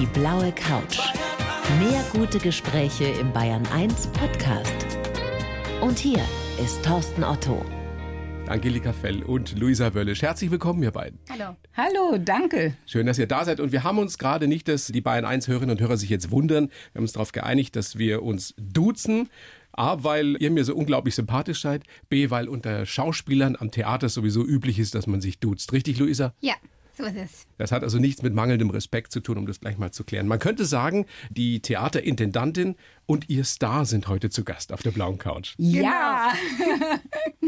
Die 0.00 0.06
blaue 0.06 0.50
Couch. 0.50 0.98
Mehr 1.78 2.04
gute 2.12 2.40
Gespräche 2.40 3.04
im 3.04 3.32
Bayern 3.32 3.64
1 3.72 4.08
Podcast. 4.08 4.74
Und 5.80 6.00
hier 6.00 6.18
ist 6.60 6.84
Thorsten 6.84 7.22
Otto. 7.22 7.64
Angelika 8.48 8.92
Fell 8.92 9.22
und 9.22 9.56
Luisa 9.56 9.94
Wöllisch. 9.94 10.22
Herzlich 10.22 10.50
willkommen, 10.50 10.82
ihr 10.82 10.90
beiden. 10.90 11.20
Hallo. 11.30 11.56
Hallo, 11.76 12.18
danke. 12.18 12.76
Schön, 12.86 13.06
dass 13.06 13.20
ihr 13.20 13.28
da 13.28 13.44
seid. 13.44 13.60
Und 13.60 13.70
wir 13.70 13.84
haben 13.84 13.98
uns 13.98 14.18
gerade 14.18 14.48
nicht, 14.48 14.66
dass 14.66 14.88
die 14.88 15.00
Bayern 15.00 15.24
1 15.24 15.46
Hörerinnen 15.46 15.76
und 15.76 15.80
Hörer 15.80 15.96
sich 15.96 16.10
jetzt 16.10 16.32
wundern. 16.32 16.70
Wir 16.92 16.98
haben 16.98 17.04
uns 17.04 17.12
darauf 17.12 17.30
geeinigt, 17.30 17.76
dass 17.76 17.96
wir 17.96 18.24
uns 18.24 18.52
duzen. 18.58 19.28
A, 19.70 20.02
weil 20.02 20.36
ihr 20.40 20.50
mir 20.50 20.64
so 20.64 20.74
unglaublich 20.74 21.14
sympathisch 21.14 21.60
seid. 21.62 21.84
B, 22.08 22.30
weil 22.30 22.48
unter 22.48 22.84
Schauspielern 22.84 23.54
am 23.56 23.70
Theater 23.70 24.08
sowieso 24.08 24.44
üblich 24.44 24.80
ist, 24.80 24.96
dass 24.96 25.06
man 25.06 25.20
sich 25.20 25.38
duzt. 25.38 25.72
Richtig, 25.72 26.00
Luisa? 26.00 26.34
Ja, 26.40 26.54
so 26.96 27.04
ist 27.04 27.16
es. 27.16 27.46
Das 27.58 27.72
hat 27.72 27.82
also 27.82 27.98
nichts 27.98 28.22
mit 28.22 28.34
mangelndem 28.34 28.70
Respekt 28.70 29.12
zu 29.12 29.20
tun, 29.20 29.38
um 29.38 29.46
das 29.46 29.60
gleich 29.60 29.78
mal 29.78 29.90
zu 29.90 30.04
klären. 30.04 30.26
Man 30.28 30.38
könnte 30.38 30.64
sagen, 30.64 31.06
die 31.30 31.60
Theaterintendantin 31.60 32.76
und 33.06 33.28
ihr 33.28 33.44
Star 33.44 33.84
sind 33.84 34.08
heute 34.08 34.30
zu 34.30 34.44
Gast 34.44 34.72
auf 34.72 34.82
der 34.82 34.90
blauen 34.92 35.18
Couch. 35.18 35.54
Ja. 35.58 36.32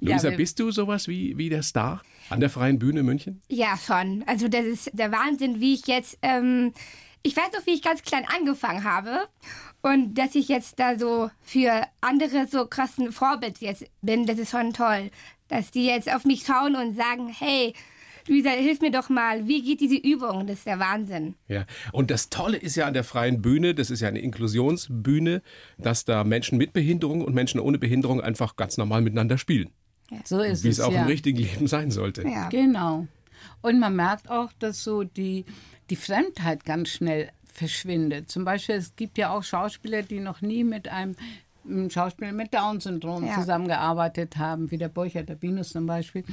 Luisa, 0.00 0.30
wir- 0.30 0.36
bist 0.36 0.58
du 0.60 0.70
sowas 0.70 1.08
wie, 1.08 1.36
wie 1.38 1.48
der 1.48 1.62
Star 1.62 2.02
an 2.28 2.40
der 2.40 2.50
Freien 2.50 2.78
Bühne 2.78 3.02
München? 3.02 3.40
Ja, 3.48 3.76
schon. 3.76 4.22
Also 4.26 4.48
das 4.48 4.64
ist 4.64 4.90
der 4.92 5.12
Wahnsinn, 5.12 5.60
wie 5.60 5.74
ich 5.74 5.86
jetzt, 5.86 6.18
ähm, 6.22 6.72
ich 7.22 7.36
weiß 7.36 7.52
noch, 7.52 7.66
wie 7.66 7.72
ich 7.74 7.82
ganz 7.82 8.02
klein 8.02 8.24
angefangen 8.36 8.84
habe 8.84 9.26
und 9.82 10.14
dass 10.14 10.34
ich 10.34 10.48
jetzt 10.48 10.78
da 10.78 10.98
so 10.98 11.30
für 11.42 11.82
andere 12.00 12.46
so 12.46 12.66
krassen 12.66 13.12
Vorbild 13.12 13.58
jetzt 13.58 13.84
bin, 14.02 14.26
das 14.26 14.38
ist 14.38 14.50
schon 14.50 14.72
toll. 14.72 15.10
Dass 15.48 15.70
die 15.72 15.86
jetzt 15.86 16.12
auf 16.14 16.24
mich 16.24 16.44
schauen 16.46 16.76
und 16.76 16.96
sagen, 16.96 17.28
hey, 17.28 17.74
Luisa, 18.26 18.50
hilf 18.50 18.80
mir 18.80 18.90
doch 18.90 19.08
mal, 19.08 19.46
wie 19.46 19.62
geht 19.62 19.80
diese 19.80 19.96
Übung? 19.96 20.46
Das 20.46 20.58
ist 20.58 20.66
der 20.66 20.78
Wahnsinn. 20.78 21.34
Ja, 21.48 21.66
und 21.92 22.10
das 22.10 22.30
Tolle 22.30 22.56
ist 22.56 22.76
ja 22.76 22.86
an 22.86 22.94
der 22.94 23.04
freien 23.04 23.42
Bühne, 23.42 23.74
das 23.74 23.90
ist 23.90 24.00
ja 24.00 24.08
eine 24.08 24.20
Inklusionsbühne, 24.20 25.42
dass 25.78 26.04
da 26.04 26.24
Menschen 26.24 26.58
mit 26.58 26.72
Behinderung 26.72 27.22
und 27.22 27.34
Menschen 27.34 27.60
ohne 27.60 27.78
Behinderung 27.78 28.20
einfach 28.20 28.56
ganz 28.56 28.76
normal 28.76 29.02
miteinander 29.02 29.38
spielen. 29.38 29.70
So 30.24 30.40
ist 30.40 30.64
Wie 30.64 30.68
es. 30.68 30.78
es 30.78 30.84
auch 30.84 30.92
ja. 30.92 31.02
im 31.02 31.06
richtigen 31.06 31.38
Leben 31.38 31.66
sein 31.66 31.90
sollte. 31.90 32.22
Ja. 32.22 32.48
Genau. 32.48 33.06
Und 33.62 33.78
man 33.78 33.94
merkt 33.94 34.30
auch, 34.30 34.52
dass 34.58 34.82
so 34.82 35.04
die, 35.04 35.44
die 35.88 35.96
Fremdheit 35.96 36.64
ganz 36.64 36.90
schnell 36.90 37.30
verschwindet. 37.44 38.30
Zum 38.30 38.44
Beispiel, 38.44 38.76
es 38.76 38.96
gibt 38.96 39.18
ja 39.18 39.30
auch 39.30 39.42
Schauspieler, 39.42 40.02
die 40.02 40.20
noch 40.20 40.40
nie 40.40 40.64
mit 40.64 40.88
einem 40.88 41.16
einem 41.64 41.90
Schauspieler 41.90 42.32
mit 42.32 42.52
Down-Syndrom 42.54 43.24
Ja. 43.26 43.34
zusammengearbeitet 43.34 44.36
haben, 44.36 44.70
wie 44.70 44.78
der 44.78 44.88
Burchard, 44.88 45.28
der 45.28 45.34
Binus 45.36 45.70
zum 45.70 45.86
Beispiel. 45.86 46.24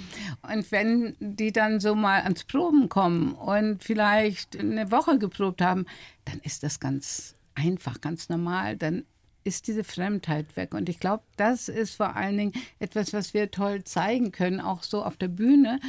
Und 0.41 0.71
wenn 0.71 1.15
die 1.19 1.51
dann 1.51 1.79
so 1.79 1.95
mal 1.95 2.21
ans 2.21 2.43
Proben 2.43 2.89
kommen 2.89 3.33
und 3.33 3.83
vielleicht 3.83 4.57
eine 4.57 4.91
Woche 4.91 5.17
geprobt 5.17 5.61
haben, 5.61 5.85
dann 6.25 6.39
ist 6.39 6.63
das 6.63 6.79
ganz 6.79 7.35
einfach, 7.55 8.01
ganz 8.01 8.29
normal. 8.29 8.77
Dann 8.77 9.03
ist 9.43 9.67
diese 9.67 9.83
Fremdheit 9.83 10.57
weg. 10.57 10.73
Und 10.73 10.89
ich 10.89 10.99
glaube, 10.99 11.23
das 11.37 11.69
ist 11.69 11.95
vor 11.95 12.15
allen 12.15 12.37
Dingen 12.37 12.53
etwas, 12.79 13.13
was 13.13 13.33
wir 13.33 13.49
toll 13.49 13.83
zeigen 13.83 14.31
können, 14.31 14.59
auch 14.59 14.83
so 14.83 15.03
auf 15.03 15.15
der 15.17 15.29
Bühne, 15.29 15.79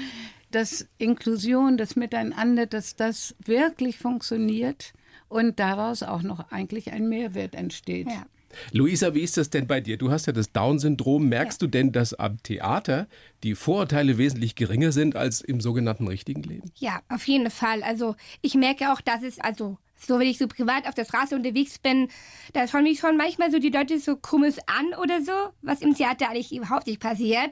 dass 0.50 0.86
Inklusion, 0.96 1.76
das 1.76 1.96
Miteinander, 1.96 2.66
dass 2.66 2.96
das 2.96 3.34
wirklich 3.44 3.98
funktioniert 3.98 4.92
und 5.28 5.58
daraus 5.58 6.02
auch 6.02 6.22
noch 6.22 6.50
eigentlich 6.52 6.92
ein 6.92 7.08
Mehrwert 7.08 7.54
entsteht. 7.54 8.06
Ja. 8.08 8.24
Luisa, 8.72 9.14
wie 9.14 9.22
ist 9.22 9.36
das 9.36 9.50
denn 9.50 9.66
bei 9.66 9.80
dir? 9.80 9.96
Du 9.96 10.10
hast 10.10 10.26
ja 10.26 10.32
das 10.32 10.52
Down-Syndrom. 10.52 11.28
Merkst 11.28 11.60
du 11.62 11.66
denn, 11.66 11.92
dass 11.92 12.14
am 12.14 12.42
Theater 12.42 13.06
die 13.42 13.54
Vorurteile 13.54 14.18
wesentlich 14.18 14.54
geringer 14.54 14.92
sind 14.92 15.16
als 15.16 15.40
im 15.40 15.60
sogenannten 15.60 16.08
richtigen 16.08 16.42
Leben? 16.42 16.70
Ja, 16.76 17.00
auf 17.08 17.26
jeden 17.26 17.50
Fall. 17.50 17.82
Also 17.82 18.16
ich 18.42 18.54
merke 18.54 18.92
auch, 18.92 19.00
dass 19.00 19.22
es, 19.22 19.38
also 19.38 19.78
so 19.98 20.18
wenn 20.18 20.28
ich 20.28 20.38
so 20.38 20.46
privat 20.46 20.86
auf 20.86 20.94
der 20.94 21.04
Straße 21.04 21.34
unterwegs 21.34 21.78
bin, 21.78 22.08
da 22.52 22.66
schauen 22.68 22.84
mich 22.84 23.00
schon 23.00 23.16
manchmal 23.16 23.50
so 23.50 23.58
die 23.58 23.70
Leute 23.70 23.98
so 23.98 24.16
komisch 24.16 24.56
an 24.66 24.98
oder 25.00 25.22
so, 25.22 25.32
was 25.62 25.80
im 25.80 25.94
Theater 25.94 26.30
eigentlich 26.30 26.54
überhaupt 26.54 26.86
nicht 26.86 27.00
passiert, 27.00 27.50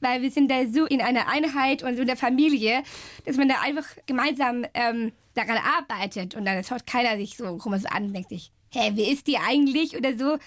weil 0.00 0.22
wir 0.22 0.30
sind 0.30 0.50
da 0.50 0.66
so 0.66 0.86
in 0.86 1.00
einer 1.00 1.28
Einheit 1.28 1.82
und 1.82 1.96
so 1.96 2.02
in 2.02 2.06
der 2.06 2.16
Familie, 2.16 2.82
dass 3.24 3.36
man 3.36 3.48
da 3.48 3.56
einfach 3.62 3.84
gemeinsam 4.06 4.64
ähm, 4.74 5.12
daran 5.34 5.58
arbeitet 5.58 6.34
und 6.34 6.44
dann 6.44 6.62
schaut 6.64 6.86
keiner 6.86 7.16
sich 7.16 7.36
so 7.36 7.56
komisch 7.58 7.84
an 7.86 8.12
denkt 8.12 8.30
sich, 8.30 8.52
hä, 8.72 8.92
wer 8.94 9.08
ist 9.08 9.26
die 9.26 9.38
eigentlich 9.38 9.96
oder 9.96 10.16
so. 10.16 10.38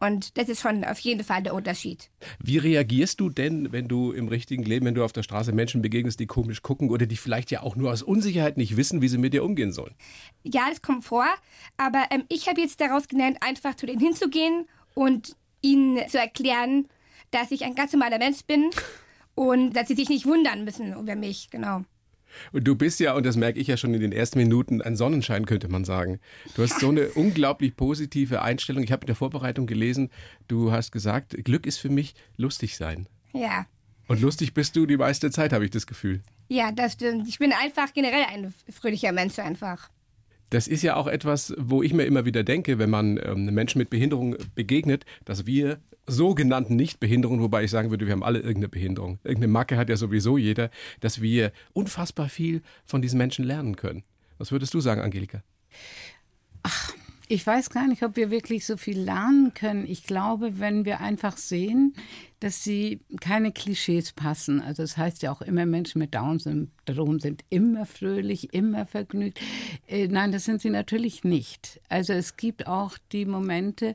Und 0.00 0.38
das 0.38 0.48
ist 0.48 0.60
schon 0.60 0.84
auf 0.84 0.98
jeden 1.00 1.24
Fall 1.24 1.42
der 1.42 1.54
Unterschied. 1.54 2.10
Wie 2.38 2.58
reagierst 2.58 3.18
du 3.18 3.30
denn, 3.30 3.72
wenn 3.72 3.88
du 3.88 4.12
im 4.12 4.28
richtigen 4.28 4.62
Leben, 4.62 4.86
wenn 4.86 4.94
du 4.94 5.04
auf 5.04 5.12
der 5.12 5.24
Straße 5.24 5.52
Menschen 5.52 5.82
begegnest, 5.82 6.20
die 6.20 6.26
komisch 6.26 6.62
gucken 6.62 6.90
oder 6.90 7.06
die 7.06 7.16
vielleicht 7.16 7.50
ja 7.50 7.62
auch 7.62 7.74
nur 7.74 7.90
aus 7.90 8.02
Unsicherheit 8.02 8.56
nicht 8.56 8.76
wissen, 8.76 9.02
wie 9.02 9.08
sie 9.08 9.18
mit 9.18 9.32
dir 9.32 9.44
umgehen 9.44 9.72
sollen? 9.72 9.94
ja, 10.44 10.68
das 10.68 10.82
kommt 10.82 11.04
vor, 11.04 11.26
aber 11.76 12.04
ähm, 12.10 12.24
ich 12.28 12.48
habe 12.48 12.60
jetzt 12.60 12.80
daraus 12.80 13.08
gelernt, 13.08 13.38
einfach 13.40 13.74
zu 13.74 13.86
denen 13.86 14.00
hinzugehen 14.00 14.66
und 14.94 15.36
ihnen 15.62 16.08
zu 16.08 16.18
erklären, 16.18 16.88
dass 17.30 17.50
ich 17.50 17.64
ein 17.64 17.74
ganz 17.74 17.92
normaler 17.92 18.18
Mensch 18.18 18.42
bin 18.46 18.70
und 19.34 19.72
dass 19.72 19.88
sie 19.88 19.94
sich 19.94 20.08
nicht 20.08 20.26
wundern 20.26 20.64
müssen 20.64 20.92
über 20.92 21.16
mich, 21.16 21.50
genau. 21.50 21.84
Und 22.52 22.64
du 22.64 22.74
bist 22.74 23.00
ja, 23.00 23.14
und 23.14 23.24
das 23.26 23.36
merke 23.36 23.58
ich 23.58 23.66
ja 23.68 23.76
schon 23.76 23.94
in 23.94 24.00
den 24.00 24.12
ersten 24.12 24.38
Minuten, 24.38 24.82
ein 24.82 24.96
Sonnenschein, 24.96 25.46
könnte 25.46 25.68
man 25.68 25.84
sagen. 25.84 26.20
Du 26.54 26.62
hast 26.62 26.80
so 26.80 26.88
eine 26.88 27.08
unglaublich 27.14 27.76
positive 27.76 28.42
Einstellung. 28.42 28.82
Ich 28.82 28.92
habe 28.92 29.02
in 29.02 29.06
der 29.08 29.16
Vorbereitung 29.16 29.66
gelesen, 29.66 30.10
du 30.48 30.72
hast 30.72 30.92
gesagt, 30.92 31.36
Glück 31.44 31.66
ist 31.66 31.78
für 31.78 31.90
mich 31.90 32.14
lustig 32.36 32.76
sein. 32.76 33.06
Ja, 33.32 33.66
Und 34.06 34.20
lustig 34.20 34.54
bist 34.54 34.74
du 34.76 34.86
die 34.86 34.96
meiste 34.96 35.30
Zeit, 35.30 35.52
habe 35.52 35.64
ich 35.64 35.70
das 35.70 35.86
Gefühl. 35.86 36.22
ja, 36.48 36.72
das 36.72 36.94
stimmt. 36.94 37.28
Ich 37.28 37.38
bin 37.38 37.52
einfach 37.52 37.92
generell 37.92 38.24
ein 38.32 38.54
fröhlicher 38.72 39.12
Mensch 39.12 39.38
einfach. 39.38 39.90
Das 40.50 40.66
ist 40.66 40.82
ja 40.82 40.96
auch 40.96 41.06
etwas, 41.08 41.52
wo 41.58 41.82
ich 41.82 41.92
mir 41.92 42.04
immer 42.04 42.24
wieder 42.24 42.42
denke, 42.42 42.78
wenn 42.78 42.88
man 42.88 43.20
ähm, 43.22 43.52
Menschen 43.52 43.78
mit 43.80 43.90
Behinderung 43.90 44.34
begegnet, 44.54 45.04
dass 45.26 45.44
wir 45.44 45.78
sogenannten 46.08 46.76
Nichtbehinderungen, 46.76 47.42
wobei 47.42 47.64
ich 47.64 47.70
sagen 47.70 47.90
würde, 47.90 48.06
wir 48.06 48.12
haben 48.12 48.24
alle 48.24 48.38
irgendeine 48.38 48.68
Behinderung, 48.68 49.18
irgendeine 49.24 49.52
Macke 49.52 49.76
hat 49.76 49.88
ja 49.88 49.96
sowieso 49.96 50.38
jeder, 50.38 50.70
dass 51.00 51.20
wir 51.20 51.52
unfassbar 51.72 52.28
viel 52.28 52.62
von 52.84 53.02
diesen 53.02 53.18
Menschen 53.18 53.44
lernen 53.44 53.76
können. 53.76 54.02
Was 54.38 54.52
würdest 54.52 54.74
du 54.74 54.80
sagen, 54.80 55.00
Angelika? 55.00 55.42
Ich 57.30 57.46
weiß 57.46 57.68
gar 57.68 57.86
nicht, 57.86 58.02
ob 58.02 58.16
wir 58.16 58.30
wirklich 58.30 58.64
so 58.64 58.78
viel 58.78 58.98
lernen 58.98 59.52
können. 59.52 59.84
Ich 59.86 60.04
glaube, 60.04 60.60
wenn 60.60 60.86
wir 60.86 61.00
einfach 61.00 61.36
sehen, 61.36 61.92
dass 62.40 62.64
sie 62.64 63.00
keine 63.20 63.52
Klischees 63.52 64.12
passen. 64.12 64.62
Also 64.62 64.82
das 64.82 64.96
heißt 64.96 65.22
ja 65.22 65.30
auch 65.30 65.42
immer, 65.42 65.66
Menschen 65.66 65.98
mit 65.98 66.14
Down-Syndrom 66.14 67.20
sind 67.20 67.44
immer 67.50 67.84
fröhlich, 67.84 68.54
immer 68.54 68.86
vergnügt. 68.86 69.40
Äh, 69.86 70.08
nein, 70.08 70.32
das 70.32 70.44
sind 70.44 70.62
sie 70.62 70.70
natürlich 70.70 71.22
nicht. 71.22 71.82
Also 71.90 72.14
es 72.14 72.38
gibt 72.38 72.66
auch 72.66 72.96
die 73.12 73.26
Momente, 73.26 73.94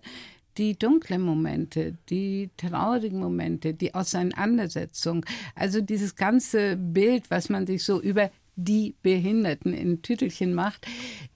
die 0.57 0.77
dunklen 0.77 1.21
Momente, 1.21 1.97
die 2.09 2.49
traurigen 2.57 3.19
Momente, 3.19 3.73
die 3.73 3.93
Auseinandersetzung. 3.93 5.25
Also 5.55 5.81
dieses 5.81 6.15
ganze 6.15 6.77
Bild, 6.77 7.29
was 7.29 7.49
man 7.49 7.67
sich 7.67 7.83
so 7.83 8.01
über 8.01 8.31
die 8.55 8.93
Behinderten 9.01 9.73
in 9.73 10.01
Tütelchen 10.03 10.53
macht, 10.53 10.85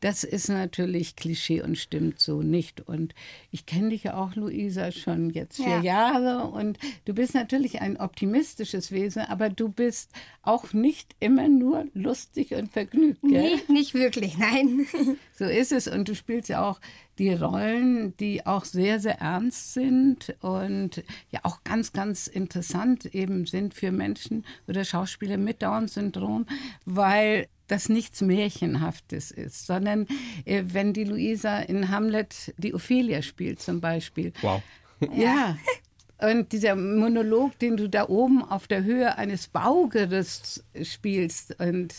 das 0.02 0.24
ist 0.24 0.50
natürlich 0.50 1.16
Klischee 1.16 1.62
und 1.62 1.78
stimmt 1.78 2.20
so 2.20 2.44
nicht. 2.44 2.88
Und 2.88 3.16
ich 3.50 3.66
kenne 3.66 3.90
dich 3.90 4.04
ja 4.04 4.18
auch, 4.18 4.36
Luisa, 4.36 4.92
schon 4.92 5.32
jetzt 5.32 5.58
vier 5.58 5.68
Ja. 5.68 5.82
Jahre 5.82 6.48
und 6.50 6.78
du 7.06 7.16
bist 7.16 7.34
natürlich 7.34 7.82
ein 7.82 7.98
optimistisches 7.98 8.92
Wesen, 8.92 9.24
aber 9.24 9.50
du 9.50 9.70
bist 9.70 10.12
auch 10.44 10.74
nicht 10.74 11.16
immer 11.20 11.48
nur 11.48 11.86
lustig 11.94 12.54
und 12.54 12.72
vergnügt. 12.72 13.22
Gell? 13.24 13.56
Nee, 13.68 13.74
nicht 13.74 13.94
wirklich, 13.96 14.38
nein. 14.38 14.86
So 15.34 15.46
ist 15.46 15.72
es. 15.72 15.88
Und 15.88 16.08
du 16.08 16.16
spielst 16.16 16.50
ja 16.50 16.64
auch 16.70 16.80
die 17.20 17.34
Rollen, 17.34 18.16
die 18.18 18.46
auch 18.46 18.66
sehr, 18.66 19.00
sehr 19.00 19.20
ernst 19.20 19.74
sind 19.74 20.36
und 20.42 21.04
ja 21.32 21.40
auch 21.44 21.64
ganz, 21.64 21.94
ganz 21.94 22.28
interessant 22.28 23.06
eben 23.06 23.46
sind 23.46 23.74
für 23.74 23.92
Menschen 23.92 24.46
oder 24.68 24.86
Schauspieler 24.86 25.38
mit 25.38 25.62
Down-Syndrom, 25.62 26.46
weil 26.86 27.48
das 27.68 27.90
nichts 27.90 28.22
Märchenhaftes 28.22 29.32
ist, 29.32 29.66
sondern 29.66 30.08
äh, 30.46 30.64
wenn 30.68 30.94
die 30.94 31.04
Luisa 31.04 31.60
in 31.60 31.90
Hamlet 31.90 32.54
die 32.58 32.74
Ophelia 32.74 33.22
spielt 33.22 33.62
zum 33.62 33.82
Beispiel, 33.82 34.32
Wow. 34.42 34.62
ja. 35.14 35.58
Und 36.20 36.52
dieser 36.52 36.76
Monolog, 36.76 37.60
den 37.60 37.78
du 37.78 37.88
da 37.88 38.10
oben 38.10 38.42
auf 38.44 38.68
der 38.68 38.84
Höhe 38.84 39.18
eines 39.20 39.50
Baugerüsts 39.50 40.64
spielst 40.82 41.60
und 41.60 41.94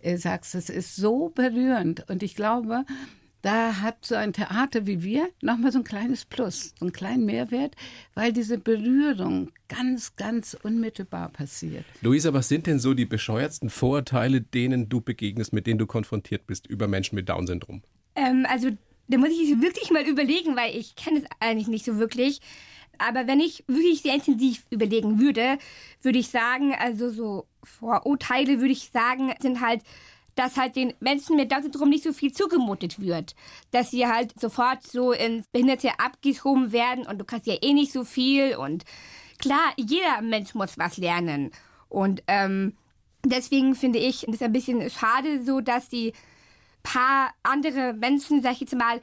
äh, 0.00 0.16
sagst, 0.16 0.54
das 0.54 0.68
ist 0.68 0.94
so 0.94 1.30
berührend. 1.34 2.08
Und 2.08 2.22
ich 2.22 2.36
glaube, 2.36 2.84
da 3.44 3.82
hat 3.82 4.06
so 4.06 4.14
ein 4.14 4.32
Theater 4.32 4.86
wie 4.86 5.02
wir 5.02 5.28
nochmal 5.42 5.70
so 5.70 5.78
ein 5.78 5.84
kleines 5.84 6.24
Plus, 6.24 6.72
so 6.78 6.86
einen 6.86 6.92
kleinen 6.92 7.26
Mehrwert, 7.26 7.76
weil 8.14 8.32
diese 8.32 8.56
Berührung 8.56 9.50
ganz, 9.68 10.16
ganz 10.16 10.56
unmittelbar 10.62 11.28
passiert. 11.28 11.84
Luisa, 12.00 12.32
was 12.32 12.48
sind 12.48 12.66
denn 12.66 12.78
so 12.78 12.94
die 12.94 13.04
bescheuertsten 13.04 13.68
Vorurteile, 13.68 14.40
denen 14.40 14.88
du 14.88 15.02
begegnest, 15.02 15.52
mit 15.52 15.66
denen 15.66 15.78
du 15.78 15.86
konfrontiert 15.86 16.46
bist 16.46 16.66
über 16.66 16.88
Menschen 16.88 17.16
mit 17.16 17.28
Down-Syndrom? 17.28 17.82
Ähm, 18.14 18.46
also, 18.48 18.70
da 19.08 19.18
muss 19.18 19.28
ich 19.28 19.60
wirklich 19.60 19.90
mal 19.90 20.04
überlegen, 20.04 20.56
weil 20.56 20.74
ich 20.74 20.96
kenne 20.96 21.18
es 21.18 21.24
eigentlich 21.40 21.68
nicht 21.68 21.84
so 21.84 21.98
wirklich. 21.98 22.40
Aber 22.96 23.26
wenn 23.26 23.40
ich 23.40 23.64
wirklich 23.66 24.00
sehr 24.00 24.14
intensiv 24.14 24.64
überlegen 24.70 25.20
würde, 25.20 25.58
würde 26.00 26.18
ich 26.18 26.28
sagen, 26.28 26.74
also 26.74 27.10
so 27.10 27.46
Vorurteile 27.62 28.60
würde 28.60 28.72
ich 28.72 28.90
sagen, 28.90 29.34
sind 29.40 29.60
halt, 29.60 29.82
dass 30.34 30.56
halt 30.56 30.76
den 30.76 30.94
Menschen 31.00 31.36
mit 31.36 31.52
Down-Syndrom 31.52 31.88
nicht 31.88 32.04
so 32.04 32.12
viel 32.12 32.32
zugemutet 32.32 33.00
wird. 33.00 33.34
Dass 33.70 33.90
sie 33.90 34.06
halt 34.06 34.38
sofort 34.40 34.82
so 34.86 35.12
ins 35.12 35.46
Behinderte 35.48 35.90
abgeschoben 35.98 36.72
werden 36.72 37.06
und 37.06 37.18
du 37.18 37.24
kannst 37.24 37.46
ja 37.46 37.54
eh 37.62 37.72
nicht 37.72 37.92
so 37.92 38.04
viel. 38.04 38.56
Und 38.56 38.84
klar, 39.38 39.72
jeder 39.76 40.20
Mensch 40.22 40.54
muss 40.54 40.78
was 40.78 40.96
lernen. 40.96 41.50
Und 41.88 42.22
ähm, 42.26 42.76
deswegen 43.24 43.74
finde 43.74 43.98
ich 43.98 44.26
es 44.28 44.42
ein 44.42 44.52
bisschen 44.52 44.88
schade, 44.90 45.44
so 45.44 45.60
dass 45.60 45.88
die 45.88 46.12
paar 46.82 47.32
andere 47.42 47.94
Menschen, 47.94 48.42
sag 48.42 48.52
ich 48.52 48.60
jetzt 48.60 48.74
mal, 48.74 49.00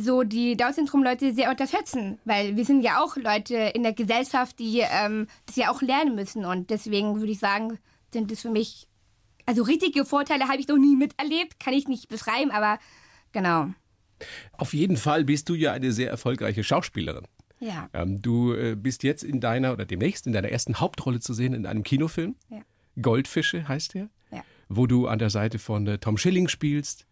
so 0.00 0.22
die 0.22 0.56
Down-Syndrom-Leute 0.56 1.34
sehr 1.34 1.50
unterschätzen, 1.50 2.18
weil 2.24 2.56
wir 2.56 2.64
sind 2.64 2.82
ja 2.82 3.02
auch 3.02 3.16
Leute 3.16 3.54
in 3.54 3.82
der 3.82 3.92
Gesellschaft, 3.92 4.58
die 4.58 4.80
ähm, 4.80 5.26
das 5.46 5.56
ja 5.56 5.70
auch 5.70 5.82
lernen 5.82 6.14
müssen 6.14 6.44
und 6.44 6.70
deswegen 6.70 7.16
würde 7.16 7.32
ich 7.32 7.38
sagen, 7.38 7.78
sind 8.12 8.30
das 8.30 8.40
für 8.40 8.50
mich, 8.50 8.88
also 9.50 9.64
richtige 9.64 10.04
Vorteile 10.04 10.46
habe 10.46 10.60
ich 10.60 10.68
noch 10.68 10.76
nie 10.76 10.94
miterlebt, 10.94 11.58
kann 11.58 11.74
ich 11.74 11.88
nicht 11.88 12.08
beschreiben, 12.08 12.52
aber 12.52 12.78
genau. 13.32 13.70
Auf 14.52 14.74
jeden 14.74 14.96
Fall 14.96 15.24
bist 15.24 15.48
du 15.48 15.54
ja 15.54 15.72
eine 15.72 15.90
sehr 15.90 16.08
erfolgreiche 16.08 16.62
Schauspielerin. 16.62 17.24
Ja. 17.58 17.90
Ähm, 17.92 18.22
du 18.22 18.52
äh, 18.52 18.76
bist 18.76 19.02
jetzt 19.02 19.24
in 19.24 19.40
deiner 19.40 19.72
oder 19.72 19.86
demnächst 19.86 20.28
in 20.28 20.32
deiner 20.32 20.50
ersten 20.50 20.78
Hauptrolle 20.78 21.18
zu 21.18 21.34
sehen 21.34 21.52
in 21.52 21.66
einem 21.66 21.82
Kinofilm. 21.82 22.36
Ja. 22.48 22.60
Goldfische 23.02 23.66
heißt 23.66 23.94
der. 23.94 24.08
Ja. 24.30 24.44
Wo 24.68 24.86
du 24.86 25.08
an 25.08 25.18
der 25.18 25.30
Seite 25.30 25.58
von 25.58 25.84
äh, 25.88 25.98
Tom 25.98 26.16
Schilling 26.16 26.46
spielst. 26.46 27.06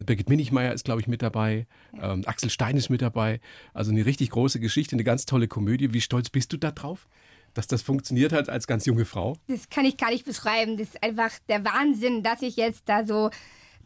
Birgit 0.00 0.28
Minichmeier 0.28 0.72
ist, 0.72 0.84
glaube 0.84 1.00
ich, 1.00 1.06
mit 1.06 1.22
dabei. 1.22 1.68
Ähm, 2.02 2.24
Axel 2.26 2.50
Stein 2.50 2.76
ist 2.76 2.90
mit 2.90 3.02
dabei. 3.02 3.40
Also 3.72 3.92
eine 3.92 4.04
richtig 4.04 4.30
große 4.30 4.58
Geschichte, 4.58 4.96
eine 4.96 5.04
ganz 5.04 5.26
tolle 5.26 5.46
Komödie. 5.46 5.92
Wie 5.92 6.00
stolz 6.00 6.28
bist 6.28 6.52
du 6.52 6.56
da 6.56 6.72
drauf, 6.72 7.06
dass 7.54 7.66
das 7.66 7.82
funktioniert 7.82 8.32
hat 8.32 8.48
als 8.48 8.66
ganz 8.66 8.84
junge 8.86 9.04
Frau? 9.04 9.36
Das 9.46 9.68
kann 9.68 9.84
ich 9.84 9.96
gar 9.96 10.10
nicht 10.10 10.24
beschreiben. 10.24 10.76
Das 10.76 10.88
ist 10.88 11.02
einfach 11.02 11.30
der 11.48 11.64
Wahnsinn, 11.64 12.22
dass 12.22 12.42
ich 12.42 12.56
jetzt 12.56 12.82
da 12.88 13.04
so 13.06 13.30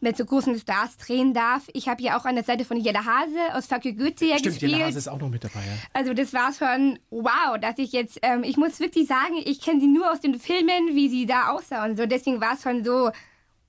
mit 0.01 0.17
so 0.17 0.25
großen 0.25 0.57
Stars 0.59 0.97
drehen 0.97 1.33
darf. 1.33 1.67
Ich 1.73 1.87
habe 1.87 2.01
ja 2.01 2.17
auch 2.17 2.25
an 2.25 2.35
der 2.35 2.43
Seite 2.43 2.65
von 2.65 2.77
Jella 2.77 3.05
Hase 3.05 3.53
aus 3.53 3.67
Facke 3.67 3.93
Goethe 3.93 4.25
ja 4.25 4.37
Stimmt, 4.37 4.55
gespielt. 4.55 4.71
Jella 4.73 4.85
Hase 4.85 4.97
ist 4.97 5.07
auch 5.07 5.19
noch 5.19 5.29
mit 5.29 5.43
dabei. 5.43 5.59
Ja. 5.59 5.73
Also 5.93 6.13
das 6.13 6.33
war 6.33 6.53
schon 6.53 6.99
wow, 7.09 7.59
dass 7.59 7.77
ich 7.77 7.91
jetzt, 7.91 8.19
ähm, 8.21 8.43
ich 8.43 8.57
muss 8.57 8.79
wirklich 8.79 9.07
sagen, 9.07 9.35
ich 9.43 9.61
kenne 9.61 9.81
sie 9.81 9.87
nur 9.87 10.11
aus 10.11 10.21
den 10.21 10.39
Filmen, 10.39 10.95
wie 10.95 11.09
sie 11.09 11.25
da 11.25 11.49
aussah 11.49 11.85
und 11.85 11.97
so. 11.97 12.05
Deswegen 12.05 12.41
war 12.41 12.53
es 12.53 12.63
schon 12.63 12.83
so, 12.83 13.11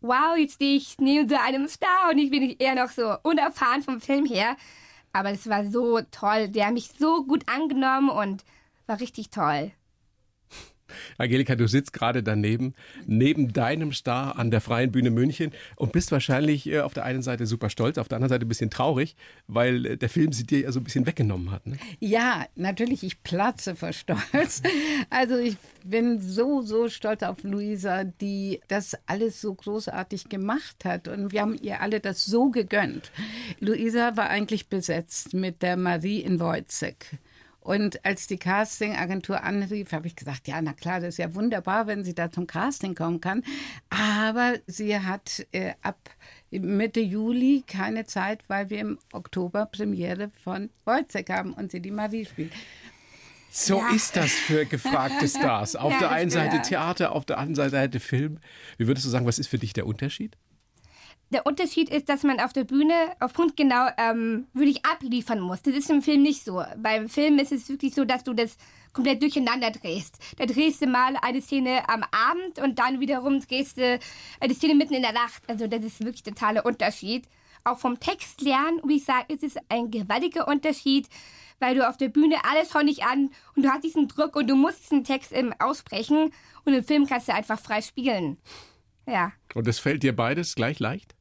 wow, 0.01 0.37
jetzt 0.37 0.55
stehe 0.55 0.77
ich 0.77 0.97
neben 0.99 1.29
so 1.29 1.37
einem 1.37 1.69
Star 1.69 2.11
und 2.11 2.19
ich 2.19 2.31
bin 2.31 2.55
eher 2.59 2.75
noch 2.75 2.91
so 2.91 3.17
unerfahren 3.23 3.83
vom 3.83 4.01
Film 4.01 4.27
her. 4.27 4.57
Aber 5.13 5.31
es 5.33 5.49
war 5.49 5.69
so 5.69 6.01
toll. 6.13 6.49
Die 6.49 6.65
haben 6.65 6.75
mich 6.75 6.91
so 6.99 7.25
gut 7.25 7.45
angenommen 7.49 8.11
und 8.11 8.45
war 8.87 9.01
richtig 9.01 9.31
toll. 9.31 9.73
Angelika, 11.19 11.55
du 11.57 11.69
sitzt 11.69 11.93
gerade 11.93 12.23
daneben, 12.23 12.75
neben 13.07 13.53
deinem 13.53 13.93
Star 13.93 14.39
an 14.39 14.51
der 14.51 14.61
Freien 14.61 14.93
Bühne 14.93 15.11
München 15.11 15.53
und 15.77 15.93
bist 15.93 16.13
wahrscheinlich 16.13 16.67
äh, 16.67 16.81
auf 16.81 16.95
der 16.95 17.05
einen 17.05 17.23
Seite 17.23 17.47
super 17.47 17.71
stolz, 17.71 17.99
auf 17.99 18.09
der 18.09 18.17
anderen 18.17 18.31
Seite 18.31 18.47
ein 18.47 18.49
bisschen 18.49 18.71
traurig, 18.71 19.17
weil 19.47 19.87
äh, 19.87 19.97
der 19.97 20.09
Film 20.09 20.33
sie 20.33 20.45
dir 20.45 20.61
ja 20.61 20.73
so 20.73 20.81
ein 20.81 20.85
bisschen 20.85 21.07
weggenommen 21.07 21.51
hat. 21.51 21.67
Ne? 21.67 21.77
Ja, 21.99 22.47
natürlich, 22.57 23.03
ich 23.03 23.23
platze 23.23 23.77
vor 23.77 23.93
Stolz. 23.93 24.63
Also 25.09 25.37
ich 25.37 25.57
bin 25.85 26.21
so, 26.21 26.63
so 26.63 26.89
stolz 26.89 27.23
auf 27.23 27.43
Luisa, 27.43 28.05
die 28.05 28.61
das 28.69 28.97
alles 29.07 29.41
so 29.41 29.55
großartig 29.55 30.29
gemacht 30.29 30.85
hat. 30.85 31.09
Und 31.09 31.33
wir 31.33 31.41
haben 31.41 31.57
ihr 31.61 31.81
alle 31.81 32.01
das 32.01 32.25
so 32.25 32.51
gegönnt. 32.51 33.11
Luisa 33.61 34.17
war 34.17 34.31
eigentlich 34.31 34.69
besetzt 34.69 35.35
mit 35.35 35.63
der 35.63 35.77
Marie 35.77 36.21
in 36.21 36.39
Wojcek. 36.39 37.19
Und 37.61 38.05
als 38.05 38.27
die 38.27 38.39
Castingagentur 38.39 39.43
anrief, 39.43 39.93
habe 39.93 40.07
ich 40.07 40.17
gesagt, 40.17 40.49
ja, 40.49 40.61
na 40.63 40.73
klar, 40.73 41.01
das 41.01 41.11
ist 41.11 41.19
ja 41.19 41.35
wunderbar, 41.35 41.87
wenn 41.87 42.05
sie 42.05 42.15
da 42.15 42.31
zum 42.31 42.47
Casting 42.47 42.95
kommen 42.95 43.21
kann. 43.21 43.45
Aber 43.91 44.55
sie 44.67 44.99
hat 44.99 45.47
äh, 45.53 45.75
ab 45.83 45.99
Mitte 46.51 47.01
Juli 47.01 47.63
keine 47.67 48.07
Zeit, 48.07 48.43
weil 48.49 48.71
wir 48.71 48.81
im 48.81 48.99
Oktober 49.13 49.67
Premiere 49.67 50.31
von 50.43 50.71
Wojcek 50.85 51.31
haben 51.31 51.53
und 51.53 51.71
sie 51.71 51.81
die 51.81 51.91
Marie 51.91 52.25
spielt. 52.25 52.53
So 53.51 53.79
ja. 53.79 53.91
ist 53.91 54.17
das 54.17 54.31
für 54.31 54.65
gefragte 54.65 55.29
Stars. 55.29 55.77
Auf 55.77 55.93
Ja, 55.93 55.99
der 55.99 56.11
einen 56.13 56.31
Seite 56.31 56.57
ja. 56.57 56.63
Theater, 56.63 57.13
auf 57.13 57.27
der 57.27 57.39
anderen 57.39 57.71
Seite 57.71 58.01
Film. 58.01 58.39
Wie 58.79 58.87
würdest 58.87 59.05
du 59.07 59.11
sagen, 59.11 59.27
was 59.27 59.39
ist 59.39 59.49
für 59.49 59.59
dich 59.59 59.73
der 59.73 59.87
Unterschied? 59.87 60.37
Der 61.33 61.47
Unterschied 61.47 61.89
ist, 61.91 62.09
dass 62.09 62.25
man 62.25 62.41
auf 62.41 62.53
der 62.53 62.65
Bühne 62.65 62.95
auf 63.21 63.33
Punkt 63.33 63.57
genau 63.57 63.87
ähm, 63.99 64.49
wirklich 64.53 64.85
abliefern 64.85 65.41
muss. 65.41 65.63
Das 65.63 65.75
ist 65.75 65.89
im 65.89 66.03
Film 66.03 66.23
nicht 66.23 66.45
so. 66.45 66.65
Beim 66.77 67.09
Film 67.09 67.39
ist 67.39 67.53
es 67.53 67.69
wirklich 67.69 67.95
so, 67.95 68.05
dass 68.05 68.25
du 68.25 68.35
das 68.35 68.57
komplett 68.93 69.23
durcheinander 69.23 69.71
drehst. 69.71 70.19
Da 70.39 70.47
drehst 70.47 70.83
du 70.83 70.87
mal 70.87 71.15
eine 71.23 71.41
Szene 71.41 71.89
am 71.89 72.03
Abend 72.11 72.59
und 72.59 72.81
dann 72.81 72.99
wiederum 72.99 73.41
drehst 73.41 73.77
du 73.77 74.01
eine 74.41 74.55
Szene 74.55 74.75
mitten 74.75 74.95
in 74.95 75.03
der 75.03 75.13
Nacht. 75.13 75.43
Also 75.47 75.69
das 75.69 75.85
ist 75.85 76.05
wirklich 76.05 76.27
ein 76.27 76.35
totaler 76.35 76.67
Unterschied. 76.67 77.29
Auch 77.63 77.79
vom 77.79 78.01
Text 78.01 78.41
lernen, 78.41 78.81
wie 78.85 78.97
ich 78.97 79.05
sage, 79.05 79.33
ist 79.33 79.45
es 79.45 79.55
ein 79.69 79.93
gewaltiger 79.93 80.49
Unterschied, 80.49 81.09
weil 81.61 81.77
du 81.77 81.89
auf 81.89 81.97
der 81.97 82.09
Bühne 82.09 82.37
alles 82.51 82.75
nicht 82.83 83.05
an 83.05 83.31
und 83.55 83.65
du 83.65 83.69
hast 83.69 83.85
diesen 83.85 84.09
Druck 84.09 84.35
und 84.35 84.49
du 84.49 84.57
musst 84.57 84.83
diesen 84.83 85.05
Text 85.05 85.31
ähm, 85.33 85.55
aussprechen 85.61 86.33
und 86.65 86.75
im 86.75 86.83
Film 86.83 87.07
kannst 87.07 87.29
du 87.29 87.35
einfach 87.35 87.61
frei 87.61 87.83
spielen. 87.83 88.39
Ja, 89.07 89.33
Und 89.55 89.67
das 89.67 89.79
fällt 89.79 90.03
dir 90.03 90.15
beides 90.15 90.55
gleich 90.55 90.79
leicht? 90.79 91.15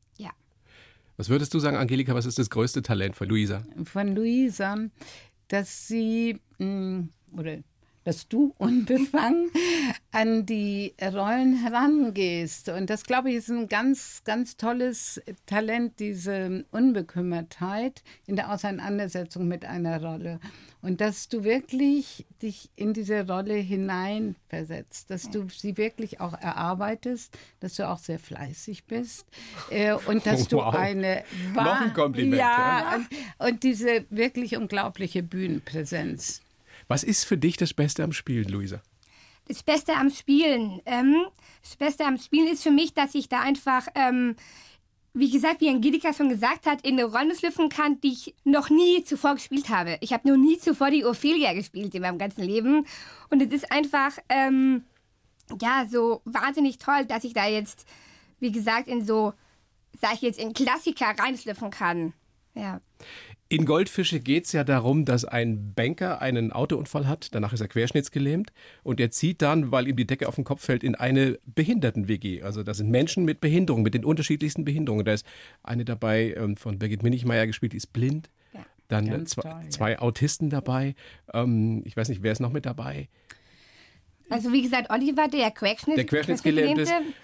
Was 1.20 1.28
würdest 1.28 1.54
du 1.54 1.60
sagen, 1.60 1.76
Angelika, 1.76 2.16
was 2.16 2.26
ist 2.26 2.40
das 2.40 2.50
größte 2.50 2.82
Talent 2.82 3.14
von 3.14 3.28
Luisa? 3.28 3.62
von 3.84 4.16
Luisa, 4.16 4.78
dass 5.50 5.86
sie 5.90 6.40
mh, 6.60 7.10
oder 7.36 7.58
dass 8.04 8.28
du 8.28 8.54
unbefangen 8.58 9.50
an 10.12 10.46
die 10.46 10.94
Rollen 11.02 11.56
herangehst. 11.58 12.70
Und 12.70 12.90
das, 12.90 13.04
glaube 13.04 13.30
ich, 13.30 13.38
ist 13.38 13.50
ein 13.50 13.68
ganz, 13.68 14.22
ganz 14.24 14.58
tolles 14.58 15.22
Talent, 15.46 16.00
diese 16.00 16.66
Unbekümmertheit 16.72 18.04
in 18.26 18.36
der 18.36 18.52
Auseinandersetzung 18.52 19.48
mit 19.48 19.66
einer 19.66 20.02
Rolle. 20.04 20.40
Und 20.82 21.02
dass 21.02 21.28
du 21.28 21.44
wirklich 21.44 22.26
dich 22.42 22.70
in 22.78 22.94
diese 22.94 23.28
Rolle 23.28 23.56
hineinversetzt, 23.56 25.10
dass 25.10 25.30
du 25.30 25.48
sie 25.50 25.76
wirklich 25.76 26.22
auch 26.22 26.34
erarbeitest, 26.34 27.38
dass 27.60 27.76
du 27.76 27.88
auch 27.88 27.98
sehr 27.98 28.18
fleißig 28.20 28.86
bist 28.86 29.26
äh, 29.72 29.94
und 29.94 30.26
dass 30.26 30.48
du 30.48 30.58
Wow. 30.58 30.74
eine 30.76 31.24
Noch 31.54 31.82
ein 31.82 31.94
Kompliment, 31.94 32.40
Ja, 32.40 32.96
und, 32.96 33.48
und 33.50 33.64
diese 33.64 34.06
wirklich 34.10 34.56
unglaubliche 34.58 35.22
Bühnenpräsenz. 35.22 36.42
Was 36.90 37.04
ist 37.04 37.24
für 37.24 37.38
dich 37.38 37.56
das 37.56 37.74
Beste 37.74 38.04
am 38.04 38.12
Spielen, 38.12 38.50
Luisa? 38.50 38.82
Das 39.48 39.62
Beste 39.62 39.94
am 39.94 40.10
Spielen. 40.10 40.82
Ähm, 40.88 41.24
das 41.62 41.76
Beste 41.76 42.04
am 42.04 42.18
Spielen 42.18 42.48
ist 42.48 42.64
für 42.64 42.72
mich, 42.72 42.96
dass 42.96 43.14
ich 43.14 43.30
da 43.30 43.42
einfach, 43.42 43.88
ähm, 43.94 44.36
wie 45.14 45.30
gesagt, 45.30 45.62
wie 45.62 45.70
Angelika 45.70 46.14
schon 46.14 46.30
gesagt 46.30 46.66
hat, 46.66 46.82
in 46.82 47.00
eine 47.00 47.06
Rolle 47.06 47.36
schlüpfen 47.36 47.70
kann, 47.70 48.02
die 48.02 48.14
ich 48.14 48.36
noch 48.44 48.72
nie 48.72 49.04
zuvor 49.04 49.36
gespielt 49.36 49.70
habe. 49.70 50.00
Ich 50.02 50.14
habe 50.14 50.28
noch 50.28 50.36
nie 50.36 50.58
zuvor 50.58 50.90
die 50.90 51.06
Ophelia 51.06 51.54
gespielt 51.54 51.94
in 51.94 52.02
meinem 52.02 52.18
ganzen 52.18 52.44
Leben. 52.44 52.88
Und 53.30 53.42
es 53.44 53.54
ist 53.54 53.72
einfach, 53.72 54.18
ähm, 54.28 54.84
ja, 55.62 55.86
so 55.88 56.22
wahnsinnig 56.26 56.80
toll, 56.80 57.06
dass 57.06 57.24
ich 57.24 57.34
da 57.34 57.46
jetzt, 57.46 57.86
wie 58.40 58.52
gesagt, 58.52 58.88
in 58.88 59.06
so, 59.06 59.34
sag 60.02 60.16
ich 60.16 60.22
jetzt, 60.22 60.40
in 60.40 60.54
Klassiker 60.54 61.14
reinschlüpfen 61.20 61.70
kann. 61.70 62.14
Ja. 62.56 62.82
In 63.52 63.66
Goldfische 63.66 64.20
geht 64.20 64.46
es 64.46 64.52
ja 64.52 64.64
darum, 64.64 65.06
dass 65.06 65.26
ein 65.26 65.74
Banker 65.74 66.22
einen 66.22 66.52
Autounfall 66.52 67.08
hat, 67.08 67.34
danach 67.34 67.52
ist 67.52 67.62
er 67.62 67.68
querschnittsgelähmt 67.68 68.54
und 68.84 69.00
er 69.00 69.10
zieht 69.10 69.42
dann, 69.42 69.72
weil 69.72 69.88
ihm 69.88 69.96
die 69.96 70.06
Decke 70.06 70.28
auf 70.28 70.36
den 70.36 70.44
Kopf 70.44 70.64
fällt, 70.64 70.84
in 70.84 70.94
eine 70.94 71.40
Behinderten-WG. 71.48 72.44
Also 72.44 72.62
da 72.62 72.76
sind 72.76 72.92
Menschen 72.92 73.26
mit 73.26 73.42
Behinderung, 73.42 73.82
mit 73.82 73.96
den 73.96 74.06
unterschiedlichsten 74.06 74.66
Behinderungen. 74.66 75.04
Da 75.04 75.14
ist 75.14 75.26
eine 75.64 75.84
dabei 75.84 76.36
ähm, 76.38 76.58
von 76.58 76.78
Birgit 76.78 77.02
Minichmeier 77.02 77.48
gespielt, 77.48 77.74
die 77.74 77.78
ist 77.78 77.92
blind. 77.92 78.30
Ja. 78.54 78.64
Dann 78.88 79.26
zwei, 79.26 79.42
toll, 79.42 79.62
ja. 79.64 79.70
zwei 79.72 80.00
Autisten 80.00 80.52
dabei. 80.52 80.94
Ähm, 81.34 81.82
ich 81.86 81.98
weiß 81.98 82.10
nicht, 82.10 82.22
wer 82.22 82.32
ist 82.32 82.42
noch 82.42 82.52
mit 82.52 82.68
dabei? 82.68 83.10
Also 84.30 84.54
wie 84.54 84.62
gesagt, 84.62 84.92
Oliver, 84.92 85.28
der 85.28 85.50
Querschnitt, 85.50 85.98
Der 85.98 86.06
Querschnittsgelähmte. 86.06 86.84
Querschnittsgelähmte. 86.84 87.16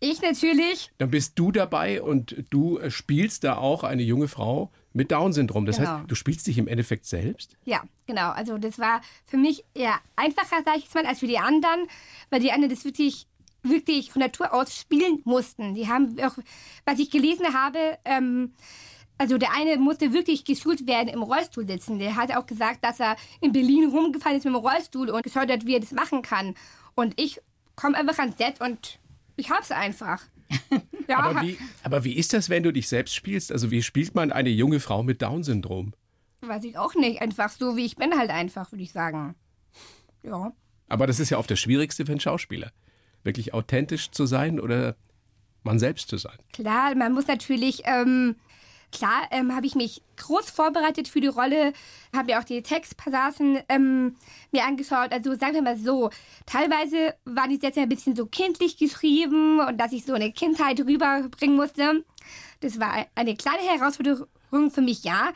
Ich 0.00 0.20
natürlich. 0.20 0.90
Dann 0.98 1.10
bist 1.10 1.38
du 1.38 1.50
dabei 1.50 2.02
und 2.02 2.44
du 2.50 2.78
äh, 2.78 2.90
spielst 2.90 3.44
da 3.44 3.56
auch 3.56 3.84
eine 3.84 4.02
junge 4.02 4.28
Frau 4.28 4.70
mit 4.94 5.10
Down-Syndrom. 5.10 5.66
Das 5.66 5.76
Genau. 5.78 5.90
heißt, 5.90 6.04
du 6.10 6.14
spielst 6.14 6.46
dich 6.46 6.58
im 6.58 6.68
Endeffekt 6.68 7.06
selbst? 7.06 7.56
Ja, 7.64 7.82
genau. 8.06 8.30
Also 8.30 8.58
das 8.58 8.78
war 8.78 9.00
für 9.26 9.36
mich 9.36 9.64
eher 9.74 9.94
einfacher, 10.16 10.62
sag 10.64 10.76
ich 10.76 10.84
jetzt 10.84 10.94
mal, 10.94 11.06
als 11.06 11.20
für 11.20 11.26
die 11.26 11.38
anderen, 11.38 11.86
weil 12.30 12.40
die 12.40 12.52
anderen 12.52 12.74
das 12.74 12.84
wirklich 12.84 13.26
wirklich 13.64 14.10
von 14.10 14.20
Natur 14.20 14.52
aus 14.52 14.74
spielen 14.76 15.20
mussten. 15.24 15.74
Die 15.74 15.86
haben 15.88 16.16
auch, 16.20 16.36
was 16.84 16.98
ich 16.98 17.10
gelesen 17.12 17.54
habe, 17.54 17.96
ähm, 18.04 18.52
also 19.18 19.38
der 19.38 19.52
eine 19.54 19.76
musste 19.76 20.12
wirklich 20.12 20.44
geschult 20.44 20.88
werden 20.88 21.06
im 21.08 21.22
Rollstuhl 21.22 21.64
sitzen. 21.64 22.00
Der 22.00 22.16
hat 22.16 22.34
auch 22.36 22.44
gesagt, 22.46 22.84
dass 22.84 22.98
er 22.98 23.14
in 23.40 23.52
Berlin 23.52 23.88
rumgefallen 23.90 24.38
ist 24.38 24.44
mit 24.44 24.52
dem 24.52 24.56
Rollstuhl 24.56 25.10
und 25.10 25.22
geschaut 25.22 25.48
hat, 25.48 25.64
wie 25.64 25.74
er 25.74 25.80
das 25.80 25.92
machen 25.92 26.22
kann. 26.22 26.54
Und 26.96 27.14
ich 27.20 27.40
komme 27.76 27.96
einfach 27.96 28.18
ans 28.18 28.36
Set 28.36 28.60
und 28.60 28.98
ich 29.36 29.48
hab's 29.50 29.70
einfach. 29.70 30.22
Ja, 31.08 31.18
Aber 31.18 31.42
wie, 31.42 31.58
aber 31.82 32.04
wie 32.04 32.12
ist 32.12 32.32
das, 32.32 32.48
wenn 32.48 32.62
du 32.62 32.72
dich 32.72 32.88
selbst 32.88 33.14
spielst? 33.14 33.50
Also 33.50 33.70
wie 33.70 33.82
spielt 33.82 34.14
man 34.14 34.30
eine 34.32 34.50
junge 34.50 34.78
Frau 34.80 35.02
mit 35.02 35.20
Down-Syndrom? 35.20 35.92
weiß 36.40 36.64
ich 36.64 36.78
auch 36.78 36.94
nicht. 36.94 37.20
Einfach 37.20 37.50
so, 37.50 37.76
wie 37.76 37.84
ich 37.84 37.96
bin 37.96 38.16
halt 38.16 38.30
einfach, 38.30 38.70
würde 38.72 38.82
ich 38.82 38.92
sagen. 38.92 39.34
Ja. 40.22 40.52
Aber 40.88 41.06
das 41.06 41.20
ist 41.20 41.30
ja 41.30 41.38
oft 41.38 41.50
das 41.50 41.60
Schwierigste 41.60 42.06
für 42.06 42.12
einen 42.12 42.20
Schauspieler. 42.20 42.72
Wirklich 43.24 43.54
authentisch 43.54 44.10
zu 44.10 44.26
sein 44.26 44.58
oder 44.60 44.96
man 45.62 45.78
selbst 45.78 46.08
zu 46.08 46.16
sein. 46.16 46.36
Klar, 46.52 46.94
man 46.94 47.12
muss 47.12 47.26
natürlich, 47.26 47.82
ähm, 47.84 48.36
klar, 48.92 49.26
ähm, 49.30 49.54
habe 49.54 49.66
ich 49.66 49.74
mich 49.74 50.02
groß 50.16 50.50
vorbereitet 50.50 51.08
für 51.08 51.20
die 51.20 51.28
Rolle, 51.28 51.72
habe 52.14 52.32
mir 52.32 52.38
auch 52.38 52.44
die 52.44 52.62
Textpassagen 52.62 53.60
ähm, 53.68 54.16
mir 54.52 54.64
angeschaut. 54.64 55.12
Also 55.12 55.34
sagen 55.34 55.54
wir 55.54 55.62
mal 55.62 55.76
so, 55.76 56.10
teilweise 56.46 57.14
waren 57.24 57.50
die 57.50 57.56
Sätze 57.56 57.80
ein 57.80 57.88
bisschen 57.88 58.14
so 58.14 58.26
kindlich 58.26 58.76
geschrieben 58.76 59.60
und 59.60 59.78
dass 59.78 59.92
ich 59.92 60.04
so 60.04 60.12
eine 60.12 60.32
Kindheit 60.32 60.78
rüberbringen 60.80 61.56
musste. 61.56 62.04
Das 62.60 62.78
war 62.78 63.06
eine 63.14 63.34
kleine 63.34 63.62
Herausforderung 63.62 64.70
für 64.70 64.82
mich, 64.82 65.02
ja, 65.02 65.32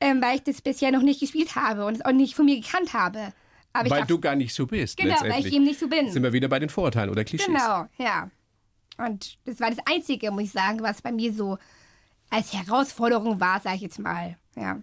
ähm, 0.00 0.20
weil 0.20 0.36
ich 0.36 0.42
das 0.42 0.60
bisher 0.60 0.90
noch 0.90 1.02
nicht 1.02 1.20
gespielt 1.20 1.54
habe 1.54 1.84
und 1.86 1.94
es 1.94 2.04
auch 2.04 2.12
nicht 2.12 2.34
von 2.34 2.46
mir 2.46 2.56
gekannt 2.60 2.92
habe. 2.94 3.32
Aber 3.72 3.90
weil 3.90 4.06
du 4.06 4.20
gar 4.20 4.36
nicht 4.36 4.54
so 4.54 4.66
bist. 4.66 4.96
Genau, 4.96 5.16
weil 5.20 5.44
ich 5.44 5.52
eben 5.52 5.64
nicht 5.64 5.80
so 5.80 5.88
bin. 5.88 6.10
Sind 6.10 6.22
wir 6.22 6.32
wieder 6.32 6.48
bei 6.48 6.60
den 6.60 6.68
Vorurteilen 6.68 7.10
oder 7.10 7.24
Klischees. 7.24 7.46
Genau, 7.46 7.86
ja. 7.98 8.30
Und 8.98 9.36
das 9.44 9.58
war 9.58 9.70
das 9.70 9.80
Einzige, 9.86 10.30
muss 10.30 10.44
ich 10.44 10.52
sagen, 10.52 10.80
was 10.80 11.02
bei 11.02 11.10
mir 11.10 11.32
so 11.32 11.58
als 12.30 12.52
Herausforderung 12.52 13.40
war, 13.40 13.60
sage 13.60 13.76
ich 13.76 13.82
jetzt 13.82 13.98
mal. 13.98 14.36
Ja. 14.56 14.80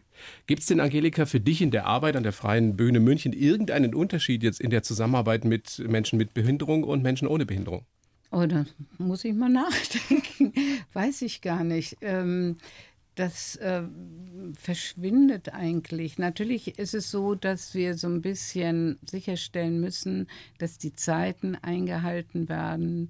Gibt 0.48 0.62
es 0.62 0.68
denn, 0.68 0.80
Angelika, 0.80 1.26
für 1.26 1.40
dich 1.40 1.62
in 1.62 1.72
der 1.72 1.86
Arbeit 1.86 2.16
an 2.16 2.24
der 2.24 2.34
Freien 2.34 2.76
Bühne 2.76 3.00
München 3.00 3.34
irgendeinen 3.34 3.96
Unterschied 3.96 4.44
jetzt 4.44 4.60
in 4.60 4.70
der 4.70 4.84
Zusammenarbeit 4.84 5.46
mit 5.46 5.80
Menschen 5.88 6.18
mit 6.18 6.34
Behinderung 6.34 6.84
und 6.84 7.02
Menschen 7.02 7.28
ohne 7.28 7.46
Behinderung? 7.46 7.86
Oh, 8.32 8.46
da 8.46 8.66
muss 8.98 9.26
ich 9.26 9.34
mal 9.34 9.50
nachdenken. 9.50 10.54
Weiß 10.94 11.22
ich 11.22 11.42
gar 11.42 11.64
nicht. 11.64 11.98
Ähm, 12.02 12.58
das 13.16 13.58
äh, 13.58 13.84
verschwindet 14.54 15.54
eigentlich. 15.54 16.18
Natürlich 16.18 16.80
ist 16.80 16.94
es 16.94 17.12
so, 17.12 17.36
dass 17.36 17.76
wir 17.76 17.96
so 17.98 18.08
ein 18.08 18.22
bisschen 18.22 19.00
sicherstellen 19.10 19.82
müssen, 19.82 20.28
dass 20.60 20.78
die 20.78 20.94
Zeiten 20.94 21.56
eingehalten 21.56 22.48
werden, 22.48 23.10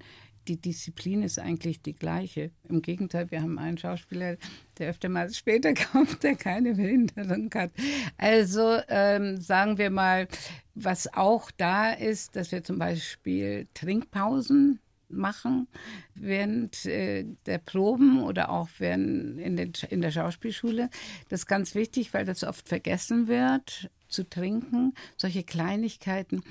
die 0.51 0.59
Disziplin 0.59 1.23
ist 1.23 1.39
eigentlich 1.39 1.81
die 1.81 1.95
gleiche. 1.95 2.51
Im 2.67 2.81
Gegenteil, 2.81 3.31
wir 3.31 3.41
haben 3.41 3.57
einen 3.57 3.77
Schauspieler, 3.77 4.35
der 4.77 4.89
öfter 4.89 5.07
mal 5.07 5.33
später 5.33 5.73
kommt, 5.91 6.23
der 6.23 6.35
keine 6.35 6.73
Behinderung 6.73 7.49
hat. 7.53 7.71
Also 8.17 8.79
ähm, 8.89 9.39
sagen 9.39 9.77
wir 9.77 9.89
mal, 9.89 10.27
was 10.75 11.13
auch 11.13 11.51
da 11.51 11.93
ist, 11.93 12.35
dass 12.35 12.51
wir 12.51 12.65
zum 12.65 12.79
Beispiel 12.79 13.67
Trinkpausen 13.73 14.79
machen 15.07 15.67
während 16.15 16.85
äh, 16.85 17.25
der 17.45 17.59
Proben 17.59 18.21
oder 18.23 18.49
auch 18.49 18.67
während 18.77 19.39
in, 19.39 19.55
den, 19.55 19.71
in 19.89 20.01
der 20.01 20.11
Schauspielschule. 20.11 20.89
Das 21.29 21.41
ist 21.41 21.47
ganz 21.47 21.75
wichtig, 21.75 22.13
weil 22.13 22.25
das 22.25 22.43
oft 22.43 22.67
vergessen 22.67 23.29
wird 23.29 23.89
zu 24.09 24.27
trinken, 24.29 24.93
solche 25.15 25.43
Kleinigkeiten. 25.43 26.43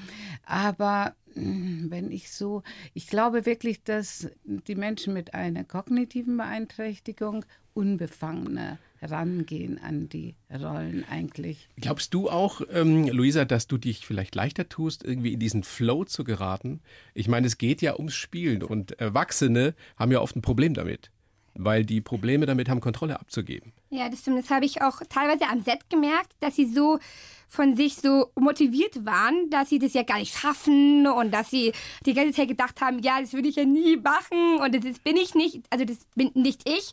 Aber 0.45 1.15
wenn 1.35 2.11
ich 2.11 2.31
so, 2.31 2.63
ich 2.95 3.07
glaube 3.07 3.47
wirklich, 3.47 3.83
dass 3.83 4.31
die 4.45 4.75
Menschen 4.75 5.15
mit 5.15 5.35
einer 5.35 5.65
kognitiven 5.65 6.37
Beeinträchtigung 6.37 7.45
unbefangener 7.73 8.79
rangehen 9.03 9.79
an 9.79 10.09
die 10.09 10.35
Rollen 10.51 11.05
eigentlich. 11.09 11.69
Glaubst 11.77 12.13
du 12.13 12.29
auch, 12.29 12.61
ähm, 12.71 13.09
Luisa, 13.09 13.45
dass 13.45 13.67
du 13.67 13.79
dich 13.79 14.07
vielleicht 14.07 14.35
leichter 14.35 14.69
tust, 14.69 15.05
irgendwie 15.05 15.33
in 15.33 15.41
diesen 15.41 15.63
Flow 15.63 16.05
zu 16.05 16.25
geraten? 16.25 16.81
Ich 17.15 17.29
meine, 17.29 17.47
es 17.47 17.59
geht 17.59 17.81
ja 17.81 17.97
ums 17.97 18.15
Spielen 18.15 18.63
und 18.63 19.01
Erwachsene 19.01 19.75
haben 19.97 20.13
ja 20.13 20.21
oft 20.21 20.37
ein 20.37 20.43
Problem 20.43 20.75
damit 20.75 21.11
weil 21.55 21.85
die 21.85 22.01
Probleme 22.01 22.47
damit 22.47 22.69
haben, 22.69 22.81
Kontrolle 22.81 23.19
abzugeben. 23.19 23.73
Ja, 23.91 24.09
das 24.09 24.21
stimmt. 24.21 24.39
Das 24.39 24.51
habe 24.51 24.65
ich 24.65 24.83
auch 24.83 25.01
teilweise 25.09 25.49
am 25.49 25.63
Set 25.63 25.89
gemerkt, 25.91 26.33
dass 26.41 26.57
sie 26.57 26.67
so 26.67 26.99
von 27.49 27.77
sich 27.77 27.97
so 27.97 28.31
motiviert 28.37 29.05
waren, 29.05 29.51
dass 29.51 29.69
sie 29.69 29.81
das 29.81 29.93
ja 29.93 30.05
gar 30.05 30.19
nicht 30.19 30.39
schaffen 30.39 31.07
und 31.09 31.33
dass 31.33 31.51
sie 31.51 31.73
die 32.07 32.15
ganze 32.15 32.33
Zeit 32.33 32.49
gedacht 32.49 32.81
haben, 32.81 33.01
ja, 33.01 33.21
das 33.21 33.33
würde 33.33 33.49
ich 33.49 33.57
ja 33.57 33.65
nie 33.65 33.97
machen 33.97 34.59
und 34.61 34.73
das 34.73 34.99
bin 35.01 35.17
ich 35.17 35.35
nicht, 35.35 35.63
also 35.69 35.85
das 35.85 35.99
bin 36.15 36.31
nicht 36.35 36.69
ich. 36.69 36.93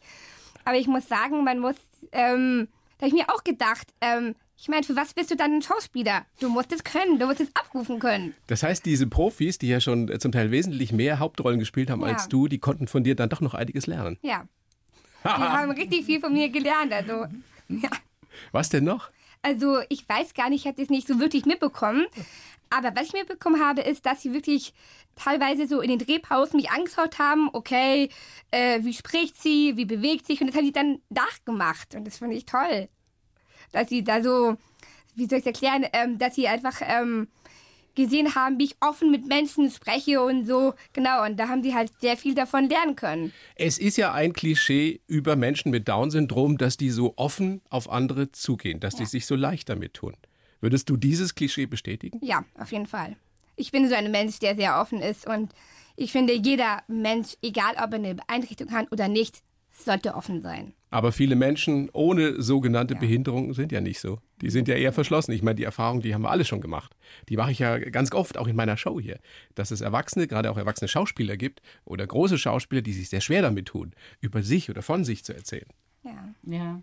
Aber 0.65 0.77
ich 0.77 0.87
muss 0.87 1.07
sagen, 1.07 1.43
man 1.43 1.59
muss, 1.59 1.75
ähm, 2.11 2.67
da 2.97 3.05
habe 3.05 3.07
ich 3.09 3.13
mir 3.13 3.29
auch 3.33 3.43
gedacht, 3.43 3.87
ähm, 4.01 4.35
ich 4.59 4.67
meine, 4.67 4.83
für 4.83 4.95
was 4.95 5.13
bist 5.13 5.29
du 5.29 5.35
dann 5.35 5.53
ein 5.53 5.61
Schauspieler? 5.61 6.25
Du 6.39 6.49
musst 6.49 6.71
es 6.71 6.83
können, 6.83 7.19
du 7.19 7.27
musst 7.27 7.39
es 7.39 7.55
abrufen 7.55 7.99
können. 7.99 8.33
Das 8.47 8.63
heißt, 8.63 8.85
diese 8.85 9.05
Profis, 9.05 9.59
die 9.59 9.67
ja 9.67 9.79
schon 9.79 10.19
zum 10.19 10.31
Teil 10.31 10.49
wesentlich 10.49 10.91
mehr 10.91 11.19
Hauptrollen 11.19 11.59
gespielt 11.59 11.91
haben 11.91 12.01
ja. 12.01 12.07
als 12.07 12.27
du, 12.27 12.47
die 12.47 12.57
konnten 12.57 12.87
von 12.87 13.03
dir 13.03 13.15
dann 13.15 13.29
doch 13.29 13.41
noch 13.41 13.53
einiges 13.53 13.85
lernen. 13.85 14.17
Ja. 14.21 14.45
Die 15.23 15.29
haben 15.29 15.71
richtig 15.71 16.05
viel 16.05 16.21
von 16.21 16.31
mir 16.31 16.47
gelernt. 16.49 16.93
Also, 16.93 17.25
ja. 17.67 17.89
Was 18.53 18.69
denn 18.69 18.85
noch? 18.85 19.09
Also, 19.41 19.79
ich 19.89 20.07
weiß 20.07 20.33
gar 20.35 20.49
nicht, 20.49 20.61
ich 20.61 20.67
habe 20.67 20.79
das 20.79 20.89
nicht 20.89 21.07
so 21.07 21.19
wirklich 21.19 21.45
mitbekommen. 21.45 22.05
Aber 22.69 22.95
was 22.95 23.07
ich 23.07 23.13
mitbekommen 23.13 23.61
habe, 23.61 23.81
ist, 23.81 24.05
dass 24.05 24.21
sie 24.21 24.31
wirklich 24.31 24.73
teilweise 25.15 25.67
so 25.67 25.81
in 25.81 25.89
den 25.89 25.99
Drehpausen 25.99 26.57
mich 26.57 26.69
angeschaut 26.69 27.19
haben, 27.19 27.49
okay, 27.51 28.09
äh, 28.51 28.83
wie 28.83 28.93
spricht 28.93 29.41
sie, 29.41 29.75
wie 29.75 29.85
bewegt 29.85 30.27
sich 30.27 30.39
und 30.39 30.47
das 30.47 30.55
haben 30.55 30.65
sie 30.65 30.71
dann 30.71 31.01
nachgemacht 31.09 31.95
und 31.95 32.05
das 32.05 32.19
fand 32.19 32.33
ich 32.33 32.45
toll 32.45 32.87
dass 33.71 33.89
sie 33.89 34.03
da 34.03 34.21
so, 34.21 34.57
wie 35.15 35.27
soll 35.27 35.39
ich 35.39 35.45
es 35.45 35.47
erklären, 35.47 35.85
ähm, 35.93 36.17
dass 36.17 36.35
sie 36.35 36.47
einfach 36.47 36.81
ähm, 36.81 37.27
gesehen 37.97 38.35
haben, 38.35 38.59
wie 38.59 38.65
ich 38.65 38.75
offen 38.79 39.11
mit 39.11 39.25
Menschen 39.27 39.69
spreche 39.71 40.21
und 40.21 40.45
so. 40.45 40.75
Genau, 40.93 41.25
und 41.25 41.37
da 41.37 41.49
haben 41.49 41.63
sie 41.63 41.73
halt 41.73 41.91
sehr 41.99 42.15
viel 42.15 42.35
davon 42.35 42.69
lernen 42.69 42.95
können. 42.95 43.33
Es 43.55 43.77
ist 43.77 43.97
ja 43.97 44.13
ein 44.13 44.33
Klischee 44.33 45.01
über 45.07 45.35
Menschen 45.35 45.71
mit 45.71 45.87
Down-Syndrom, 45.87 46.57
dass 46.57 46.77
die 46.77 46.91
so 46.91 47.13
offen 47.17 47.61
auf 47.69 47.89
andere 47.89 48.31
zugehen, 48.31 48.79
dass 48.79 48.93
ja. 48.93 48.99
die 48.99 49.05
sich 49.07 49.25
so 49.25 49.35
leicht 49.35 49.67
damit 49.67 49.95
tun. 49.95 50.15
Würdest 50.61 50.89
du 50.89 50.95
dieses 50.95 51.35
Klischee 51.35 51.65
bestätigen? 51.65 52.19
Ja, 52.23 52.45
auf 52.57 52.71
jeden 52.71 52.87
Fall. 52.87 53.17
Ich 53.55 53.71
bin 53.71 53.89
so 53.89 53.95
ein 53.95 54.11
Mensch, 54.11 54.39
der 54.39 54.55
sehr 54.55 54.79
offen 54.79 55.01
ist 55.01 55.27
und 55.27 55.51
ich 55.95 56.11
finde, 56.11 56.33
jeder 56.33 56.83
Mensch, 56.87 57.35
egal 57.41 57.73
ob 57.83 57.91
er 57.91 57.95
eine 57.95 58.15
Beeinträchtigung 58.15 58.71
hat 58.71 58.91
oder 58.91 59.07
nicht, 59.07 59.41
sollte 59.85 60.15
offen 60.15 60.41
sein. 60.41 60.73
Aber 60.89 61.11
viele 61.11 61.35
Menschen 61.35 61.89
ohne 61.91 62.41
sogenannte 62.41 62.93
ja. 62.93 62.99
Behinderung 62.99 63.53
sind 63.53 63.71
ja 63.71 63.81
nicht 63.81 63.99
so. 63.99 64.19
Die 64.41 64.49
sind 64.49 64.67
ja 64.67 64.75
eher 64.75 64.93
verschlossen. 64.93 65.33
Ich 65.33 65.43
meine, 65.43 65.55
die 65.55 65.63
Erfahrung, 65.63 66.01
die 66.01 66.13
haben 66.13 66.21
wir 66.21 66.31
alle 66.31 66.45
schon 66.45 66.61
gemacht. 66.61 66.95
Die 67.27 67.35
mache 67.35 67.51
ich 67.51 67.59
ja 67.59 67.77
ganz 67.77 68.11
oft 68.13 68.37
auch 68.37 68.47
in 68.47 68.55
meiner 68.55 68.77
Show 68.77 68.99
hier. 68.99 69.19
Dass 69.55 69.71
es 69.71 69.81
Erwachsene, 69.81 70.27
gerade 70.27 70.49
auch 70.49 70.57
erwachsene 70.57 70.87
Schauspieler 70.87 71.35
gibt 71.35 71.61
oder 71.83 72.07
große 72.07 72.37
Schauspieler, 72.37 72.81
die 72.81 72.93
sich 72.93 73.09
sehr 73.09 73.21
schwer 73.21 73.41
damit 73.41 73.67
tun, 73.67 73.93
über 74.21 74.43
sich 74.43 74.69
oder 74.69 74.81
von 74.81 75.03
sich 75.03 75.25
zu 75.25 75.33
erzählen. 75.33 75.67
Ja. 76.03 76.33
Ja. 76.43 76.81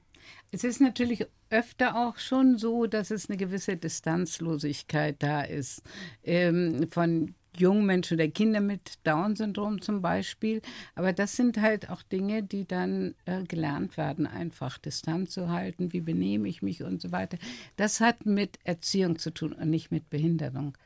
Es 0.51 0.65
ist 0.65 0.81
natürlich 0.81 1.27
öfter 1.51 1.97
auch 1.97 2.19
schon 2.19 2.59
so, 2.59 2.87
dass 2.87 3.11
es 3.11 3.29
eine 3.29 3.37
gewisse 3.37 3.77
Distanzlosigkeit 3.77 5.17
da 5.23 5.43
ist 5.43 5.83
ähm, 6.23 6.87
von 6.91 7.35
jungen 7.61 7.87
Menschen 7.87 8.15
oder 8.15 8.29
Kinder 8.29 8.61
mit 8.61 8.99
Down-Syndrom 9.05 9.81
zum 9.81 10.03
Beispiel. 10.03 10.63
Aber 10.95 11.13
das 11.13 11.37
sind 11.37 11.61
halt 11.61 11.91
auch 11.91 12.03
Dinge, 12.03 12.43
die 12.43 12.67
dann 12.67 13.15
äh, 13.27 13.43
gelernt 13.45 13.97
werden, 13.97 14.27
einfach 14.27 14.79
Distanz 14.79 15.33
zu 15.33 15.49
halten, 15.51 15.93
wie 15.93 16.01
benehme 16.01 16.49
ich 16.49 16.63
mich 16.63 16.83
und 16.83 17.01
so 17.01 17.13
weiter. 17.13 17.39
Das 17.77 18.01
hat 18.01 18.27
mit 18.27 18.59
Erziehung 18.65 19.19
zu 19.19 19.33
tun 19.33 19.53
und 19.53 19.71
nicht 19.71 19.91
mit 19.91 20.11
Behinderung. 20.11 20.77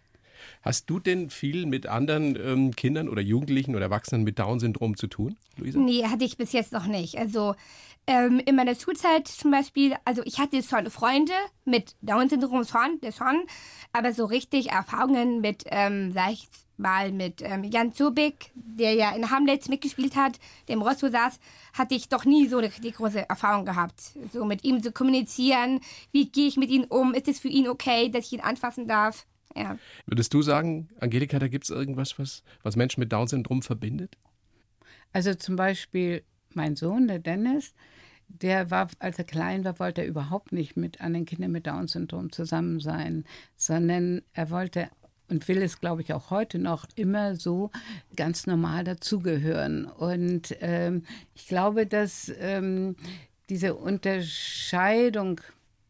Hast 0.63 0.89
du 0.91 0.99
denn 0.99 1.31
viel 1.31 1.67
mit 1.67 1.87
anderen 1.87 2.37
ähm, 2.37 2.77
Kindern 2.77 3.09
oder 3.09 3.23
Jugendlichen 3.23 3.75
oder 3.75 3.87
Erwachsenen 3.87 4.25
mit 4.25 4.39
Down-Syndrom 4.39 4.97
zu 4.97 5.07
tun, 5.07 5.37
Luisa? 5.57 5.79
Nee, 5.79 6.05
hatte 6.05 6.25
ich 6.25 6.37
bis 6.37 6.53
jetzt 6.53 6.73
noch 6.73 6.87
nicht. 6.87 7.19
Also 7.19 7.55
ähm, 8.07 8.41
in 8.45 8.57
meiner 8.57 8.75
Schulzeit 8.75 9.29
zum 9.29 9.51
Beispiel, 9.51 9.95
also 10.05 10.23
ich 10.25 10.39
hatte 10.39 10.63
schon 10.63 10.91
Freunde 10.91 11.33
mit 11.65 11.95
Down-Syndrom 12.01 12.65
schon, 12.65 12.99
schon, 13.17 13.45
aber 13.93 14.13
so 14.15 14.25
richtig 14.25 14.71
Erfahrungen 14.71 15.41
mit, 15.41 15.65
ähm, 15.67 16.13
sag 16.13 16.33
ich 16.33 16.49
mal, 16.79 17.13
mit 17.13 17.43
ähm, 17.43 17.65
Jan 17.65 17.93
Zubik, 17.93 18.51
der 18.55 18.95
ja 18.95 19.11
in 19.11 19.31
Hamlet 19.31 19.69
mitgespielt 19.69 20.17
hat, 20.17 20.39
der 20.69 20.77
im 20.77 20.83
Rosso 20.83 21.11
saß, 21.11 21.39
hatte 21.75 21.95
ich 21.95 22.09
doch 22.09 22.25
nie 22.25 22.49
so 22.49 22.59
eine 22.59 22.69
richtig 22.69 22.95
große 22.95 23.29
Erfahrung 23.29 23.67
gehabt. 23.67 24.01
So 24.33 24.45
mit 24.45 24.65
ihm 24.65 24.83
zu 24.83 24.93
kommunizieren, 24.93 25.81
wie 26.13 26.31
gehe 26.31 26.49
ich 26.49 26.57
mit 26.57 26.71
ihm 26.71 26.85
um, 26.85 27.13
ist 27.13 27.29
es 27.29 27.41
für 27.41 27.49
ihn 27.49 27.69
okay, 27.69 28.09
dass 28.11 28.27
ich 28.27 28.33
ihn 28.33 28.41
anfassen 28.41 28.87
darf? 28.87 29.27
Ja. 29.57 29.79
Würdest 30.07 30.33
du 30.35 30.43
sagen, 30.43 30.89
Angelika, 31.01 31.39
da 31.39 31.49
gibt 31.49 31.65
es 31.65 31.71
irgendwas, 31.71 32.19
was, 32.19 32.43
was 32.63 32.77
Menschen 32.77 33.01
mit 33.01 33.13
Down-Syndrom 33.13 33.63
verbindet? 33.63 34.17
Also 35.13 35.35
zum 35.35 35.57
Beispiel 35.57 36.23
mein 36.55 36.77
Sohn, 36.77 37.09
der 37.09 37.19
Dennis, 37.19 37.75
der 38.29 38.71
war, 38.71 38.89
als 38.99 39.19
er 39.19 39.25
klein 39.25 39.65
war, 39.65 39.79
wollte 39.79 40.03
er 40.03 40.07
überhaupt 40.07 40.53
nicht 40.53 40.77
mit 40.77 41.01
anderen 41.01 41.25
Kindern 41.25 41.51
mit 41.51 41.67
Down-Syndrom 41.67 42.31
zusammen 42.31 42.79
sein, 42.79 43.25
sondern 43.57 44.23
er 44.35 44.51
wollte 44.51 44.91
und 45.31 45.47
will 45.47 45.63
es, 45.63 45.81
glaube 45.81 46.03
ich, 46.03 46.13
auch 46.13 46.31
heute 46.31 46.59
noch 46.59 46.87
immer 46.95 47.37
so 47.37 47.71
ganz 48.17 48.47
normal 48.47 48.85
dazugehören. 48.85 49.85
Und 49.85 50.57
ähm, 50.61 51.03
ich 51.35 51.47
glaube, 51.47 51.87
dass 51.87 52.33
ähm, 52.39 52.97
diese 53.51 53.75
Unterscheidung 53.75 55.41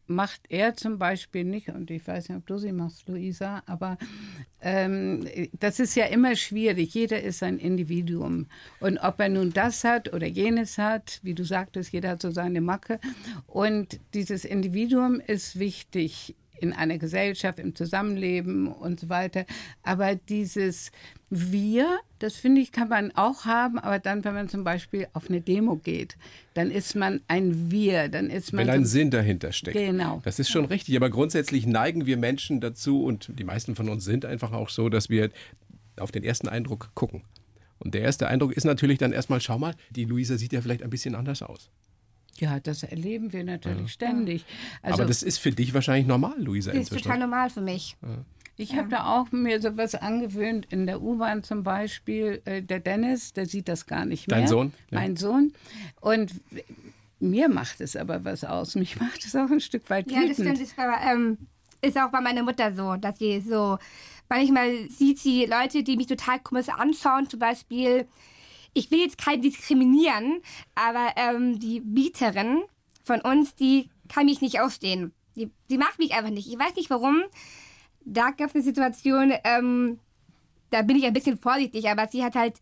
macht 0.09 0.41
er 0.49 0.75
zum 0.75 0.97
Beispiel 0.97 1.43
nicht, 1.43 1.69
und 1.69 1.91
ich 1.91 2.05
weiß 2.07 2.29
nicht, 2.29 2.37
ob 2.37 2.47
du 2.47 2.57
sie 2.57 2.71
machst, 2.71 3.07
Luisa, 3.07 3.61
aber 3.65 3.97
ähm, 4.61 5.25
das 5.59 5.79
ist 5.79 5.95
ja 5.95 6.05
immer 6.05 6.35
schwierig. 6.35 6.93
Jeder 6.93 7.21
ist 7.21 7.43
ein 7.43 7.59
Individuum. 7.59 8.47
Und 8.79 8.97
ob 8.97 9.19
er 9.19 9.29
nun 9.29 9.51
das 9.53 9.83
hat 9.83 10.11
oder 10.13 10.27
jenes 10.27 10.77
hat, 10.77 11.19
wie 11.23 11.33
du 11.33 11.45
sagtest, 11.45 11.93
jeder 11.93 12.09
hat 12.09 12.21
so 12.21 12.31
seine 12.31 12.59
Macke. 12.59 12.99
Und 13.47 13.99
dieses 14.13 14.45
Individuum 14.45 15.21
ist 15.25 15.59
wichtig 15.59 16.35
in 16.61 16.73
einer 16.73 16.97
Gesellschaft, 16.97 17.59
im 17.59 17.75
Zusammenleben 17.75 18.67
und 18.67 18.99
so 18.99 19.09
weiter. 19.09 19.45
Aber 19.83 20.15
dieses 20.15 20.91
Wir, 21.29 21.99
das 22.19 22.35
finde 22.35 22.61
ich, 22.61 22.71
kann 22.71 22.89
man 22.89 23.11
auch 23.15 23.45
haben, 23.45 23.79
aber 23.79 23.99
dann, 23.99 24.23
wenn 24.23 24.33
man 24.33 24.49
zum 24.49 24.63
Beispiel 24.63 25.07
auf 25.13 25.29
eine 25.29 25.41
Demo 25.41 25.75
geht, 25.75 26.17
dann 26.53 26.71
ist 26.71 26.95
man 26.95 27.21
ein 27.27 27.71
Wir, 27.71 28.09
dann 28.09 28.29
ist 28.29 28.53
man. 28.53 28.67
Wenn 28.67 28.73
ein 28.73 28.85
Sinn 28.85 29.11
dahinter 29.11 29.51
steckt. 29.51 29.77
Genau. 29.77 30.21
Das 30.23 30.39
ist 30.39 30.49
schon 30.49 30.65
richtig. 30.65 30.95
Aber 30.95 31.09
grundsätzlich 31.09 31.65
neigen 31.65 32.05
wir 32.05 32.17
Menschen 32.17 32.61
dazu, 32.61 33.03
und 33.03 33.31
die 33.37 33.43
meisten 33.43 33.75
von 33.75 33.89
uns 33.89 34.05
sind 34.05 34.25
einfach 34.25 34.51
auch 34.51 34.69
so, 34.69 34.89
dass 34.89 35.09
wir 35.09 35.29
auf 35.97 36.11
den 36.11 36.23
ersten 36.23 36.47
Eindruck 36.47 36.91
gucken. 36.95 37.23
Und 37.79 37.93
der 37.93 38.01
erste 38.01 38.27
Eindruck 38.27 38.51
ist 38.53 38.65
natürlich 38.65 38.97
dann 38.97 39.13
erstmal, 39.13 39.39
schau 39.39 39.57
mal, 39.57 39.73
die 39.89 40.05
Luisa 40.05 40.37
sieht 40.37 40.53
ja 40.53 40.61
vielleicht 40.61 40.83
ein 40.83 40.89
bisschen 40.89 41.15
anders 41.15 41.41
aus. 41.41 41.69
Ja, 42.39 42.59
das 42.59 42.83
erleben 42.83 43.33
wir 43.33 43.43
natürlich 43.43 43.91
ständig. 43.91 44.45
Also 44.81 44.99
Aber 44.99 45.05
das 45.05 45.23
ist 45.23 45.37
für 45.39 45.51
dich 45.51 45.73
wahrscheinlich 45.73 46.07
normal, 46.07 46.35
Luisa, 46.41 46.71
Das 46.71 46.79
ist 46.81 46.87
inzwischen. 46.87 47.03
total 47.03 47.19
normal 47.19 47.49
für 47.49 47.61
mich. 47.61 47.97
Ich 48.57 48.75
habe 48.75 48.89
da 48.89 49.05
auch 49.05 49.31
mir 49.31 49.61
sowas 49.61 49.95
angewöhnt, 49.95 50.67
in 50.69 50.85
der 50.85 51.01
U-Bahn 51.01 51.43
zum 51.43 51.63
Beispiel. 51.63 52.41
Äh, 52.45 52.61
der 52.61 52.79
Dennis, 52.81 53.31
der 53.33 53.45
sieht 53.45 53.67
das 53.69 53.85
gar 53.85 54.05
nicht 54.05 54.27
mehr. 54.27 54.39
Dein 54.39 54.47
Sohn? 54.47 54.73
Ja. 54.91 54.99
Mein 54.99 55.15
Sohn. 55.15 55.53
Und 56.01 56.33
mir 57.19 57.47
macht 57.49 57.79
es 57.81 57.95
aber 57.95 58.23
was 58.25 58.43
aus. 58.43 58.75
Mich 58.75 58.99
macht 58.99 59.23
es 59.25 59.35
auch 59.35 59.49
ein 59.49 59.61
Stück 59.61 59.89
weit 59.89 60.09
Ja, 60.11 60.21
das 60.21 60.39
wütend. 60.39 60.57
stimmt. 60.57 60.61
Ist, 60.61 60.75
bei, 60.75 60.83
ähm, 61.09 61.37
ist 61.81 61.97
auch 61.97 62.11
bei 62.11 62.19
meiner 62.21 62.43
Mutter 62.43 62.73
so, 62.75 62.95
dass 62.97 63.17
sie 63.19 63.39
so, 63.39 63.77
manchmal 64.27 64.89
sieht 64.89 65.19
sie 65.19 65.45
Leute, 65.45 65.83
die 65.83 65.95
mich 65.95 66.07
total 66.07 66.39
komisch 66.39 66.67
anschauen, 66.69 67.29
zum 67.29 67.39
Beispiel, 67.39 68.07
ich 68.73 68.91
will 68.91 68.99
jetzt 68.99 69.17
keinen 69.17 69.41
diskriminieren, 69.41 70.41
aber 70.75 71.13
ähm, 71.15 71.59
die 71.59 71.81
Mieterin 71.81 72.63
von 73.03 73.21
uns, 73.21 73.55
die 73.55 73.89
kann 74.07 74.25
mich 74.25 74.41
nicht 74.41 74.59
ausstehen. 74.59 75.13
Die, 75.35 75.51
die 75.69 75.77
mag 75.77 75.97
mich 75.97 76.13
einfach 76.13 76.31
nicht. 76.31 76.47
Ich 76.47 76.59
weiß 76.59 76.75
nicht 76.75 76.89
warum. 76.89 77.23
Da 78.01 78.31
gab 78.31 78.49
es 78.49 78.55
eine 78.55 78.63
Situation, 78.63 79.33
ähm, 79.43 79.99
da 80.69 80.81
bin 80.81 80.97
ich 80.97 81.05
ein 81.05 81.13
bisschen 81.13 81.39
vorsichtig, 81.39 81.89
aber 81.89 82.07
sie 82.07 82.23
hat 82.23 82.35
halt, 82.35 82.55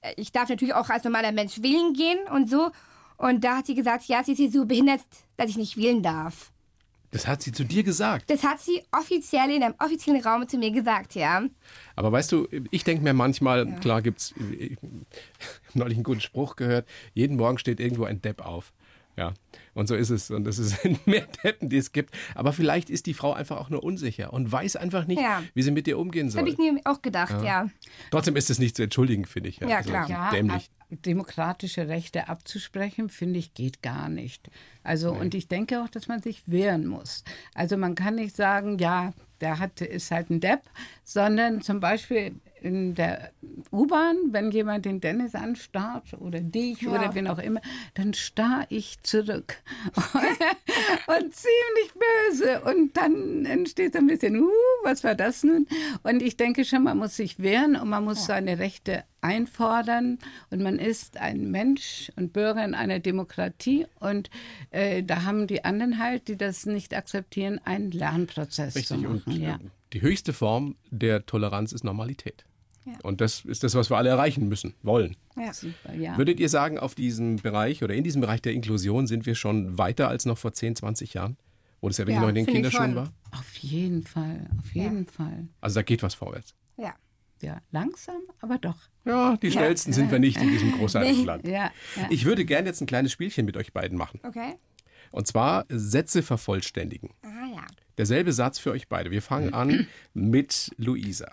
äh, 0.00 0.14
ich 0.16 0.32
darf 0.32 0.48
natürlich 0.48 0.74
auch 0.74 0.88
als 0.88 1.04
normaler 1.04 1.32
Mensch 1.32 1.62
wählen 1.62 1.92
gehen 1.92 2.18
und 2.32 2.48
so. 2.48 2.70
Und 3.16 3.44
da 3.44 3.58
hat 3.58 3.66
sie 3.66 3.74
gesagt, 3.74 4.04
ja, 4.06 4.24
sie 4.24 4.32
ist 4.32 4.38
hier 4.38 4.50
so 4.50 4.64
behindert, 4.64 5.02
dass 5.36 5.50
ich 5.50 5.56
nicht 5.56 5.76
wählen 5.76 6.02
darf. 6.02 6.52
Das 7.14 7.28
hat 7.28 7.42
sie 7.42 7.52
zu 7.52 7.62
dir 7.62 7.84
gesagt. 7.84 8.28
Das 8.28 8.42
hat 8.42 8.58
sie 8.60 8.82
offiziell 8.90 9.48
in 9.50 9.62
einem 9.62 9.74
offiziellen 9.78 10.20
Raum 10.20 10.48
zu 10.48 10.58
mir 10.58 10.72
gesagt, 10.72 11.14
ja. 11.14 11.42
Aber 11.94 12.10
weißt 12.10 12.32
du, 12.32 12.48
ich 12.72 12.82
denke 12.82 13.04
mir 13.04 13.14
manchmal, 13.14 13.66
klar 13.76 14.02
gibt's 14.02 14.34
ich 14.58 14.72
hab 15.68 15.76
neulich 15.76 15.96
einen 15.96 16.02
guten 16.02 16.20
Spruch 16.20 16.56
gehört, 16.56 16.88
jeden 17.12 17.36
Morgen 17.36 17.58
steht 17.58 17.78
irgendwo 17.78 18.02
ein 18.04 18.20
Depp 18.20 18.44
auf. 18.44 18.72
Ja, 19.16 19.32
und 19.74 19.86
so 19.86 19.94
ist 19.94 20.10
es. 20.10 20.32
Und 20.32 20.44
es 20.48 20.56
sind 20.82 21.06
mehr 21.06 21.24
Deppen, 21.44 21.68
die 21.68 21.76
es 21.76 21.92
gibt. 21.92 22.12
Aber 22.34 22.52
vielleicht 22.52 22.90
ist 22.90 23.06
die 23.06 23.14
Frau 23.14 23.32
einfach 23.32 23.58
auch 23.58 23.70
nur 23.70 23.84
unsicher 23.84 24.32
und 24.32 24.50
weiß 24.50 24.74
einfach 24.74 25.06
nicht, 25.06 25.20
Ja. 25.20 25.40
wie 25.54 25.62
sie 25.62 25.70
mit 25.70 25.86
dir 25.86 26.00
umgehen 26.00 26.26
Das 26.26 26.36
habe 26.36 26.50
soll. 26.50 26.66
ich 26.66 26.72
mir 26.72 26.80
auch 26.84 27.00
gedacht, 27.00 27.40
ja. 27.44 27.68
Trotzdem 28.10 28.34
ist 28.34 28.50
es 28.50 28.58
nicht 28.58 28.74
zu 28.74 28.82
entschuldigen, 28.82 29.24
finde 29.24 29.50
ich. 29.50 29.58
Ja, 29.58 29.82
klar. 29.82 30.08
Ja, 30.10 30.30
dämlich. 30.32 30.68
Demokratische 30.96 31.88
Rechte 31.88 32.28
abzusprechen, 32.28 33.08
finde 33.08 33.38
ich, 33.38 33.54
geht 33.54 33.82
gar 33.82 34.08
nicht. 34.08 34.50
Also, 34.82 35.12
und 35.12 35.34
ich 35.34 35.48
denke 35.48 35.82
auch, 35.82 35.88
dass 35.88 36.08
man 36.08 36.22
sich 36.22 36.42
wehren 36.46 36.86
muss. 36.86 37.24
Also, 37.54 37.76
man 37.76 37.94
kann 37.94 38.16
nicht 38.16 38.36
sagen, 38.36 38.78
ja, 38.78 39.12
der 39.40 39.58
hat, 39.58 39.80
ist 39.80 40.10
halt 40.10 40.30
ein 40.30 40.40
Depp, 40.40 40.62
sondern 41.04 41.60
zum 41.60 41.80
Beispiel 41.80 42.34
in 42.64 42.94
der 42.94 43.30
U-Bahn, 43.70 44.16
wenn 44.30 44.50
jemand 44.50 44.86
den 44.86 45.00
Dennis 45.00 45.34
anstarrt 45.34 46.14
oder 46.18 46.40
dich 46.40 46.80
Ja. 46.80 46.90
oder 46.92 47.14
wen 47.14 47.28
auch 47.28 47.38
immer, 47.38 47.60
dann 47.92 48.14
starr 48.14 48.66
ich 48.70 49.02
zurück. 49.02 49.56
und 51.06 51.34
ziemlich 51.34 51.92
böse. 51.94 52.62
Und 52.62 52.96
dann 52.96 53.44
entsteht 53.44 53.92
so 53.92 53.98
ein 53.98 54.06
bisschen, 54.06 54.40
uh, 54.42 54.48
was 54.82 55.04
war 55.04 55.14
das 55.14 55.44
nun? 55.44 55.66
Und 56.02 56.22
ich 56.22 56.36
denke 56.36 56.64
schon, 56.64 56.84
man 56.84 56.96
muss 56.98 57.16
sich 57.16 57.38
wehren 57.38 57.76
und 57.76 57.88
man 57.90 58.02
muss 58.04 58.24
seine 58.24 58.58
Rechte 58.58 59.04
einfordern. 59.20 60.18
Und 60.50 60.62
man 60.62 60.78
ist 60.78 61.18
ein 61.18 61.50
Mensch 61.50 62.10
und 62.16 62.32
Bürger 62.32 62.64
in 62.64 62.74
einer 62.74 62.98
Demokratie. 62.98 63.86
Und 64.00 64.30
äh, 64.70 65.02
da 65.02 65.24
haben 65.24 65.46
die 65.46 65.64
anderen 65.64 65.98
halt, 65.98 66.28
die 66.28 66.36
das 66.36 66.64
nicht 66.66 66.94
akzeptieren, 66.94 67.60
einen 67.64 67.90
Lernprozess 67.90 68.74
Richtig. 68.74 69.00
zu 69.00 69.06
Und 69.06 69.26
machen. 69.26 69.40
Ja. 69.42 69.54
äh, 69.56 69.58
die 69.92 70.00
höchste 70.02 70.32
Form 70.32 70.76
der 70.90 71.26
Toleranz 71.26 71.72
ist 71.72 71.84
Normalität. 71.84 72.44
Und 73.02 73.20
das 73.20 73.44
ist 73.44 73.62
das, 73.64 73.74
was 73.74 73.90
wir 73.90 73.96
alle 73.96 74.10
erreichen 74.10 74.48
müssen, 74.48 74.74
wollen. 74.82 75.16
Super, 75.52 75.94
ja. 75.94 76.16
Würdet 76.18 76.38
ihr 76.40 76.48
sagen, 76.48 76.78
auf 76.78 76.94
diesem 76.94 77.36
Bereich 77.36 77.82
oder 77.82 77.94
in 77.94 78.04
diesem 78.04 78.20
Bereich 78.20 78.42
der 78.42 78.52
Inklusion 78.52 79.06
sind 79.06 79.26
wir 79.26 79.34
schon 79.34 79.78
weiter 79.78 80.08
als 80.08 80.26
noch 80.26 80.38
vor 80.38 80.52
10, 80.52 80.76
20 80.76 81.14
Jahren? 81.14 81.36
Wo 81.80 81.88
das 81.88 81.98
ja 81.98 82.02
wirklich 82.04 82.16
Ja, 82.16 82.20
noch 82.22 82.28
in 82.28 82.34
den 82.34 82.46
Kinderschuhen 82.46 82.94
schon. 82.94 82.96
war? 82.96 83.12
Auf 83.32 83.54
jeden 83.56 84.04
Fall, 84.04 84.48
auf 84.58 84.74
jeden 84.74 85.06
Fall. 85.06 85.48
Also 85.60 85.76
da 85.76 85.82
geht 85.82 86.02
was 86.02 86.14
vorwärts. 86.14 86.54
Ja. 86.76 86.94
Ja, 87.42 87.60
langsam, 87.72 88.22
aber 88.40 88.56
doch. 88.58 88.76
Ja, 89.04 89.36
die 89.36 89.50
schnellsten 89.50 89.92
sind 89.92 90.10
wir 90.10 90.18
nicht 90.18 90.40
in 90.40 90.48
diesem 90.48 90.72
großartigen 90.72 91.26
Land. 91.26 91.46
Ja, 91.46 91.70
ja. 91.96 92.06
Ich 92.08 92.24
würde 92.24 92.44
gerne 92.46 92.68
jetzt 92.68 92.80
ein 92.80 92.86
kleines 92.86 93.12
Spielchen 93.12 93.44
mit 93.44 93.56
euch 93.58 93.72
beiden 93.74 93.98
machen. 93.98 94.20
Okay. 94.22 94.54
Und 95.10 95.26
zwar 95.26 95.66
Sätze 95.68 96.22
vervollständigen. 96.22 97.10
Ah 97.22 97.28
ja. 97.54 97.66
Derselbe 97.98 98.32
Satz 98.32 98.58
für 98.58 98.70
euch 98.70 98.88
beide. 98.88 99.10
Wir 99.10 99.20
fangen 99.20 99.52
an 99.54 99.86
mit 100.14 100.70
Luisa. 100.78 101.30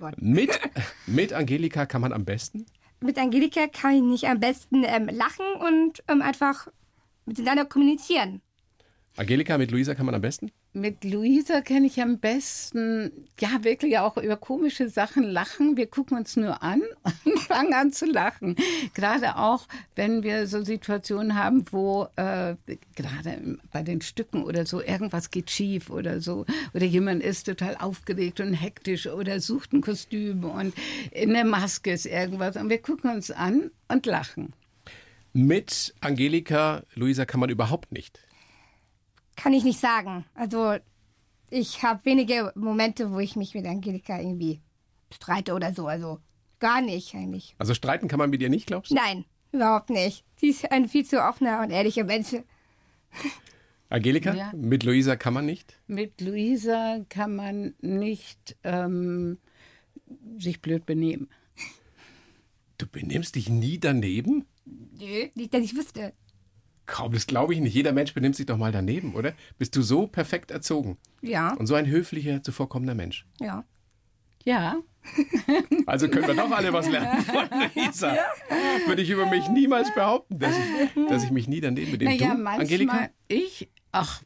Oh. 0.00 0.10
Mit, 0.18 0.58
mit 1.06 1.32
Angelika 1.32 1.86
kann 1.86 2.00
man 2.00 2.12
am 2.12 2.24
besten? 2.24 2.66
Mit 3.00 3.18
Angelika 3.18 3.66
kann 3.66 3.94
ich 3.94 4.02
nicht 4.02 4.24
am 4.28 4.40
besten 4.40 4.84
ähm, 4.84 5.08
lachen 5.10 5.46
und 5.58 6.02
ähm, 6.08 6.22
einfach 6.22 6.68
miteinander 7.26 7.64
kommunizieren. 7.64 8.42
Angelika, 9.16 9.58
mit 9.58 9.70
Luisa 9.70 9.94
kann 9.94 10.06
man 10.06 10.14
am 10.14 10.20
besten? 10.20 10.52
Mit 10.72 11.02
Luisa 11.02 11.62
kenne 11.62 11.88
ich 11.88 12.00
am 12.00 12.20
besten, 12.20 13.10
ja, 13.40 13.64
wirklich 13.64 13.98
auch 13.98 14.16
über 14.16 14.36
komische 14.36 14.88
Sachen 14.88 15.24
lachen. 15.24 15.76
Wir 15.76 15.88
gucken 15.88 16.16
uns 16.16 16.36
nur 16.36 16.62
an 16.62 16.80
und 17.24 17.40
fangen 17.40 17.74
an 17.74 17.92
zu 17.92 18.06
lachen. 18.06 18.54
Gerade 18.94 19.36
auch, 19.36 19.66
wenn 19.96 20.22
wir 20.22 20.46
so 20.46 20.62
Situationen 20.62 21.34
haben, 21.34 21.64
wo 21.72 22.06
äh, 22.14 22.54
gerade 22.94 23.58
bei 23.72 23.82
den 23.82 24.00
Stücken 24.00 24.44
oder 24.44 24.64
so 24.64 24.80
irgendwas 24.80 25.32
geht 25.32 25.50
schief 25.50 25.90
oder 25.90 26.20
so. 26.20 26.46
Oder 26.72 26.86
jemand 26.86 27.24
ist 27.24 27.46
total 27.46 27.76
aufgeregt 27.76 28.38
und 28.38 28.54
hektisch 28.54 29.08
oder 29.08 29.40
sucht 29.40 29.72
ein 29.72 29.80
Kostüm 29.80 30.44
und 30.44 30.72
in 31.10 31.30
der 31.30 31.44
Maske 31.44 31.90
ist 31.90 32.06
irgendwas. 32.06 32.54
Und 32.54 32.70
wir 32.70 32.80
gucken 32.80 33.10
uns 33.10 33.32
an 33.32 33.72
und 33.88 34.06
lachen. 34.06 34.52
Mit 35.32 35.94
Angelika, 36.00 36.84
Luisa 36.94 37.24
kann 37.24 37.40
man 37.40 37.50
überhaupt 37.50 37.90
nicht. 37.90 38.20
Kann 39.42 39.52
ich 39.52 39.64
nicht 39.64 39.80
sagen. 39.80 40.24
Also 40.34 40.76
ich 41.50 41.82
habe 41.82 42.04
wenige 42.04 42.52
Momente, 42.54 43.10
wo 43.10 43.18
ich 43.18 43.36
mich 43.36 43.54
mit 43.54 43.66
Angelika 43.66 44.18
irgendwie 44.18 44.60
streite 45.12 45.54
oder 45.54 45.72
so. 45.72 45.86
Also 45.86 46.20
gar 46.58 46.80
nicht 46.82 47.14
eigentlich. 47.14 47.54
Also 47.58 47.74
streiten 47.74 48.06
kann 48.08 48.18
man 48.18 48.30
mit 48.30 48.42
ihr 48.42 48.50
nicht, 48.50 48.66
glaubst 48.66 48.90
du? 48.90 48.94
Nein, 48.94 49.24
überhaupt 49.52 49.90
nicht. 49.90 50.24
Sie 50.36 50.48
ist 50.50 50.70
ein 50.70 50.88
viel 50.88 51.04
zu 51.06 51.22
offener 51.22 51.60
und 51.62 51.70
ehrlicher 51.70 52.04
Mensch. 52.04 52.36
Angelika, 53.88 54.34
Ja. 54.34 54.52
mit 54.54 54.84
Luisa 54.84 55.16
kann 55.16 55.34
man 55.34 55.46
nicht? 55.46 55.74
Mit 55.88 56.20
Luisa 56.20 57.00
kann 57.08 57.34
man 57.34 57.74
nicht 57.80 58.56
ähm, 58.62 59.38
sich 60.38 60.60
blöd 60.60 60.86
benehmen. 60.86 61.28
Du 62.78 62.86
benimmst 62.86 63.34
dich 63.34 63.48
nie 63.48 63.78
daneben? 63.78 64.46
Nö, 64.64 65.28
nicht, 65.34 65.52
dass 65.52 65.62
ich 65.62 65.74
wüsste. 65.74 66.12
Kaum, 66.90 67.12
das 67.12 67.26
glaube 67.26 67.54
ich 67.54 67.60
nicht. 67.60 67.74
Jeder 67.74 67.92
Mensch 67.92 68.12
benimmt 68.14 68.36
sich 68.36 68.46
doch 68.46 68.56
mal 68.56 68.72
daneben, 68.72 69.14
oder? 69.14 69.32
Bist 69.58 69.76
du 69.76 69.82
so 69.82 70.06
perfekt 70.06 70.50
erzogen 70.50 70.98
Ja, 71.22 71.54
und 71.54 71.66
so 71.66 71.74
ein 71.74 71.86
höflicher, 71.86 72.42
zuvorkommender 72.42 72.94
Mensch? 72.94 73.26
ja. 73.40 73.64
Ja, 74.42 74.76
Also 75.86 76.08
können 76.08 76.26
wir 76.28 76.34
doch 76.34 76.50
alle 76.50 76.72
was 76.72 76.88
lernen 76.88 77.22
von 77.24 77.46
Luisa. 77.74 78.16
Würde 78.86 79.02
ich 79.02 79.10
über 79.10 79.26
mich 79.26 79.46
niemals 79.50 79.92
behaupten, 79.94 80.38
dass 80.38 80.54
ich, 80.56 81.08
dass 81.10 81.24
ich 81.24 81.30
mich 81.30 81.46
nie 81.46 81.60
daneben 81.60 81.90
benehme. 81.92 82.10
naja, 82.16 82.34
du, 82.34 82.40
manchmal 82.40 82.60
Angelika? 82.62 83.08
ich, 83.28 83.68
ach, 83.92 84.22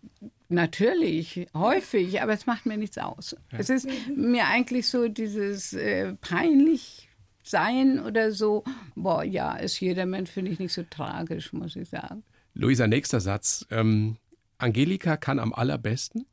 natürlich, 0.49 1.47
häufig, 1.55 2.23
aber 2.23 2.33
es 2.33 2.47
macht 2.47 2.65
mir 2.67 2.77
nichts 2.77 2.97
aus. 2.99 3.37
Es 3.51 3.71
ist 3.71 3.89
mir 4.15 4.47
eigentlich 4.47 4.87
so 4.87 5.09
dieses 5.09 5.73
äh, 5.73 6.15
peinlich 6.21 7.09
sein 7.43 7.99
oder 8.01 8.31
so, 8.33 8.63
boah, 8.95 9.23
ja, 9.25 9.55
ist 9.57 9.81
jeder 9.81 10.07
Mensch, 10.07 10.31
finde 10.31 10.53
ich 10.53 10.59
nicht 10.61 10.73
so 10.73 10.85
tragisch, 10.89 11.53
muss 11.53 11.75
ich 11.77 11.89
sagen. 11.89 12.23
Luisa, 12.55 12.87
nächster 12.87 13.21
Satz. 13.21 13.67
Ähm, 13.71 14.17
Angelika 14.59 15.17
kann 15.17 15.39
am 15.39 15.53
allerbesten. 15.53 16.27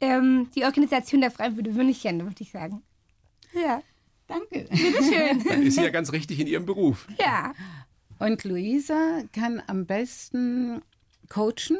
Ähm, 0.00 0.48
die 0.54 0.64
Organisation 0.64 1.20
der 1.20 1.30
Freiwilligen 1.30 1.76
München, 1.76 2.20
würde 2.24 2.42
ich 2.42 2.50
sagen. 2.50 2.82
Ja, 3.54 3.82
Danke. 4.30 4.64
Dann 5.48 5.62
ist 5.64 5.74
sie 5.74 5.82
ja 5.82 5.90
ganz 5.90 6.12
richtig 6.12 6.38
in 6.40 6.46
ihrem 6.46 6.64
Beruf. 6.64 7.06
ja. 7.18 7.52
Und 8.20 8.44
Luisa 8.44 9.22
kann 9.32 9.62
am 9.66 9.86
besten 9.86 10.82
coachen, 11.30 11.78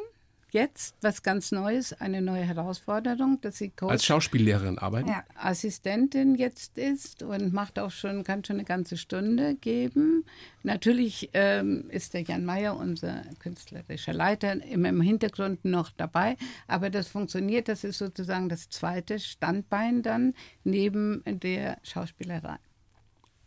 jetzt 0.53 0.95
was 1.01 1.23
ganz 1.23 1.53
Neues, 1.53 1.93
eine 1.93 2.23
neue 2.23 2.43
Herausforderung, 2.43 3.41
dass 3.41 3.59
sie 3.59 3.71
Coach 3.71 3.91
Als 3.91 4.05
Schauspiellehrerin 4.05 4.79
arbeiten? 4.79 5.09
Ja. 5.09 5.25
Assistentin 5.35 6.35
jetzt 6.35 6.79
ist 6.79 7.23
und 7.23 7.53
macht 7.53 7.79
auch 7.79 7.91
schon, 7.91 8.25
kann 8.25 8.45
schon 8.45 8.57
eine 8.57 8.65
ganze 8.65 8.97
Stunde 8.97 9.55
geben. 9.55 10.25
Natürlich 10.63 11.31
ähm, 11.33 11.89
ist 11.91 12.15
der 12.15 12.23
Jan 12.23 12.45
Mayer, 12.45 12.77
unser 12.77 13.23
künstlerischer 13.39 14.13
Leiter, 14.13 14.63
immer 14.65 14.89
im 14.89 15.01
Hintergrund 15.01 15.65
noch 15.65 15.91
dabei, 15.91 16.37
aber 16.67 16.91
das 16.91 17.09
funktioniert, 17.09 17.69
das 17.69 17.85
ist 17.85 17.99
sozusagen 17.99 18.49
das 18.49 18.69
zweite 18.69 19.19
Standbein 19.19 20.03
dann 20.03 20.35
neben 20.65 21.23
der 21.27 21.79
Schauspielerei. 21.83 22.59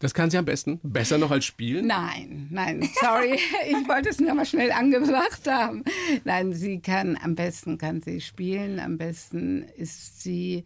Das 0.04 0.14
kann 0.14 0.30
sie 0.30 0.38
am 0.38 0.44
besten. 0.44 0.82
Besser 0.84 1.18
noch 1.18 1.32
als 1.32 1.46
spielen? 1.46 1.88
Nein, 1.88 2.50
nein, 2.52 2.86
sorry, 3.00 3.36
ich 3.70 3.88
wollte 3.88 4.10
es 4.10 4.20
nur 4.20 4.34
mal 4.34 4.46
schnell 4.46 4.70
angebracht 4.74 5.48
haben. 5.48 5.86
Nein, 6.26 6.52
sie 6.52 6.82
kann 6.82 7.18
am 7.24 7.36
besten 7.36 7.78
kann 7.78 8.02
sie 8.02 8.20
spielen, 8.20 8.82
am 8.82 8.98
besten 8.98 9.64
ist 9.78 10.22
sie 10.22 10.66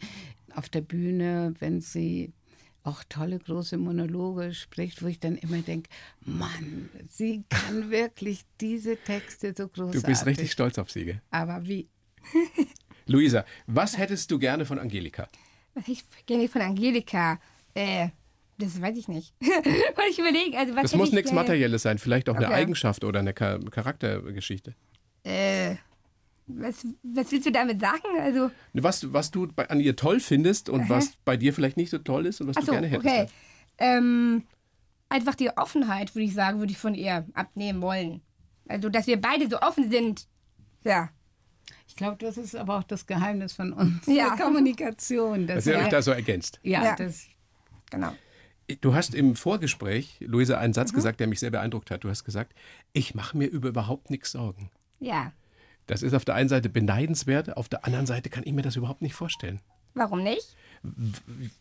auf 0.55 0.69
der 0.69 0.81
Bühne, 0.81 1.53
wenn 1.59 1.81
sie 1.81 2.33
auch 2.81 3.03
tolle 3.09 3.37
große 3.37 3.77
Monologe 3.77 4.55
spricht, 4.55 5.03
wo 5.03 5.05
ich 5.05 5.19
dann 5.19 5.35
immer 5.35 5.59
denke, 5.59 5.87
Mann, 6.21 6.89
sie 7.07 7.43
kann 7.47 7.91
wirklich 7.91 8.41
diese 8.59 8.97
Texte 8.97 9.53
so 9.55 9.67
großartig. 9.67 10.01
Du 10.01 10.07
bist 10.07 10.25
richtig 10.25 10.51
stolz 10.51 10.79
auf 10.79 10.89
sie. 10.89 11.19
Aber 11.29 11.63
wie? 11.67 11.87
Luisa, 13.05 13.45
was 13.67 13.99
hättest 13.99 14.31
du 14.31 14.39
gerne 14.39 14.65
von 14.65 14.79
Angelika? 14.79 15.27
Was 15.75 15.87
ich 15.87 16.03
gerne 16.25 16.47
von 16.47 16.63
Angelika, 16.63 17.39
äh, 17.75 18.09
das 18.57 18.81
weiß 18.81 18.97
ich 18.97 19.07
nicht. 19.07 19.33
Weil 19.41 20.09
ich 20.09 20.19
überlege, 20.19 20.57
also 20.57 20.75
was 20.75 20.83
Das 20.83 20.95
muss 20.95 21.09
ich 21.09 21.15
nichts 21.15 21.31
Materielles 21.31 21.81
sein, 21.83 21.97
vielleicht 21.97 22.29
auch 22.29 22.35
eine 22.35 22.45
Okay. 22.47 22.55
Eigenschaft 22.55 23.03
oder 23.03 23.19
eine 23.19 23.33
Cha- 23.33 23.59
Charaktergeschichte. 23.59 24.75
Äh, 25.23 25.75
was, 26.47 26.85
was 27.03 27.31
willst 27.31 27.45
du 27.45 27.51
damit 27.51 27.81
sagen? 27.81 28.01
Also, 28.21 28.51
Was, 28.73 29.11
was 29.13 29.31
du 29.31 29.47
bei, 29.47 29.69
an 29.69 29.79
ihr 29.81 29.95
toll 29.95 30.19
findest 30.19 30.69
und 30.69 30.89
was 30.89 31.11
bei 31.25 31.35
dir 31.37 31.53
vielleicht 31.53 31.75
nicht 31.77 31.89
so 31.89 31.97
toll 31.97 32.25
ist 32.25 32.39
und 32.41 32.47
was 32.47 32.55
du 32.55 32.61
achso, 32.61 32.71
gerne 32.71 32.87
hättest. 32.87 33.05
okay. 33.05 33.27
Ähm, 33.79 34.43
einfach 35.09 35.35
die 35.35 35.49
Offenheit, 35.57 36.15
würde 36.15 36.23
ich 36.25 36.33
sagen, 36.33 36.59
würde 36.59 36.71
ich 36.71 36.77
von 36.77 36.95
ihr 36.95 37.25
abnehmen 37.33 37.81
wollen. 37.81 38.21
Also, 38.69 38.89
dass 38.89 39.07
wir 39.07 39.19
beide 39.19 39.49
so 39.49 39.59
offen 39.59 39.91
sind. 39.91 40.27
Ja. 40.83 41.09
Ich 41.87 41.95
glaube, 41.97 42.17
das 42.19 42.37
ist 42.37 42.55
aber 42.55 42.77
auch 42.77 42.83
das 42.83 43.05
Geheimnis 43.05 43.53
von 43.53 43.73
uns, 43.73 44.05
Ja. 44.07 44.35
der 44.35 44.45
Kommunikation. 44.45 45.47
Dass 45.47 45.65
Dass 45.65 45.67
ihr 45.73 45.79
euch 45.81 45.89
da 45.89 46.01
so 46.01 46.11
ergänzt. 46.11 46.59
ja, 46.63 46.83
Ja. 46.83 46.95
das 46.95 47.25
Genau. 47.91 48.13
Du 48.81 48.93
hast 48.93 49.15
im 49.15 49.35
Vorgespräch, 49.35 50.17
Luisa, 50.19 50.57
einen 50.57 50.71
Mhm. 50.71 50.75
Satz 50.75 50.93
gesagt, 50.93 51.19
der 51.19 51.27
mich 51.27 51.39
sehr 51.39 51.51
beeindruckt 51.51 51.89
hat. 51.89 52.03
Du 52.03 52.09
hast 52.09 52.25
gesagt, 52.25 52.53
ich 52.93 53.15
mache 53.15 53.37
mir 53.37 53.47
über 53.47 53.69
überhaupt 53.69 54.09
nichts 54.09 54.31
Sorgen. 54.31 54.69
Ja. 54.99 55.31
Das 55.85 56.03
ist 56.03 56.13
auf 56.13 56.25
der 56.25 56.35
einen 56.35 56.49
Seite 56.49 56.67
beneidenswert, 56.67 57.55
auf 57.55 57.69
der 57.69 57.85
anderen 57.85 58.05
Seite 58.05 58.29
kann 58.29 58.43
ich 58.45 58.51
mir 58.51 58.61
das 58.63 58.75
überhaupt 58.75 59.01
nicht 59.01 59.13
vorstellen. 59.13 59.61
Warum 59.93 60.21
nicht? 60.21 60.55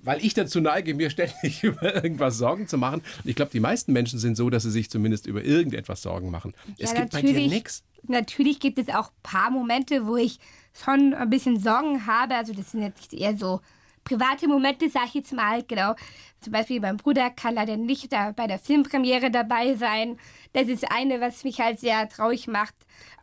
Weil 0.00 0.22
ich 0.24 0.34
dazu 0.34 0.60
neige, 0.60 0.94
mir 0.94 1.10
ständig 1.10 1.62
über 1.62 1.94
irgendwas 1.94 2.36
Sorgen 2.38 2.66
zu 2.66 2.76
machen. 2.76 3.00
Und 3.22 3.30
ich 3.30 3.36
glaube, 3.36 3.52
die 3.52 3.60
meisten 3.60 3.92
Menschen 3.92 4.18
sind 4.18 4.36
so, 4.36 4.50
dass 4.50 4.64
sie 4.64 4.70
sich 4.72 4.90
zumindest 4.90 5.26
über 5.26 5.44
irgendetwas 5.44 6.02
Sorgen 6.02 6.30
machen. 6.30 6.54
es 6.78 6.92
Ja, 6.92 7.00
gibt 7.00 7.12
bei 7.12 7.22
dir 7.22 7.32
nichts. 7.48 7.84
Natürlich 8.08 8.58
gibt 8.60 8.78
es 8.78 8.88
auch 8.88 9.08
ein 9.08 9.22
paar 9.22 9.50
Momente, 9.50 10.06
wo 10.06 10.16
ich 10.16 10.38
schon 10.74 11.14
ein 11.14 11.30
bisschen 11.30 11.58
Sorgen 11.60 12.06
habe. 12.06 12.34
Also 12.34 12.52
das 12.52 12.72
sind 12.72 12.82
jetzt 12.82 13.14
eher 13.14 13.36
so 13.36 13.60
private 14.06 14.46
Momente, 14.48 14.88
sag 14.88 15.06
ich 15.08 15.14
jetzt 15.14 15.32
mal, 15.32 15.62
genau. 15.64 15.94
Zum 16.40 16.52
Beispiel 16.52 16.80
mein 16.80 16.96
Bruder 16.96 17.30
kann 17.30 17.54
leider 17.54 17.76
nicht 17.76 18.12
da 18.12 18.30
bei 18.32 18.46
der 18.46 18.58
Filmpremiere 18.58 19.30
dabei 19.30 19.74
sein. 19.74 20.16
Das 20.52 20.68
ist 20.68 20.90
eine, 20.90 21.20
was 21.20 21.44
mich 21.44 21.60
halt 21.60 21.80
sehr 21.80 22.08
traurig 22.08 22.46
macht 22.46 22.74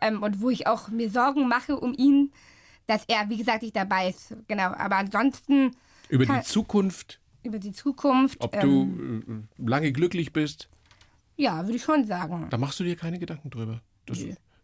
ähm, 0.01 0.21
und 0.21 0.41
wo 0.41 0.49
ich 0.49 0.67
auch 0.67 0.89
mir 0.89 1.09
Sorgen 1.09 1.47
mache 1.47 1.79
um 1.79 1.93
ihn, 1.93 2.31
dass 2.85 3.05
er, 3.07 3.29
wie 3.29 3.37
gesagt, 3.37 3.63
nicht 3.63 3.75
dabei 3.75 4.09
ist. 4.09 4.35
Genau, 4.47 4.71
aber 4.73 4.97
ansonsten 4.97 5.71
Über 6.09 6.25
Kann- 6.25 6.41
die 6.41 6.45
Zukunft, 6.45 7.19
über 7.43 7.59
die 7.59 7.71
Zukunft, 7.71 8.41
ob 8.41 8.53
ähm, 8.55 8.61
du 9.57 9.63
äh, 9.65 9.69
lange 9.69 9.91
glücklich 9.93 10.33
bist, 10.33 10.69
ja, 11.37 11.63
würde 11.63 11.77
ich 11.77 11.83
schon 11.83 12.05
sagen. 12.05 12.47
da 12.49 12.57
machst 12.57 12.79
du 12.79 12.83
dir 12.83 12.95
keine 12.95 13.19
Gedanken 13.19 13.49
drüber. 13.49 13.81
Das, 14.05 14.19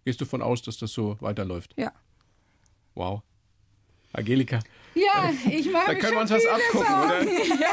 Gehst 0.06 0.22
du 0.22 0.26
von 0.26 0.42
aus, 0.42 0.62
dass 0.62 0.78
das 0.78 0.92
so 0.92 1.18
weiterläuft? 1.22 1.74
Ja. 1.78 1.92
Wow. 2.96 3.22
Angelika, 4.14 4.60
Ja, 4.96 5.32
ich 5.50 5.72
mache 5.72 5.88
da 5.88 5.96
können 5.96 6.14
wir 6.14 6.22
uns 6.22 6.32
was 6.32 6.46
abgucken, 6.46 6.88
Sorgen. 6.88 7.28
oder? 7.28 7.70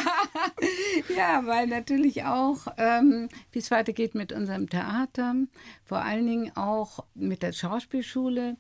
Ja, 1.17 1.47
weil 1.47 1.67
natürlich 1.67 2.25
auch, 2.25 2.67
ähm, 2.77 3.29
wie 3.53 3.59
es 3.59 3.71
weitergeht 3.71 4.15
mit 4.15 4.33
unserem 4.33 4.69
Theater, 4.69 5.35
vor 5.85 5.99
allen 5.99 6.27
Dingen 6.27 6.57
auch 6.57 7.05
mit 7.15 7.43
der 7.43 7.53
Schauspielschule. 7.53 8.57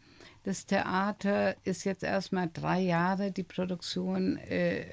Das 0.47 0.65
Theater 0.65 1.57
ist 1.65 1.83
jetzt 1.83 2.05
erstmal 2.05 2.49
drei 2.53 2.79
Jahre, 2.79 3.33
die 3.33 3.43
Produktion 3.43 4.37
äh, 4.37 4.85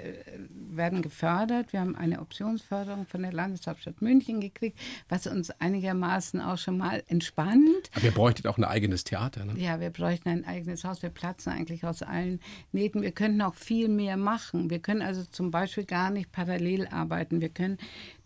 werden 0.49 1.03
gefördert. 1.03 1.73
Wir 1.73 1.79
haben 1.79 1.95
eine 1.95 2.21
Optionsförderung 2.21 3.05
von 3.05 3.21
der 3.21 3.31
Landeshauptstadt 3.31 4.01
München 4.01 4.41
gekriegt, 4.41 4.79
was 5.09 5.27
uns 5.27 5.51
einigermaßen 5.51 6.41
auch 6.41 6.57
schon 6.57 6.79
mal 6.79 7.03
entspannt. 7.07 7.91
Aber 7.93 8.03
ihr 8.03 8.11
bräuchtet 8.11 8.47
auch 8.47 8.57
ein 8.57 8.63
eigenes 8.63 9.03
Theater, 9.03 9.45
ne? 9.45 9.53
Ja, 9.57 9.79
wir 9.79 9.91
bräuchten 9.91 10.29
ein 10.29 10.43
eigenes 10.43 10.85
Haus. 10.85 11.03
Wir 11.03 11.11
platzen 11.11 11.53
eigentlich 11.53 11.85
aus 11.85 12.01
allen 12.01 12.39
Nähten. 12.71 13.03
Wir 13.03 13.11
könnten 13.11 13.43
auch 13.43 13.53
viel 13.53 13.89
mehr 13.89 14.17
machen. 14.17 14.71
Wir 14.71 14.79
können 14.79 15.03
also 15.03 15.23
zum 15.23 15.51
Beispiel 15.51 15.85
gar 15.85 16.09
nicht 16.09 16.31
parallel 16.31 16.87
arbeiten. 16.87 17.41
Wir 17.41 17.49
können 17.49 17.77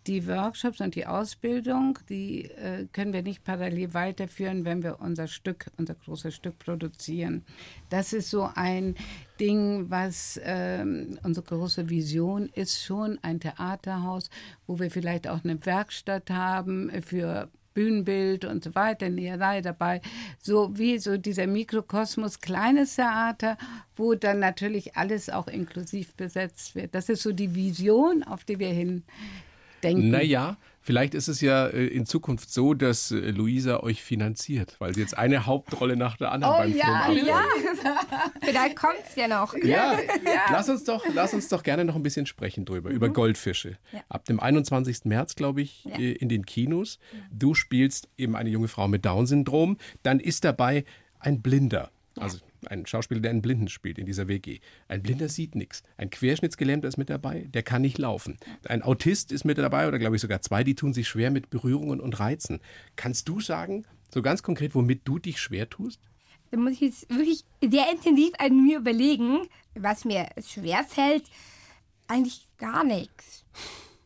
die 0.08 0.26
Workshops 0.28 0.80
und 0.80 0.96
die 0.96 1.06
Ausbildung, 1.06 2.00
die 2.10 2.46
äh, 2.46 2.88
können 2.93 3.13
wir 3.13 3.22
nicht 3.22 3.43
parallel 3.43 3.93
weiterführen, 3.93 4.63
wenn 4.63 4.82
wir 4.82 5.00
unser 5.02 5.28
Stück, 5.28 5.65
unser 5.78 5.96
großes 5.96 6.34
Stück 6.34 6.58
produzieren. 6.60 7.43
Das 7.89 8.13
ist 8.13 8.30
so 8.30 8.50
ein 8.56 8.96
Ding, 9.39 9.89
was 9.89 10.39
ähm, 10.43 11.20
unsere 11.24 11.46
große 11.46 11.89
Vision 11.89 12.50
ist, 12.56 12.82
schon 12.82 13.20
ein 13.22 13.39
Theaterhaus, 13.39 14.30
wo 14.65 14.80
wir 14.80 14.89
vielleicht 14.89 15.28
auch 15.28 15.43
eine 15.43 15.63
Werkstatt 15.65 16.30
haben 16.30 16.89
für 17.02 17.50
Bühnenbild 17.74 18.43
und 18.46 18.63
so 18.63 18.74
weiter, 18.74 19.08
Näherei 19.08 19.62
dabei, 19.62 20.02
so 20.39 20.76
wie 20.80 20.98
so 20.98 21.17
dieser 21.17 21.46
Mikrokosmos 21.46 22.39
kleines 22.39 22.96
Theater, 22.96 23.56
wo 23.96 24.15
dann 24.15 24.39
natürlich 24.39 24.96
alles 24.96 25.30
auch 25.30 25.48
inklusiv 25.48 26.15
besetzt 26.15 26.74
wird. 26.74 26.96
Das 26.96 27.08
ist 27.08 27.22
so 27.22 27.34
die 27.34 27.54
Vision, 27.54 28.24
auf 28.24 28.46
die 28.46 28.58
wir 28.58 28.70
hin 28.70 29.04
denken. 29.88 30.10
Naja, 30.10 30.58
vielleicht 30.82 31.13
ist 31.13 31.28
es 31.28 31.41
ja 31.41 31.67
äh, 31.67 31.88
in 31.88 32.06
Zukunft 32.06 32.52
so, 32.52 32.73
dass 32.73 33.12
äh, 33.12 33.15
Luisa 33.32 33.82
euch 33.82 34.02
finanziert, 34.02 34.76
weil 34.80 34.93
sie 34.93 35.02
jetzt 35.02 35.17
eine 35.17 35.45
Hauptrolle 35.45 35.95
nach 35.95 36.17
der 36.17 36.32
anderen 36.32 36.54
Oh 36.54 36.58
beim 36.58 36.76
ja, 36.76 37.04
Film 37.06 37.26
Ja, 37.26 37.43
vielleicht 38.41 38.76
kommt 38.76 39.00
es 39.08 39.15
ja 39.15 39.28
noch. 39.28 39.54
Ja, 39.63 39.97
Lass, 40.52 40.69
uns 40.69 40.84
doch, 40.84 41.06
lass 41.13 41.34
uns 41.34 41.50
doch 41.50 41.63
gerne 41.63 41.86
noch 41.86 41.95
ein 41.95 42.04
bisschen 42.04 42.26
sprechen 42.26 42.65
drüber, 42.65 42.89
über 42.89 43.10
Goldfische. 43.10 43.78
Ab 44.10 44.26
dem 44.26 44.39
21. 44.39 45.06
März, 45.06 45.36
glaube 45.36 45.62
ich, 45.62 45.86
äh, 45.97 46.13
in 46.13 46.30
den 46.30 46.45
Kinos. 46.45 47.00
Du 47.32 47.54
spielst 47.54 48.10
eben 48.17 48.36
eine 48.36 48.50
junge 48.50 48.67
Frau 48.67 48.88
mit 48.88 49.06
Down-Syndrom. 49.06 49.78
Dann 50.04 50.19
ist 50.19 50.43
dabei 50.43 50.86
ein 51.19 51.41
Blinder. 51.41 51.91
Also 52.17 52.39
ein 52.65 52.86
Schauspieler, 52.86 53.22
der 53.22 53.32
einen 53.32 53.41
Blinden 53.41 53.67
spielt 53.67 53.98
in 53.98 54.06
dieser 54.06 54.28
WG. 54.28 54.60
Ein 54.88 55.04
Blinder 55.04 55.30
sieht 55.30 55.56
nichts. 55.56 55.84
Ein 55.98 56.10
Querschnittsgelähmter 56.10 56.88
ist 56.88 56.98
mit 56.98 57.10
dabei, 57.10 57.48
der 57.54 57.63
kann 57.63 57.82
nicht 57.82 57.98
laufen. 57.98 58.38
Ein 58.65 58.82
Autist 58.82 59.32
ist 59.32 59.46
mit 59.46 59.58
dabei, 59.58 59.88
oder 59.88 60.00
glaube 60.00 60.15
ich 60.15 60.22
sogar 60.22 60.41
zwei, 60.41 60.63
die 60.63 60.76
tun 60.76 60.93
sich 60.93 61.08
schwer 61.08 61.32
mit 61.32 61.50
Berührungen 61.50 62.00
und 62.00 62.20
Reizen. 62.20 62.60
Kannst 62.96 63.30
du 63.30 63.39
sagen, 63.39 63.86
so 64.13 64.22
ganz 64.22 64.43
konkret, 64.43 64.76
womit 64.76 65.02
du 65.06 65.20
dich 65.20 65.39
schwer 65.39 65.70
tust? 65.70 66.02
Da 66.52 66.58
muss 66.58 66.74
ich 66.74 66.82
jetzt 66.82 67.10
wirklich 67.10 67.43
sehr 67.62 67.91
intensiv 67.91 68.32
an 68.39 68.65
mir 68.65 68.80
überlegen, 68.80 69.48
was 69.76 70.06
mir 70.06 70.28
schwer 70.46 70.84
fällt. 70.84 71.26
Eigentlich 72.08 72.48
gar 72.58 72.84
nichts. 72.84 73.46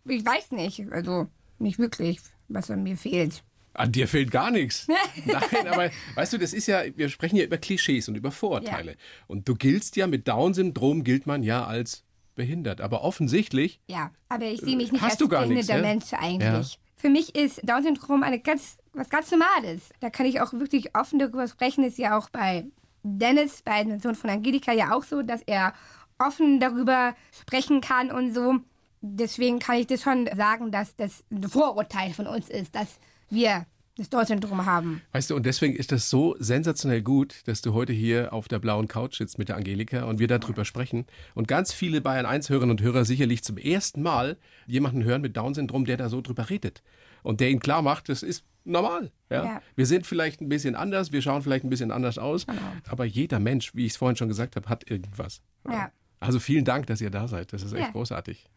Ich 0.06 0.26
weiß 0.26 0.52
nicht, 0.52 0.92
also 0.92 1.28
nicht 1.60 1.78
wirklich, 1.78 2.20
was 2.48 2.72
an 2.72 2.84
mir 2.84 2.98
fehlt. 2.98 3.44
An 3.74 3.92
dir 3.92 4.08
fehlt 4.08 4.32
gar 4.32 4.52
nichts. 4.52 4.88
Nein, 5.26 5.68
aber 5.68 5.92
weißt 6.16 6.34
du, 6.34 6.38
das 6.38 6.54
ist 6.54 6.68
ja, 6.68 6.84
wir 6.96 7.10
sprechen 7.10 7.38
ja 7.38 7.46
über 7.46 7.58
Klischees 7.58 8.10
und 8.10 8.16
über 8.16 8.32
Vorurteile. 8.32 8.96
Und 9.28 9.48
du 9.48 9.56
giltst 9.56 9.96
ja 9.96 10.08
mit 10.08 10.28
Down-Syndrom, 10.28 11.04
gilt 11.04 11.26
man 11.26 11.42
ja 11.44 11.66
als 11.66 12.04
behindert. 12.36 12.82
Aber 12.82 13.04
offensichtlich, 13.04 13.80
Ja, 13.88 14.12
aber 14.30 14.46
ich 14.46 14.62
sehe 14.62 14.76
mich 14.76 14.92
nicht 14.92 15.04
als 15.04 15.18
behinderter 15.18 15.78
ja? 15.78 15.82
Mensch 15.82 16.14
eigentlich. 16.14 16.80
Für 16.98 17.10
mich 17.10 17.36
ist 17.36 17.62
Down-Syndrom 17.64 18.24
eine 18.24 18.40
ganz, 18.40 18.78
was 18.94 19.10
ganz 19.10 19.32
Normales. 19.32 19.90
Da 20.02 20.10
kann 20.10 20.26
ich 20.26 20.42
auch 20.42 20.54
wirklich 20.54 20.96
offen 20.96 21.18
darüber 21.18 21.48
sprechen. 21.48 21.84
Ist 21.84 21.98
ja 21.98 22.18
auch 22.18 22.30
bei 22.30 22.66
Dennis, 23.04 23.62
bei 23.64 23.84
dem 23.84 24.00
Sohn 24.00 24.16
von 24.16 24.30
Angelika, 24.30 24.72
ja 24.72 24.94
auch 24.96 25.04
so, 25.04 25.22
dass 25.22 25.42
er 25.44 25.74
offen 26.20 26.60
darüber 26.60 27.16
sprechen 27.40 27.82
kann 27.82 28.12
und 28.12 28.34
so. 28.34 28.58
Deswegen 29.02 29.58
kann 29.58 29.78
ich 29.78 29.88
das 29.88 30.04
schon 30.04 30.30
sagen, 30.36 30.72
dass 30.72 30.96
das 30.96 31.24
ein 31.32 31.42
Vorurteil 31.44 32.14
von 32.14 32.28
uns 32.28 32.50
ist, 32.50 32.76
dass 32.76 33.00
wir 33.32 33.66
das 33.98 34.10
Down-Syndrom 34.10 34.66
haben. 34.66 35.02
weißt 35.12 35.30
du, 35.30 35.36
und 35.36 35.46
deswegen 35.46 35.76
ist 35.76 35.92
das 35.92 36.10
so 36.10 36.36
sensationell 36.40 37.02
gut, 37.02 37.42
dass 37.46 37.62
du 37.62 37.74
heute 37.74 37.92
hier 37.94 38.32
auf 38.34 38.48
der 38.48 38.60
blauen 38.60 38.88
Couch 38.88 39.18
sitzt 39.18 39.38
mit 39.38 39.50
der 39.50 39.58
Angelika 39.58 40.06
und 40.06 40.18
wir 40.20 40.28
darüber 40.28 40.64
sprechen. 40.66 41.06
Und 41.36 41.48
ganz 41.48 41.74
viele 41.74 42.00
Bayern 42.02 42.26
1 42.26 42.50
Hörerinnen 42.50 42.72
und 42.78 42.82
Hörer 42.82 43.04
sicherlich 43.06 43.44
zum 43.44 43.58
ersten 43.58 44.02
Mal 44.02 44.38
jemanden 44.66 45.04
hören 45.04 45.22
mit 45.22 45.36
Down-Syndrom, 45.36 45.86
der 45.86 45.98
da 45.98 46.10
so 46.10 46.22
drüber 46.22 46.50
redet. 46.50 46.84
und 47.24 47.40
der 47.40 47.52
ihnen 47.52 47.60
klar 47.60 47.84
macht, 47.84 48.10
das 48.10 48.24
ist 48.24 48.44
normal. 48.64 49.12
Ja? 49.30 49.46
Ja. 49.46 49.62
Wir 49.76 49.86
sind 49.86 50.08
vielleicht 50.08 50.42
ein 50.42 50.50
bisschen 50.50 50.74
anders, 50.76 51.12
wir 51.12 51.22
schauen 51.22 51.44
vielleicht 51.44 51.64
ein 51.64 51.70
bisschen 51.70 51.92
anders 51.92 52.18
aus, 52.18 52.48
Genau. 52.48 52.60
aber 52.90 53.06
jeder 53.06 53.40
Mensch, 53.40 53.76
wie 53.76 53.86
ich 53.86 53.92
es 53.92 53.98
vorhin 53.98 54.16
schon 54.16 54.28
gesagt 54.28 54.56
habe, 54.56 54.68
hat 54.70 54.90
irgendwas. 54.90 55.42
Ja. 55.70 55.92
Also 56.20 56.40
vielen 56.40 56.66
Dank, 56.66 56.88
dass 56.88 57.00
ihr 57.00 57.12
da 57.12 57.28
seid. 57.28 57.54
Das 57.54 57.62
ist 57.62 57.74
echt 57.74 57.82
Ja. 57.88 57.92
großartig. 57.92 58.50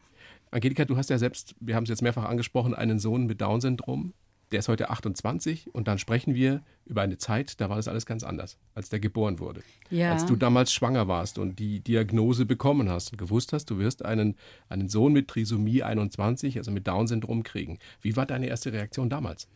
Angelika, 0.50 0.86
du 0.86 0.96
hast 0.96 1.10
ja 1.10 1.18
selbst, 1.18 1.54
wir 1.60 1.74
haben 1.76 1.82
es 1.84 1.90
jetzt 1.90 2.00
mehrfach 2.00 2.24
angesprochen, 2.24 2.74
einen 2.74 2.98
Sohn 2.98 3.26
mit 3.26 3.42
Down-Syndrom. 3.42 4.14
Der 4.52 4.60
ist 4.60 4.68
heute 4.68 4.90
28 4.90 5.74
und 5.74 5.88
dann 5.88 5.98
sprechen 5.98 6.34
wir 6.34 6.62
über 6.86 7.02
eine 7.02 7.18
Zeit, 7.18 7.60
da 7.60 7.70
war 7.70 7.76
das 7.76 7.88
alles 7.88 8.06
ganz 8.06 8.22
anders, 8.22 8.58
als 8.74 8.88
der 8.90 9.00
geboren 9.00 9.38
wurde. 9.38 9.62
Ja. 9.90 10.12
Als 10.12 10.26
du 10.26 10.36
damals 10.36 10.72
schwanger 10.72 11.08
warst 11.08 11.38
und 11.38 11.58
die 11.58 11.80
Diagnose 11.80 12.44
bekommen 12.44 12.90
hast 12.90 13.12
und 13.12 13.18
gewusst 13.18 13.52
hast, 13.52 13.70
du 13.70 13.78
wirst 13.78 14.04
einen, 14.04 14.36
einen 14.68 14.88
Sohn 14.88 15.12
mit 15.12 15.28
Trisomie 15.28 15.82
21, 15.82 16.58
also 16.58 16.70
mit 16.70 16.86
Down-Syndrom 16.86 17.42
kriegen. 17.42 17.78
Wie 18.02 18.16
war 18.16 18.26
deine 18.26 18.46
erste 18.46 18.72
Reaktion 18.72 19.08
damals? 19.08 19.48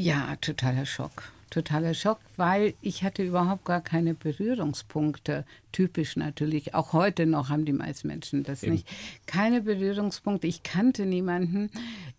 Ja, 0.00 0.36
totaler 0.36 0.86
Schock. 0.86 1.24
Totaler 1.50 1.92
Schock, 1.92 2.20
weil 2.36 2.74
ich 2.82 3.02
hatte 3.02 3.24
überhaupt 3.24 3.64
gar 3.64 3.80
keine 3.80 4.14
Berührungspunkte. 4.14 5.44
Typisch 5.72 6.14
natürlich. 6.14 6.72
Auch 6.72 6.92
heute 6.92 7.26
noch 7.26 7.48
haben 7.48 7.64
die 7.64 7.72
meisten 7.72 8.06
Menschen 8.06 8.44
das 8.44 8.62
Eben. 8.62 8.74
nicht. 8.74 8.88
Keine 9.26 9.60
Berührungspunkte. 9.60 10.46
Ich 10.46 10.62
kannte 10.62 11.04
niemanden. 11.04 11.70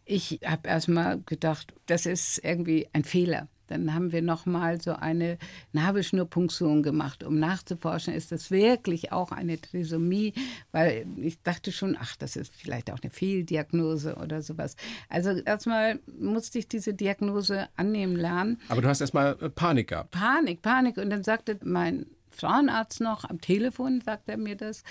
Ich 0.03 0.41
habe 0.45 0.67
erst 0.67 0.89
mal 0.89 1.21
gedacht, 1.25 1.73
das 1.85 2.05
ist 2.05 2.43
irgendwie 2.43 2.89
ein 2.91 3.05
Fehler. 3.05 3.47
Dann 3.69 3.93
haben 3.93 4.11
wir 4.11 4.21
noch 4.21 4.45
mal 4.45 4.81
so 4.81 4.93
eine 4.93 5.37
Nabelschnurpunktion 5.73 6.83
gemacht, 6.83 7.23
um 7.23 7.39
nachzuforschen, 7.39 8.13
ist 8.13 8.31
das 8.31 8.51
wirklich 8.51 9.11
auch 9.11 9.31
eine 9.31 9.59
Trisomie? 9.59 10.33
Weil 10.71 11.05
ich 11.17 11.41
dachte 11.41 11.71
schon, 11.71 11.97
ach, 11.99 12.15
das 12.15 12.35
ist 12.35 12.53
vielleicht 12.53 12.91
auch 12.91 12.99
eine 13.01 13.11
Fehldiagnose 13.11 14.15
oder 14.15 14.41
sowas. 14.41 14.75
Also 15.09 15.31
erstmal 15.31 15.99
musste 16.19 16.59
ich 16.59 16.67
diese 16.67 16.93
Diagnose 16.93 17.67
annehmen 17.75 18.15
lernen. 18.15 18.59
Aber 18.69 18.81
du 18.81 18.87
hast 18.87 19.01
erstmal 19.01 19.37
äh, 19.41 19.49
Panik 19.49 19.89
gehabt. 19.89 20.11
Panik, 20.11 20.61
Panik. 20.61 20.97
Und 20.97 21.09
dann 21.09 21.23
sagte 21.23 21.59
mein 21.63 22.05
Frauenarzt 22.31 23.01
noch 23.01 23.25
am 23.25 23.41
Telefon, 23.41 24.01
sagt 24.01 24.29
er 24.29 24.37
mir 24.37 24.55
das, 24.55 24.83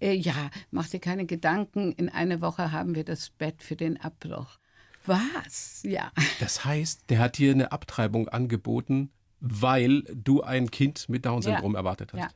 äh, 0.00 0.12
ja, 0.12 0.50
mach 0.70 0.88
dir 0.88 1.00
keine 1.00 1.26
Gedanken, 1.26 1.92
in 1.92 2.08
einer 2.08 2.40
Woche 2.40 2.72
haben 2.72 2.94
wir 2.94 3.04
das 3.04 3.30
Bett 3.30 3.62
für 3.62 3.76
den 3.76 4.00
Abbruch. 4.00 4.58
Was? 5.06 5.82
Ja. 5.84 6.12
Das 6.40 6.64
heißt, 6.64 7.08
der 7.10 7.18
hat 7.18 7.38
dir 7.38 7.52
eine 7.52 7.72
Abtreibung 7.72 8.28
angeboten, 8.28 9.10
weil 9.40 10.02
du 10.14 10.42
ein 10.42 10.70
Kind 10.70 11.08
mit 11.08 11.24
Down-Syndrom 11.26 11.72
Ja. 11.74 11.78
erwartet 11.78 12.12
hast. 12.12 12.20
Ja. 12.20 12.28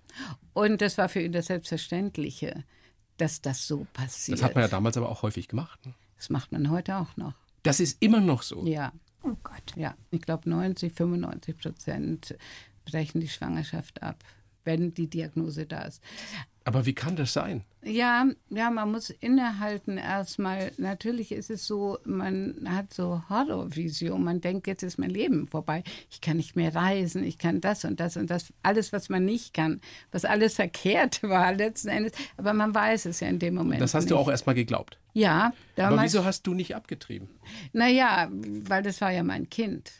Und 0.52 0.80
das 0.80 0.98
war 0.98 1.08
für 1.08 1.20
ihn 1.22 1.32
das 1.32 1.46
Selbstverständliche, 1.46 2.64
dass 3.16 3.40
das 3.40 3.66
so 3.66 3.86
passiert. 3.92 4.38
Das 4.38 4.44
hat 4.44 4.54
man 4.54 4.62
ja 4.62 4.68
damals 4.68 4.96
aber 4.96 5.08
auch 5.08 5.22
häufig 5.22 5.48
gemacht. 5.48 5.84
ne? 5.86 5.94
Das 6.16 6.30
macht 6.30 6.52
man 6.52 6.70
heute 6.70 6.96
auch 6.96 7.16
noch. 7.16 7.34
Das 7.62 7.80
ist 7.80 7.96
immer 8.02 8.20
noch 8.20 8.42
so. 8.42 8.66
Ja, 8.66 8.92
Oh 9.22 9.36
Gott. 9.42 9.74
ja. 9.76 9.94
Ich 10.10 10.20
glaube, 10.22 10.48
90, 10.48 10.94
95 10.94 11.58
Prozent 11.58 12.36
brechen 12.86 13.20
die 13.20 13.28
Schwangerschaft 13.28 14.02
ab, 14.02 14.22
wenn 14.64 14.94
die 14.94 15.08
Diagnose 15.08 15.66
da 15.66 15.82
ist. 15.82 16.02
Aber 16.70 16.86
wie 16.86 16.92
kann 16.92 17.16
das 17.16 17.32
sein? 17.32 17.64
Ja, 17.82 18.26
ja, 18.48 18.70
man 18.70 18.92
muss 18.92 19.10
innehalten 19.10 19.98
erstmal. 19.98 20.70
Natürlich 20.76 21.32
ist 21.32 21.50
es 21.50 21.66
so, 21.66 21.98
man 22.04 22.64
hat 22.64 22.94
so 22.94 23.24
Horrorvision. 23.28 24.22
Man 24.22 24.40
denkt, 24.40 24.68
jetzt 24.68 24.84
ist 24.84 24.96
mein 24.96 25.10
Leben 25.10 25.48
vorbei. 25.48 25.82
Ich 26.12 26.20
kann 26.20 26.36
nicht 26.36 26.54
mehr 26.54 26.72
reisen, 26.72 27.24
ich 27.24 27.38
kann 27.38 27.60
das 27.60 27.84
und 27.84 27.98
das 27.98 28.16
und 28.16 28.30
das. 28.30 28.52
Alles, 28.62 28.92
was 28.92 29.08
man 29.08 29.24
nicht 29.24 29.52
kann, 29.52 29.80
was 30.12 30.24
alles 30.24 30.54
verkehrt 30.54 31.22
war 31.24 31.52
letzten 31.52 31.88
Endes. 31.88 32.12
Aber 32.36 32.52
man 32.52 32.72
weiß 32.72 33.06
es 33.06 33.18
ja 33.18 33.26
in 33.26 33.40
dem 33.40 33.56
Moment. 33.56 33.80
Das 33.80 33.94
hast 33.94 34.04
nicht. 34.04 34.12
du 34.12 34.16
auch 34.16 34.28
erstmal 34.28 34.54
geglaubt. 34.54 34.96
Ja, 35.12 35.46
Aber 35.46 35.54
damals. 35.74 36.12
wieso 36.12 36.24
hast 36.24 36.46
du 36.46 36.54
nicht 36.54 36.76
abgetrieben? 36.76 37.28
Naja, 37.72 38.28
weil 38.30 38.84
das 38.84 39.00
war 39.00 39.10
ja 39.10 39.24
mein 39.24 39.50
Kind. 39.50 39.90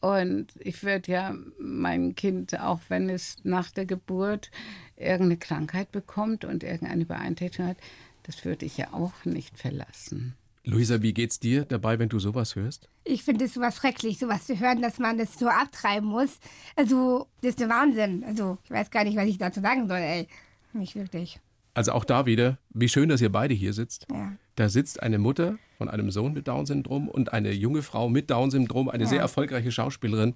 Und 0.00 0.48
ich 0.60 0.82
würde 0.84 1.10
ja 1.10 1.34
mein 1.58 2.14
Kind, 2.14 2.60
auch 2.60 2.80
wenn 2.88 3.08
es 3.08 3.38
nach 3.42 3.70
der 3.70 3.86
Geburt 3.86 4.50
irgendeine 4.98 5.36
Krankheit 5.36 5.92
bekommt 5.92 6.44
und 6.44 6.62
irgendeine 6.64 7.04
Beeinträchtigung 7.06 7.68
hat, 7.68 7.76
das 8.24 8.44
würde 8.44 8.66
ich 8.66 8.76
ja 8.76 8.92
auch 8.92 9.24
nicht 9.24 9.56
verlassen. 9.56 10.34
Luisa, 10.64 11.00
wie 11.00 11.14
geht's 11.14 11.40
dir 11.40 11.64
dabei, 11.64 11.98
wenn 11.98 12.10
du 12.10 12.18
sowas 12.18 12.54
hörst? 12.54 12.88
Ich 13.04 13.22
finde 13.22 13.46
es 13.46 13.54
sowas 13.54 13.76
schrecklich, 13.76 14.18
sowas 14.18 14.46
zu 14.46 14.60
hören, 14.60 14.82
dass 14.82 14.98
man 14.98 15.16
das 15.16 15.38
so 15.38 15.48
abtreiben 15.48 16.08
muss. 16.08 16.38
Also, 16.76 17.26
das 17.40 17.50
ist 17.50 17.60
der 17.60 17.70
Wahnsinn. 17.70 18.22
Also, 18.24 18.58
ich 18.64 18.70
weiß 18.70 18.90
gar 18.90 19.04
nicht, 19.04 19.16
was 19.16 19.26
ich 19.26 19.38
dazu 19.38 19.60
sagen 19.60 19.88
soll, 19.88 19.98
ey. 19.98 20.28
Nicht 20.74 20.94
wirklich. 20.94 21.40
Also 21.72 21.92
auch 21.92 22.04
da 22.04 22.26
wieder, 22.26 22.58
wie 22.70 22.88
schön, 22.88 23.08
dass 23.08 23.20
ihr 23.20 23.30
beide 23.30 23.54
hier 23.54 23.72
sitzt. 23.72 24.06
Ja. 24.12 24.32
Da 24.56 24.68
sitzt 24.68 25.00
eine 25.00 25.18
Mutter 25.18 25.58
von 25.76 25.88
einem 25.88 26.10
Sohn 26.10 26.32
mit 26.32 26.48
Down-Syndrom 26.48 27.08
und 27.08 27.32
eine 27.32 27.52
junge 27.52 27.82
Frau 27.82 28.08
mit 28.08 28.30
Down-Syndrom, 28.30 28.88
eine 28.88 29.06
sehr 29.06 29.20
erfolgreiche 29.20 29.70
Schauspielerin. 29.70 30.34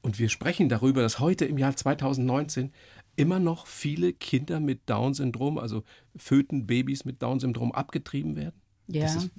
Und 0.00 0.18
wir 0.18 0.28
sprechen 0.30 0.68
darüber, 0.68 1.02
dass 1.02 1.18
heute 1.18 1.44
im 1.44 1.58
Jahr 1.58 1.76
2019 1.76 2.72
immer 3.18 3.38
noch 3.40 3.66
viele 3.66 4.12
Kinder 4.12 4.60
mit 4.60 4.88
Down-Syndrom, 4.88 5.58
also 5.58 5.82
Fötenbabys 6.16 7.04
mit 7.04 7.22
Down-Syndrom, 7.22 7.72
abgetrieben 7.72 8.36
werden. 8.36 8.60
Ja. 8.86 9.02
Das, 9.02 9.16
ist, 9.16 9.30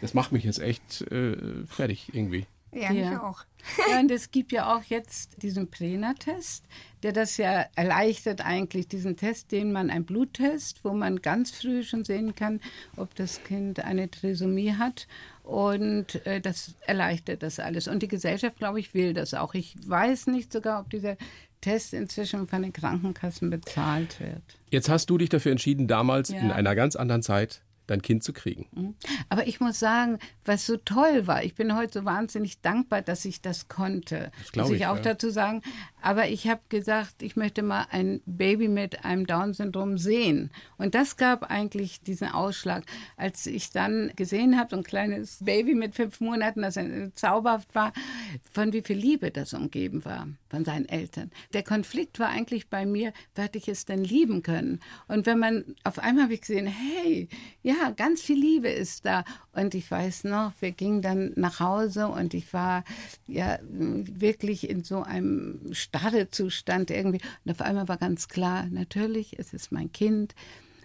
das 0.00 0.14
macht 0.14 0.32
mich 0.32 0.44
jetzt 0.44 0.60
echt 0.60 1.02
äh, 1.10 1.64
fertig 1.66 2.10
irgendwie. 2.12 2.46
Ja, 2.72 2.92
Ja. 2.92 3.12
ich 3.12 3.18
auch. 3.18 3.44
Ja, 3.90 3.98
und 4.00 4.10
es 4.10 4.30
gibt 4.30 4.52
ja 4.52 4.74
auch 4.76 4.82
jetzt 4.84 5.42
diesen 5.42 5.70
Prena-Test, 5.70 6.64
der 7.02 7.12
das 7.12 7.36
ja 7.36 7.66
erleichtert 7.74 8.40
eigentlich, 8.44 8.88
diesen 8.88 9.16
Test, 9.16 9.52
den 9.52 9.72
man, 9.72 9.90
ein 9.90 10.04
Bluttest, 10.04 10.84
wo 10.84 10.92
man 10.92 11.20
ganz 11.20 11.50
früh 11.50 11.82
schon 11.82 12.04
sehen 12.04 12.34
kann, 12.34 12.60
ob 12.96 13.14
das 13.14 13.42
Kind 13.42 13.80
eine 13.84 14.10
Trisomie 14.10 14.74
hat. 14.74 15.06
Und 15.42 16.24
äh, 16.26 16.40
das 16.40 16.74
erleichtert 16.86 17.42
das 17.42 17.58
alles. 17.58 17.88
Und 17.88 18.02
die 18.02 18.08
Gesellschaft, 18.08 18.58
glaube 18.58 18.80
ich, 18.80 18.94
will 18.94 19.12
das 19.14 19.34
auch. 19.34 19.54
Ich 19.54 19.76
weiß 19.86 20.26
nicht 20.28 20.52
sogar, 20.52 20.80
ob 20.80 20.90
dieser 20.90 21.16
Test 21.60 21.94
inzwischen 21.94 22.46
von 22.46 22.62
den 22.62 22.72
Krankenkassen 22.72 23.50
bezahlt 23.50 24.20
wird. 24.20 24.42
Jetzt 24.70 24.88
hast 24.88 25.10
du 25.10 25.18
dich 25.18 25.28
dafür 25.30 25.50
entschieden, 25.52 25.88
damals 25.88 26.28
Ja. 26.28 26.38
in 26.38 26.50
einer 26.52 26.74
ganz 26.76 26.94
anderen 26.96 27.22
Zeit 27.22 27.62
dein 27.88 28.02
Kind 28.02 28.22
zu 28.22 28.32
kriegen. 28.32 28.94
Aber 29.28 29.46
ich 29.48 29.60
muss 29.60 29.78
sagen, 29.78 30.18
was 30.44 30.66
so 30.66 30.76
toll 30.76 31.26
war, 31.26 31.42
ich 31.42 31.54
bin 31.54 31.74
heute 31.74 32.00
so 32.00 32.04
wahnsinnig 32.04 32.60
dankbar, 32.60 33.02
dass 33.02 33.24
ich 33.24 33.42
das 33.42 33.68
konnte. 33.68 34.30
Das 34.54 34.64
muss 34.64 34.70
ich 34.70 34.80
ich, 34.82 34.86
auch 34.86 34.96
ja. 34.96 35.02
dazu 35.02 35.30
sagen. 35.30 35.62
Aber 36.00 36.28
ich 36.28 36.46
habe 36.46 36.60
gesagt, 36.68 37.22
ich 37.22 37.34
möchte 37.34 37.62
mal 37.62 37.86
ein 37.90 38.20
Baby 38.26 38.68
mit 38.68 39.04
einem 39.04 39.26
Down-Syndrom 39.26 39.98
sehen. 39.98 40.50
Und 40.76 40.94
das 40.94 41.16
gab 41.16 41.50
eigentlich 41.50 42.02
diesen 42.02 42.28
Ausschlag. 42.28 42.84
Als 43.16 43.46
ich 43.46 43.70
dann 43.70 44.12
gesehen 44.14 44.58
habe, 44.58 44.70
so 44.70 44.76
ein 44.76 44.84
kleines 44.84 45.38
Baby 45.42 45.74
mit 45.74 45.94
fünf 45.94 46.20
Monaten, 46.20 46.62
das 46.62 46.78
zauberhaft 47.14 47.74
war, 47.74 47.92
von 48.52 48.72
wie 48.72 48.82
viel 48.82 48.96
Liebe 48.96 49.30
das 49.30 49.54
umgeben 49.54 50.04
war, 50.04 50.28
von 50.50 50.64
seinen 50.64 50.88
Eltern. 50.88 51.30
Der 51.52 51.62
Konflikt 51.62 52.18
war 52.20 52.28
eigentlich 52.28 52.68
bei 52.68 52.86
mir, 52.86 53.12
wer 53.34 53.44
hätte 53.44 53.58
ich 53.58 53.68
es 53.68 53.84
denn 53.84 54.04
lieben 54.04 54.42
können? 54.42 54.80
Und 55.08 55.26
wenn 55.26 55.38
man, 55.38 55.64
auf 55.84 55.98
einmal 55.98 56.24
habe 56.24 56.34
ich 56.34 56.42
gesehen, 56.42 56.66
hey, 56.66 57.28
ja, 57.62 57.77
ganz 57.96 58.22
viel 58.22 58.38
Liebe 58.38 58.68
ist 58.68 59.04
da. 59.04 59.24
Und 59.52 59.74
ich 59.74 59.90
weiß 59.90 60.24
noch, 60.24 60.52
wir 60.60 60.72
gingen 60.72 61.02
dann 61.02 61.32
nach 61.36 61.60
Hause 61.60 62.08
und 62.08 62.34
ich 62.34 62.52
war 62.52 62.84
ja 63.26 63.58
wirklich 63.62 64.68
in 64.68 64.84
so 64.84 65.02
einem 65.02 65.60
Starrezustand 65.72 66.90
irgendwie. 66.90 67.20
Und 67.44 67.52
auf 67.52 67.60
einmal 67.60 67.88
war 67.88 67.96
ganz 67.96 68.28
klar, 68.28 68.66
natürlich, 68.70 69.38
es 69.38 69.52
ist 69.52 69.72
mein 69.72 69.92
Kind. 69.92 70.34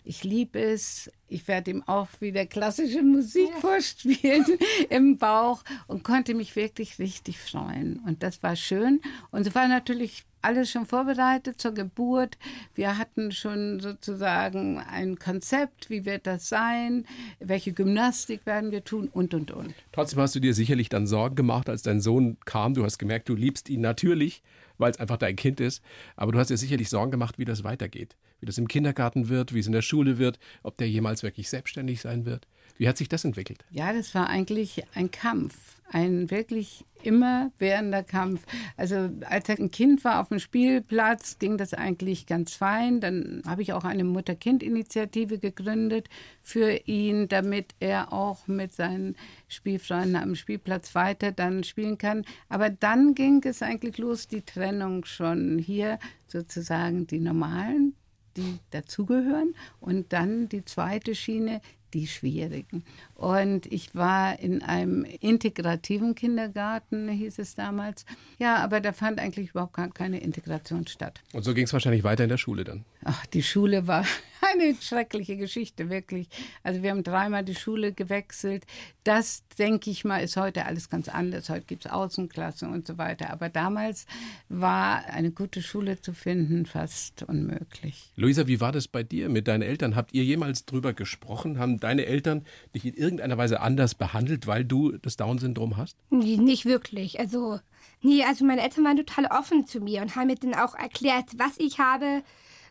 Ich 0.04 0.24
liebe 0.24 0.60
es. 0.60 1.12
Ich 1.28 1.48
werde 1.48 1.72
ihm 1.72 1.84
auch 1.84 2.10
wieder 2.20 2.46
klassische 2.46 3.02
Musik 3.02 3.50
vorspielen 3.60 4.46
im 4.90 5.18
Bauch 5.18 5.64
und 5.88 6.04
konnte 6.04 6.34
mich 6.34 6.56
wirklich 6.56 7.00
richtig 7.00 7.40
freuen. 7.40 8.00
Und 8.06 8.22
das 8.22 8.44
war 8.44 8.56
schön. 8.56 9.02
Und 9.32 9.48
es 9.48 9.56
war 9.56 9.68
natürlich 9.68 10.26
alles 10.44 10.70
schon 10.70 10.86
vorbereitet 10.86 11.60
zur 11.60 11.74
Geburt. 11.74 12.38
Wir 12.76 12.98
hatten 12.98 13.32
schon 13.32 13.80
sozusagen 13.80 14.78
ein 14.78 15.18
Konzept, 15.18 15.90
wie 15.90 16.06
wird 16.06 16.28
das 16.28 16.50
sein, 16.50 17.06
welche 17.40 17.72
Gymnastik 17.72 18.46
werden 18.46 18.72
wir 18.72 18.84
tun 18.84 19.10
und, 19.12 19.34
und, 19.34 19.52
und. 19.52 19.74
Trotzdem 19.92 20.20
hast 20.20 20.36
du 20.36 20.40
dir 20.40 20.54
sicherlich 20.54 20.90
dann 20.90 21.08
Sorgen 21.08 21.36
gemacht, 21.36 21.70
als 21.70 21.82
dein 21.82 22.02
Sohn 22.02 22.38
kam. 22.46 22.74
Du 22.74 22.84
hast 22.84 23.00
gemerkt, 23.00 23.30
du 23.30 23.36
liebst 23.36 23.70
ihn 23.70 23.82
natürlich, 23.82 24.44
weil 24.78 24.92
es 24.92 25.00
einfach 25.00 25.18
dein 25.18 25.36
Kind 25.36 25.60
ist. 25.60 25.82
Aber 26.16 26.32
du 26.32 26.40
hast 26.40 26.50
dir 26.50 26.58
sicherlich 26.58 26.90
Sorgen 26.90 27.12
gemacht, 27.12 27.38
wie 27.38 27.46
das 27.46 27.64
weitergeht. 27.64 28.16
Wie 28.44 28.46
das 28.46 28.58
im 28.58 28.68
Kindergarten 28.68 29.30
wird, 29.30 29.54
wie 29.54 29.60
es 29.60 29.68
in 29.68 29.72
der 29.72 29.82
Schule 29.82 30.18
wird, 30.18 30.38
ob 30.64 30.76
der 30.76 30.90
jemals 30.90 31.24
wirklich 31.24 31.50
selbstständig 31.50 32.02
sein 32.02 32.26
wird. 32.26 32.46
Wie 32.78 32.90
hat 32.90 32.98
sich 32.98 33.08
das 33.08 33.24
entwickelt? 33.24 33.64
Ja, 33.72 33.94
das 33.94 34.14
war 34.14 34.28
eigentlich 34.28 34.84
ein 34.96 35.12
Kampf, 35.12 35.56
ein 35.90 36.30
wirklich 36.30 36.84
immerwährender 37.04 38.04
Kampf. 38.04 38.46
Also 38.76 39.12
als 39.30 39.48
er 39.48 39.60
ein 39.60 39.72
Kind 39.72 40.04
war 40.04 40.20
auf 40.20 40.28
dem 40.28 40.40
Spielplatz, 40.40 41.40
ging 41.40 41.58
das 41.58 41.74
eigentlich 41.74 42.26
ganz 42.26 42.54
fein. 42.54 43.00
Dann 43.00 43.44
habe 43.48 43.62
ich 43.62 43.72
auch 43.72 43.86
eine 43.86 44.04
Mutter-Kind-Initiative 44.04 45.40
gegründet 45.40 46.10
für 46.42 46.82
ihn, 46.86 47.30
damit 47.30 47.76
er 47.80 48.12
auch 48.12 48.48
mit 48.48 48.74
seinen 48.74 49.16
Spielfreunden 49.48 50.18
am 50.18 50.36
Spielplatz 50.36 50.96
weiter 50.96 51.32
dann 51.32 51.64
spielen 51.64 51.98
kann. 51.98 52.26
Aber 52.50 52.70
dann 52.70 53.16
ging 53.16 53.42
es 53.46 53.62
eigentlich 53.62 53.98
los, 54.00 54.28
die 54.28 54.42
Trennung 54.42 55.06
schon 55.06 55.60
hier 55.60 55.98
sozusagen 56.28 57.08
die 57.08 57.22
normalen, 57.22 57.96
die 58.38 58.60
dazugehören 58.72 59.56
und 59.80 60.14
dann 60.14 60.50
die 60.50 60.66
zweite 60.66 61.16
Schiene, 61.16 61.62
die 61.94 62.08
schwierigen. 62.08 62.84
Und 63.24 63.72
ich 63.72 63.96
war 63.96 64.38
in 64.38 64.62
einem 64.64 65.06
integrativen 65.06 66.14
Kindergarten, 66.14 67.08
hieß 67.08 67.40
es 67.40 67.56
damals. 67.56 68.06
Ja, 68.38 68.58
aber 68.58 68.82
da 68.82 68.92
fand 68.92 69.22
eigentlich 69.22 69.52
überhaupt 69.52 69.96
keine 69.96 70.20
Integration 70.20 70.88
statt. 70.88 71.22
Und 71.32 71.44
so 71.44 71.54
ging 71.54 71.64
es 71.64 71.72
wahrscheinlich 71.72 72.04
weiter 72.04 72.24
in 72.24 72.30
der 72.30 72.38
Schule 72.38 72.66
dann. 72.66 72.84
Ach, 73.06 73.26
die 73.28 73.42
Schule 73.42 73.88
war 73.88 74.06
eine 74.54 74.76
schreckliche 74.76 75.38
Geschichte, 75.38 75.90
wirklich. 75.90 76.28
Also 76.64 76.84
wir 76.84 76.90
haben 76.90 77.04
dreimal 77.04 77.46
die 77.46 77.56
Schule 77.56 77.94
gewechselt. 77.94 78.66
Das, 79.06 79.44
denke 79.58 79.90
ich 79.90 80.04
mal, 80.04 80.18
ist 80.18 80.36
heute 80.36 80.66
alles 80.66 80.90
ganz 80.90 81.08
anders. 81.08 81.50
Heute 81.50 81.66
gibt 81.66 81.86
es 81.86 81.92
Außenklassen 81.92 82.74
und 82.74 82.86
so 82.86 82.98
weiter. 82.98 83.30
Aber 83.30 83.48
damals 83.48 84.06
war 84.50 85.06
eine 85.06 85.32
gute 85.32 85.62
Schule 85.62 86.02
zu 86.02 86.12
finden 86.12 86.66
fast 86.66 87.24
unmöglich. 87.24 88.12
Luisa, 88.18 88.48
wie 88.48 88.60
war 88.60 88.74
das 88.74 88.90
bei 88.90 89.04
dir 89.04 89.30
mit 89.30 89.48
deinen 89.48 89.62
Eltern? 89.62 89.96
Habt 89.96 90.14
ihr 90.14 90.26
jemals 90.26 90.66
drüber 90.66 90.92
gesprochen? 90.92 91.58
Haben 91.58 91.80
deine 91.80 92.06
Eltern 92.06 92.46
dich 92.76 92.86
in 92.86 92.94
irgendeiner 92.96 93.13
Weise 93.20 93.62
anders 93.62 93.96
behandelt, 93.96 94.48
weil 94.48 94.66
du 94.66 94.94
das 94.98 95.18
Down-Syndrom 95.18 95.78
hast? 95.78 95.98
Nee, 96.10 96.38
nicht 96.38 96.66
wirklich. 96.66 97.20
Also, 97.20 97.60
nee, 98.02 98.24
also 98.24 98.46
meine 98.46 98.62
Eltern 98.62 98.86
waren 98.86 98.98
total 98.98 99.26
offen 99.26 99.66
zu 99.66 99.80
mir 99.80 100.02
und 100.02 100.16
haben 100.16 100.28
mir 100.28 100.36
dann 100.36 100.54
auch 100.54 100.76
erklärt, 100.76 101.32
was 101.38 101.58
ich 101.58 101.80
habe, 101.80 102.24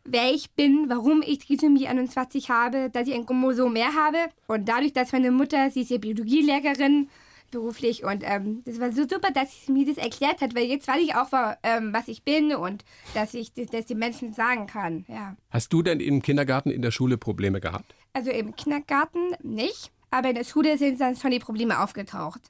wer 0.05 0.33
ich 0.33 0.51
bin, 0.53 0.87
warum 0.89 1.23
ich 1.27 1.39
Trisomie 1.39 1.87
21 1.87 2.51
habe, 2.51 2.91
dass 2.91 3.09
ich 3.09 3.15
ein 3.15 3.27
Chromosom 3.27 3.73
mehr 3.73 3.95
habe. 3.95 4.19
Und 4.47 4.69
dadurch, 4.69 4.93
dass 4.93 5.13
meine 5.13 5.31
Mutter, 5.31 5.71
sie 5.71 5.83
ist 5.83 5.91
ja 5.91 5.99
Biologielehrerin, 5.99 7.09
beruflich 7.53 8.03
und 8.03 8.25
ähm, 8.27 8.63
das 8.65 8.81
war 8.81 8.91
so 8.91 9.03
super, 9.03 9.31
dass 9.33 9.67
sie 9.67 9.73
mir 9.73 9.87
das 9.87 9.99
erklärt 9.99 10.41
hat, 10.41 10.57
weil 10.57 10.65
jetzt 10.65 10.89
weiß 10.89 11.01
ich 11.01 11.15
auch, 11.15 11.29
ähm, 11.63 11.93
was 11.93 12.09
ich 12.09 12.25
bin 12.25 12.53
und 12.53 12.85
dass 13.15 13.35
ich 13.35 13.53
das, 13.53 13.67
das 13.67 13.87
den 13.87 13.99
Menschen 13.99 14.33
sagen 14.33 14.67
kann. 14.67 15.05
Ja. 15.07 15.37
Hast 15.51 15.73
du 15.73 15.83
denn 15.83 16.01
im 16.01 16.23
Kindergarten, 16.23 16.71
in 16.71 16.83
der 16.83 16.91
Schule 16.91 17.17
Probleme 17.17 17.61
gehabt? 17.61 17.95
Also 18.13 18.31
im 18.31 18.57
Kindergarten 18.57 19.37
nicht, 19.43 19.93
aber 20.13 20.29
in 20.29 20.35
der 20.37 20.45
Schule 20.45 20.79
sind 20.79 21.01
dann 21.01 21.17
schon 21.17 21.31
die 21.31 21.39
Probleme 21.39 21.81
aufgetaucht. 21.81 22.41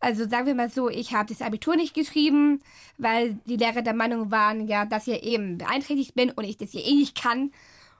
Also 0.00 0.28
sagen 0.28 0.46
wir 0.46 0.54
mal 0.54 0.70
so, 0.70 0.88
ich 0.88 1.14
habe 1.14 1.32
das 1.32 1.42
Abitur 1.42 1.76
nicht 1.76 1.94
geschrieben, 1.94 2.60
weil 2.98 3.38
die 3.46 3.56
Lehrer 3.56 3.82
der 3.82 3.94
Meinung 3.94 4.30
waren, 4.30 4.66
ja, 4.66 4.84
dass 4.84 5.06
ich 5.06 5.22
eben 5.22 5.58
beeinträchtigt 5.58 6.14
bin 6.14 6.30
und 6.30 6.44
ich 6.44 6.56
das 6.56 6.72
hier 6.72 6.84
eh 6.84 6.94
nicht 6.94 7.20
kann. 7.20 7.52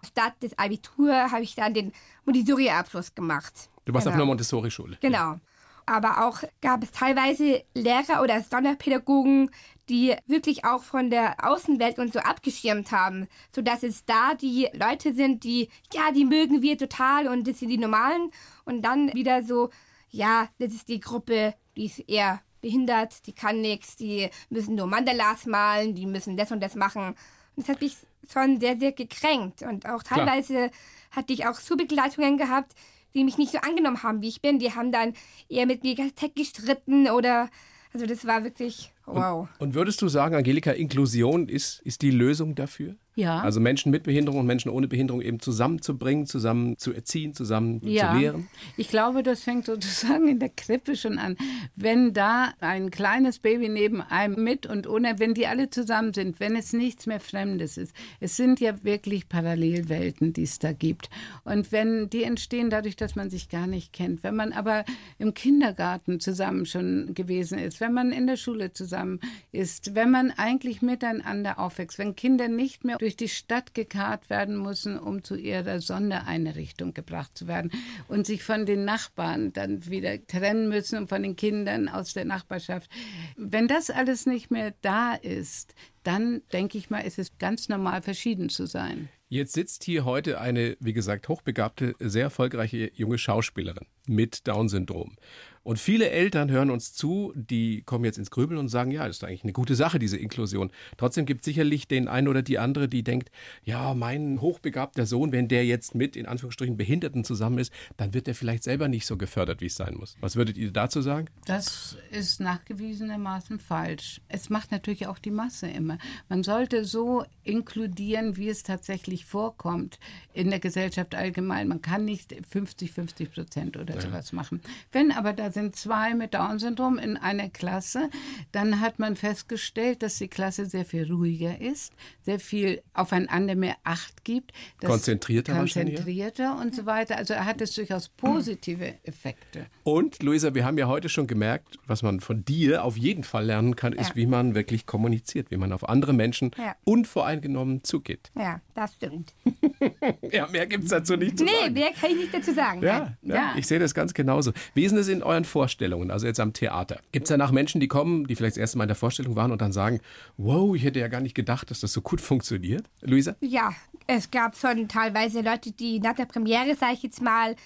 Statt 0.04 0.34
des 0.42 0.58
Abitur 0.58 1.12
habe 1.30 1.42
ich 1.42 1.54
dann 1.54 1.72
den 1.72 1.92
Montessori-Abschluss 2.24 3.14
gemacht. 3.14 3.70
Du 3.84 3.94
warst 3.94 4.04
genau. 4.04 4.14
auf 4.14 4.20
einer 4.20 4.26
Montessori-Schule. 4.26 4.98
Genau. 5.00 5.38
Aber 5.86 6.26
auch 6.26 6.42
gab 6.62 6.82
es 6.82 6.90
teilweise 6.90 7.62
Lehrer 7.74 8.22
oder 8.22 8.42
Sonderpädagogen, 8.42 9.50
die 9.88 10.14
wirklich 10.26 10.64
auch 10.64 10.82
von 10.82 11.10
der 11.10 11.36
Außenwelt 11.44 11.98
und 11.98 12.12
so 12.12 12.20
abgeschirmt 12.20 12.92
haben, 12.92 13.28
sodass 13.54 13.82
es 13.82 14.04
da 14.04 14.34
die 14.34 14.68
Leute 14.72 15.14
sind, 15.14 15.44
die, 15.44 15.68
ja, 15.92 16.12
die 16.12 16.24
mögen 16.24 16.62
wir 16.62 16.78
total 16.78 17.28
und 17.28 17.46
das 17.46 17.58
sind 17.58 17.68
die 17.68 17.78
Normalen. 17.78 18.30
Und 18.64 18.82
dann 18.82 19.12
wieder 19.14 19.42
so, 19.42 19.70
ja, 20.10 20.48
das 20.58 20.72
ist 20.72 20.88
die 20.88 21.00
Gruppe, 21.00 21.54
die 21.76 21.86
ist 21.86 21.98
eher 22.08 22.40
behindert, 22.60 23.26
die 23.26 23.34
kann 23.34 23.60
nichts, 23.60 23.96
die 23.96 24.30
müssen 24.48 24.74
nur 24.74 24.86
Mandalas 24.86 25.44
malen, 25.44 25.94
die 25.94 26.06
müssen 26.06 26.36
das 26.36 26.50
und 26.50 26.60
das 26.60 26.74
machen. 26.74 27.08
Und 27.08 27.16
das 27.56 27.68
hat 27.68 27.82
mich 27.82 27.96
schon 28.32 28.58
sehr, 28.58 28.78
sehr 28.78 28.92
gekränkt. 28.92 29.62
Und 29.62 29.86
auch 29.86 30.02
teilweise 30.02 30.54
Klar. 30.54 30.70
hatte 31.10 31.32
ich 31.34 31.46
auch 31.46 31.60
Zugbegleitungen 31.60 32.38
gehabt, 32.38 32.72
die 33.12 33.22
mich 33.22 33.36
nicht 33.36 33.52
so 33.52 33.58
angenommen 33.58 34.02
haben, 34.02 34.22
wie 34.22 34.28
ich 34.28 34.40
bin. 34.40 34.58
Die 34.58 34.74
haben 34.74 34.92
dann 34.92 35.12
eher 35.50 35.66
mit 35.66 35.82
mir 35.82 35.94
gestritten 36.34 37.10
oder, 37.10 37.50
also 37.92 38.06
das 38.06 38.26
war 38.26 38.44
wirklich 38.44 38.93
wow. 39.06 39.48
Und, 39.58 39.68
und 39.68 39.74
würdest 39.74 40.02
du 40.02 40.08
sagen, 40.08 40.34
Angelika, 40.34 40.70
Inklusion 40.72 41.48
ist, 41.48 41.80
ist 41.82 42.02
die 42.02 42.10
Lösung 42.10 42.54
dafür? 42.54 42.96
Ja. 43.16 43.40
Also 43.40 43.60
Menschen 43.60 43.92
mit 43.92 44.02
Behinderung 44.02 44.40
und 44.40 44.46
Menschen 44.46 44.70
ohne 44.70 44.88
Behinderung 44.88 45.22
eben 45.22 45.38
zusammenzubringen, 45.38 46.26
zusammen 46.26 46.78
zu 46.78 46.92
erziehen, 46.92 47.32
zusammen 47.32 47.80
ja. 47.84 48.12
zu 48.12 48.18
lehren? 48.18 48.48
Ich 48.76 48.88
glaube, 48.88 49.22
das 49.22 49.42
fängt 49.42 49.66
sozusagen 49.66 50.26
in 50.26 50.40
der 50.40 50.48
Krippe 50.48 50.96
schon 50.96 51.18
an. 51.18 51.36
Wenn 51.76 52.12
da 52.12 52.52
ein 52.60 52.90
kleines 52.90 53.38
Baby 53.38 53.68
neben 53.68 54.00
einem 54.00 54.42
mit 54.42 54.66
und 54.66 54.88
ohne, 54.88 55.18
wenn 55.18 55.34
die 55.34 55.46
alle 55.46 55.70
zusammen 55.70 56.12
sind, 56.12 56.40
wenn 56.40 56.56
es 56.56 56.72
nichts 56.72 57.06
mehr 57.06 57.20
Fremdes 57.20 57.76
ist. 57.76 57.94
Es 58.18 58.36
sind 58.36 58.58
ja 58.58 58.82
wirklich 58.82 59.28
Parallelwelten, 59.28 60.32
die 60.32 60.42
es 60.42 60.58
da 60.58 60.72
gibt. 60.72 61.08
Und 61.44 61.70
wenn 61.70 62.10
die 62.10 62.24
entstehen 62.24 62.68
dadurch, 62.68 62.96
dass 62.96 63.14
man 63.14 63.30
sich 63.30 63.48
gar 63.48 63.68
nicht 63.68 63.92
kennt. 63.92 64.24
Wenn 64.24 64.34
man 64.34 64.52
aber 64.52 64.84
im 65.18 65.34
Kindergarten 65.34 66.18
zusammen 66.18 66.66
schon 66.66 67.14
gewesen 67.14 67.58
ist, 67.58 67.80
wenn 67.80 67.92
man 67.92 68.10
in 68.10 68.26
der 68.26 68.36
Schule 68.36 68.72
zusammen 68.72 69.20
ist, 69.52 69.94
wenn 69.94 70.10
man 70.10 70.32
eigentlich 70.32 70.82
miteinander 70.82 71.60
aufwächst, 71.60 71.98
wenn 71.98 72.16
Kinder 72.16 72.48
nicht 72.48 72.84
mehr 72.84 73.00
durch 73.04 73.16
die 73.16 73.28
Stadt 73.28 73.74
gekarrt 73.74 74.30
werden 74.30 74.62
müssen, 74.62 74.98
um 74.98 75.22
zu 75.22 75.36
ihrer 75.36 75.80
Sondereinrichtung 75.80 76.94
gebracht 76.94 77.36
zu 77.36 77.46
werden 77.46 77.70
und 78.08 78.26
sich 78.26 78.42
von 78.42 78.64
den 78.64 78.86
Nachbarn 78.86 79.52
dann 79.52 79.84
wieder 79.90 80.26
trennen 80.26 80.70
müssen 80.70 80.96
und 81.00 81.08
von 81.10 81.22
den 81.22 81.36
Kindern 81.36 81.90
aus 81.90 82.14
der 82.14 82.24
Nachbarschaft. 82.24 82.90
Wenn 83.36 83.68
das 83.68 83.90
alles 83.90 84.24
nicht 84.24 84.50
mehr 84.50 84.72
da 84.80 85.12
ist, 85.12 85.74
dann 86.02 86.40
denke 86.54 86.78
ich 86.78 86.88
mal, 86.88 87.00
ist 87.00 87.18
es 87.18 87.36
ganz 87.36 87.68
normal, 87.68 88.00
verschieden 88.00 88.48
zu 88.48 88.64
sein. 88.64 89.10
Jetzt 89.28 89.52
sitzt 89.52 89.84
hier 89.84 90.06
heute 90.06 90.40
eine, 90.40 90.78
wie 90.80 90.94
gesagt, 90.94 91.28
hochbegabte, 91.28 91.94
sehr 91.98 92.24
erfolgreiche 92.24 92.90
junge 92.94 93.18
Schauspielerin 93.18 93.86
mit 94.06 94.48
Down-Syndrom. 94.48 95.16
Und 95.64 95.78
viele 95.78 96.10
Eltern 96.10 96.50
hören 96.50 96.70
uns 96.70 96.92
zu, 96.92 97.32
die 97.34 97.82
kommen 97.82 98.04
jetzt 98.04 98.18
ins 98.18 98.30
Grübeln 98.30 98.60
und 98.60 98.68
sagen, 98.68 98.90
ja, 98.90 99.06
das 99.06 99.16
ist 99.16 99.24
eigentlich 99.24 99.44
eine 99.44 99.54
gute 99.54 99.74
Sache, 99.74 99.98
diese 99.98 100.18
Inklusion. 100.18 100.70
Trotzdem 100.98 101.24
gibt 101.24 101.40
es 101.40 101.46
sicherlich 101.46 101.88
den 101.88 102.06
einen 102.06 102.28
oder 102.28 102.42
die 102.42 102.58
andere, 102.58 102.86
die 102.86 103.02
denkt, 103.02 103.30
ja, 103.64 103.94
mein 103.94 104.42
hochbegabter 104.42 105.06
Sohn, 105.06 105.32
wenn 105.32 105.48
der 105.48 105.64
jetzt 105.64 105.94
mit, 105.94 106.16
in 106.16 106.26
Anführungsstrichen, 106.26 106.76
Behinderten 106.76 107.24
zusammen 107.24 107.58
ist, 107.58 107.72
dann 107.96 108.12
wird 108.12 108.28
er 108.28 108.34
vielleicht 108.34 108.62
selber 108.62 108.88
nicht 108.88 109.06
so 109.06 109.16
gefördert, 109.16 109.62
wie 109.62 109.66
es 109.66 109.74
sein 109.74 109.94
muss. 109.94 110.16
Was 110.20 110.36
würdet 110.36 110.58
ihr 110.58 110.70
dazu 110.70 111.00
sagen? 111.00 111.28
Das 111.46 111.96
ist 112.10 112.40
nachgewiesenermaßen 112.40 113.58
falsch. 113.58 114.20
Es 114.28 114.50
macht 114.50 114.70
natürlich 114.70 115.06
auch 115.06 115.18
die 115.18 115.30
Masse 115.30 115.66
immer. 115.66 115.96
Man 116.28 116.42
sollte 116.42 116.84
so 116.84 117.24
inkludieren, 117.42 118.36
wie 118.36 118.50
es 118.50 118.64
tatsächlich 118.64 119.24
vorkommt 119.24 119.98
in 120.34 120.50
der 120.50 120.60
Gesellschaft 120.60 121.14
allgemein. 121.14 121.68
Man 121.68 121.80
kann 121.80 122.04
nicht 122.04 122.36
50, 122.50 122.92
50 122.92 123.32
Prozent 123.32 123.76
oder 123.78 123.94
ja. 123.94 124.00
sowas 124.02 124.32
machen. 124.32 124.60
Wenn 124.92 125.10
aber 125.10 125.32
da 125.32 125.53
sind 125.54 125.76
zwei 125.76 126.14
mit 126.14 126.34
Down-Syndrom 126.34 126.98
in 126.98 127.16
einer 127.16 127.48
Klasse. 127.48 128.10
Dann 128.52 128.80
hat 128.80 128.98
man 128.98 129.16
festgestellt, 129.16 130.02
dass 130.02 130.18
die 130.18 130.28
Klasse 130.28 130.66
sehr 130.66 130.84
viel 130.84 131.10
ruhiger 131.10 131.60
ist, 131.60 131.92
sehr 132.22 132.40
viel 132.40 132.82
aufeinander 132.92 133.54
mehr 133.54 133.76
Acht 133.84 134.24
gibt. 134.24 134.52
Konzentrierter 134.84 135.54
Konzentrierter 135.54 136.58
und 136.60 136.74
so 136.74 136.86
weiter. 136.86 137.16
Also 137.16 137.34
er 137.34 137.44
hat 137.44 137.60
es 137.60 137.74
durchaus 137.74 138.08
positive 138.08 138.94
Effekte. 139.04 139.66
Und 139.82 140.22
Luisa, 140.22 140.54
wir 140.54 140.64
haben 140.64 140.78
ja 140.78 140.86
heute 140.86 141.08
schon 141.08 141.26
gemerkt, 141.26 141.78
was 141.86 142.02
man 142.02 142.20
von 142.20 142.44
dir 142.44 142.84
auf 142.84 142.96
jeden 142.96 143.24
Fall 143.24 143.46
lernen 143.46 143.76
kann, 143.76 143.92
ist, 143.92 144.10
ja. 144.10 144.16
wie 144.16 144.26
man 144.26 144.54
wirklich 144.54 144.86
kommuniziert, 144.86 145.50
wie 145.50 145.56
man 145.56 145.72
auf 145.72 145.88
andere 145.88 146.12
Menschen 146.12 146.50
ja. 146.58 146.74
unvoreingenommen 146.84 147.84
zugeht. 147.84 148.30
Ja, 148.36 148.60
das 148.74 148.94
stimmt. 148.94 149.34
ja, 150.32 150.46
mehr 150.48 150.66
gibt 150.66 150.84
es 150.84 150.90
dazu 150.90 151.16
nicht 151.16 151.38
zu 151.38 151.44
nee, 151.44 151.50
sagen. 151.50 151.74
Nee, 151.74 151.80
mehr 151.80 151.92
kann 151.92 152.10
ich 152.10 152.16
nicht 152.16 152.34
dazu 152.34 152.52
sagen. 152.52 152.82
Ja, 152.82 153.16
ja, 153.22 153.54
ich 153.56 153.66
sehe 153.66 153.78
das 153.78 153.94
ganz 153.94 154.14
genauso. 154.14 154.52
Wie 154.74 154.84
ist 154.84 154.92
es 154.92 155.08
in 155.08 155.22
euren 155.22 155.43
Vorstellungen, 155.44 156.10
also 156.10 156.26
jetzt 156.26 156.40
am 156.40 156.52
Theater? 156.52 157.00
Gibt 157.12 157.24
es 157.24 157.28
danach 157.28 157.52
Menschen, 157.52 157.80
die 157.80 157.88
kommen, 157.88 158.26
die 158.26 158.34
vielleicht 158.34 158.56
das 158.56 158.60
erste 158.60 158.78
Mal 158.78 158.84
in 158.84 158.88
der 158.88 158.96
Vorstellung 158.96 159.36
waren 159.36 159.52
und 159.52 159.60
dann 159.60 159.72
sagen, 159.72 160.00
wow, 160.36 160.74
ich 160.74 160.84
hätte 160.84 161.00
ja 161.00 161.08
gar 161.08 161.20
nicht 161.20 161.34
gedacht, 161.34 161.70
dass 161.70 161.80
das 161.80 161.92
so 161.92 162.00
gut 162.00 162.20
funktioniert? 162.20 162.84
Luisa? 163.02 163.36
Ja, 163.40 163.72
es 164.06 164.30
gab 164.30 164.56
schon 164.56 164.88
teilweise 164.88 165.40
Leute, 165.40 165.72
die 165.72 166.00
nach 166.00 166.14
der 166.14 166.26
Premiere, 166.26 166.74
sage 166.76 166.94
ich 166.94 167.02
jetzt 167.02 167.22
mal, 167.22 167.56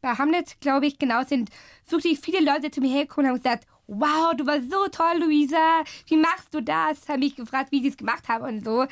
bei 0.00 0.10
Hamlet, 0.10 0.60
glaube 0.60 0.86
ich, 0.86 0.98
genau, 0.98 1.24
sind 1.24 1.50
wirklich 1.88 2.20
viele 2.20 2.40
Leute 2.40 2.70
zu 2.70 2.80
mir 2.80 2.92
hergekommen 2.92 3.30
und 3.30 3.36
haben 3.36 3.42
gesagt, 3.42 3.66
wow, 3.88 4.34
du 4.36 4.46
warst 4.46 4.70
so 4.70 4.86
toll, 4.90 5.20
Luisa, 5.20 5.82
wie 6.06 6.16
machst 6.16 6.52
du 6.52 6.60
das? 6.60 7.08
Haben 7.08 7.20
mich 7.20 7.34
gefragt, 7.34 7.72
wie 7.72 7.82
sie 7.82 7.88
es 7.88 7.96
gemacht 7.96 8.28
haben 8.28 8.44
und 8.44 8.64
so. 8.64 8.86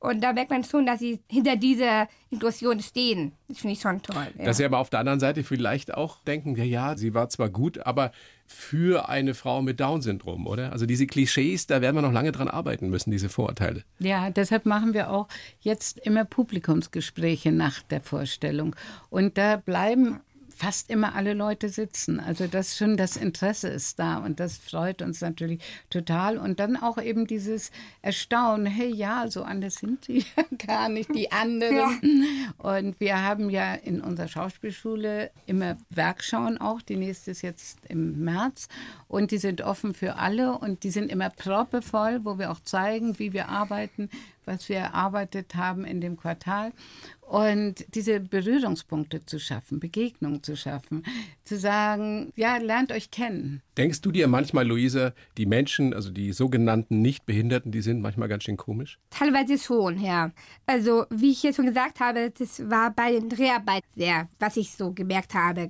Und 0.00 0.22
da 0.22 0.32
merkt 0.32 0.50
man 0.50 0.64
schon, 0.64 0.86
dass 0.86 1.00
sie 1.00 1.20
hinter 1.28 1.56
dieser 1.56 2.08
Inklusion 2.30 2.80
stehen. 2.80 3.32
Das 3.48 3.58
finde 3.58 3.74
ich 3.74 3.80
schon 3.80 4.02
toll. 4.02 4.26
Ja. 4.38 4.44
Dass 4.44 4.58
sie 4.58 4.64
aber 4.64 4.78
auf 4.78 4.90
der 4.90 5.00
anderen 5.00 5.20
Seite 5.20 5.44
vielleicht 5.44 5.94
auch 5.94 6.22
denken, 6.24 6.54
ja, 6.56 6.64
ja, 6.64 6.96
sie 6.96 7.14
war 7.14 7.28
zwar 7.28 7.48
gut, 7.48 7.78
aber 7.86 8.12
für 8.46 9.08
eine 9.08 9.34
Frau 9.34 9.60
mit 9.60 9.78
Down-Syndrom, 9.80 10.46
oder? 10.46 10.72
Also 10.72 10.86
diese 10.86 11.06
Klischees, 11.06 11.66
da 11.66 11.80
werden 11.80 11.96
wir 11.96 12.02
noch 12.02 12.12
lange 12.12 12.32
dran 12.32 12.48
arbeiten 12.48 12.88
müssen, 12.88 13.10
diese 13.10 13.28
Vorurteile. 13.28 13.84
Ja, 13.98 14.30
deshalb 14.30 14.64
machen 14.64 14.94
wir 14.94 15.10
auch 15.10 15.28
jetzt 15.60 15.98
immer 15.98 16.24
Publikumsgespräche 16.24 17.52
nach 17.52 17.82
der 17.82 18.00
Vorstellung. 18.00 18.74
Und 19.10 19.36
da 19.36 19.56
bleiben 19.56 20.20
fast 20.58 20.90
immer 20.90 21.14
alle 21.14 21.34
Leute 21.34 21.68
sitzen. 21.68 22.18
Also 22.18 22.48
das 22.48 22.76
schon 22.76 22.96
das 22.96 23.16
Interesse 23.16 23.68
ist 23.68 24.00
da 24.00 24.18
und 24.18 24.40
das 24.40 24.58
freut 24.58 25.02
uns 25.02 25.20
natürlich 25.20 25.62
total. 25.88 26.36
Und 26.36 26.58
dann 26.58 26.76
auch 26.76 27.00
eben 27.00 27.28
dieses 27.28 27.70
Erstaunen, 28.02 28.66
hey 28.66 28.92
ja, 28.92 29.30
so 29.30 29.44
anders 29.44 29.76
sind 29.76 30.08
die 30.08 30.24
gar 30.66 30.88
nicht, 30.88 31.14
die 31.14 31.30
anderen. 31.30 31.76
Ja. 31.76 32.72
Und 32.76 32.98
wir 32.98 33.22
haben 33.22 33.50
ja 33.50 33.74
in 33.74 34.00
unserer 34.00 34.26
Schauspielschule 34.26 35.30
immer 35.46 35.76
Werkschauen 35.90 36.58
auch. 36.58 36.82
Die 36.82 36.96
nächste 36.96 37.30
ist 37.30 37.42
jetzt 37.42 37.78
im 37.88 38.24
März 38.24 38.66
und 39.06 39.30
die 39.30 39.38
sind 39.38 39.62
offen 39.62 39.94
für 39.94 40.16
alle 40.16 40.58
und 40.58 40.82
die 40.82 40.90
sind 40.90 41.12
immer 41.12 41.30
proppevoll, 41.30 42.24
wo 42.24 42.38
wir 42.38 42.50
auch 42.50 42.60
zeigen, 42.60 43.20
wie 43.20 43.32
wir 43.32 43.48
arbeiten, 43.48 44.10
was 44.48 44.68
wir 44.68 44.78
erarbeitet 44.78 45.54
haben 45.54 45.84
in 45.84 46.00
dem 46.00 46.16
Quartal. 46.16 46.72
Und 47.20 47.84
diese 47.94 48.20
Berührungspunkte 48.20 49.24
zu 49.26 49.38
schaffen, 49.38 49.80
Begegnungen 49.80 50.42
zu 50.42 50.56
schaffen, 50.56 51.04
zu 51.44 51.58
sagen, 51.58 52.32
ja, 52.36 52.56
lernt 52.56 52.90
euch 52.90 53.10
kennen. 53.10 53.62
Denkst 53.76 54.00
du 54.00 54.10
dir 54.10 54.28
manchmal, 54.28 54.66
Luisa, 54.66 55.12
die 55.36 55.44
Menschen, 55.44 55.92
also 55.92 56.10
die 56.10 56.32
sogenannten 56.32 57.02
Nichtbehinderten, 57.02 57.70
die 57.70 57.82
sind 57.82 58.00
manchmal 58.00 58.28
ganz 58.28 58.44
schön 58.44 58.56
komisch? 58.56 58.98
Teilweise 59.10 59.58
schon, 59.58 60.00
ja. 60.00 60.30
Also, 60.64 61.04
wie 61.10 61.30
ich 61.30 61.42
jetzt 61.42 61.56
schon 61.56 61.66
gesagt 61.66 62.00
habe, 62.00 62.30
das 62.30 62.68
war 62.70 62.90
bei 62.92 63.12
den 63.12 63.28
Dreharbeiten 63.28 63.88
sehr, 63.94 64.28
was 64.38 64.56
ich 64.56 64.72
so 64.72 64.92
gemerkt 64.92 65.34
habe. 65.34 65.68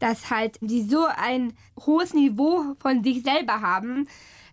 Dass 0.00 0.30
halt 0.30 0.58
die 0.60 0.82
so 0.82 1.06
ein 1.16 1.54
hohes 1.80 2.12
Niveau 2.12 2.74
von 2.78 3.02
sich 3.02 3.22
selber 3.22 3.62
haben, 3.62 4.06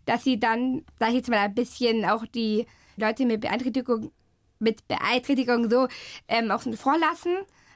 dass 0.05 0.23
sie 0.23 0.39
dann, 0.39 0.83
sag 0.99 1.09
ich 1.09 1.15
jetzt 1.15 1.29
mal, 1.29 1.39
ein 1.39 1.53
bisschen 1.53 2.05
auch 2.05 2.25
die 2.25 2.65
Leute 2.97 3.25
mit 3.25 3.41
Beeinträchtigung 3.41 4.11
mit 4.59 4.87
Beeinträchtigung 4.87 5.69
so 5.69 5.87
ähm, 6.27 6.51
außen 6.51 6.75
vor 6.77 6.97
lassen. 6.97 7.35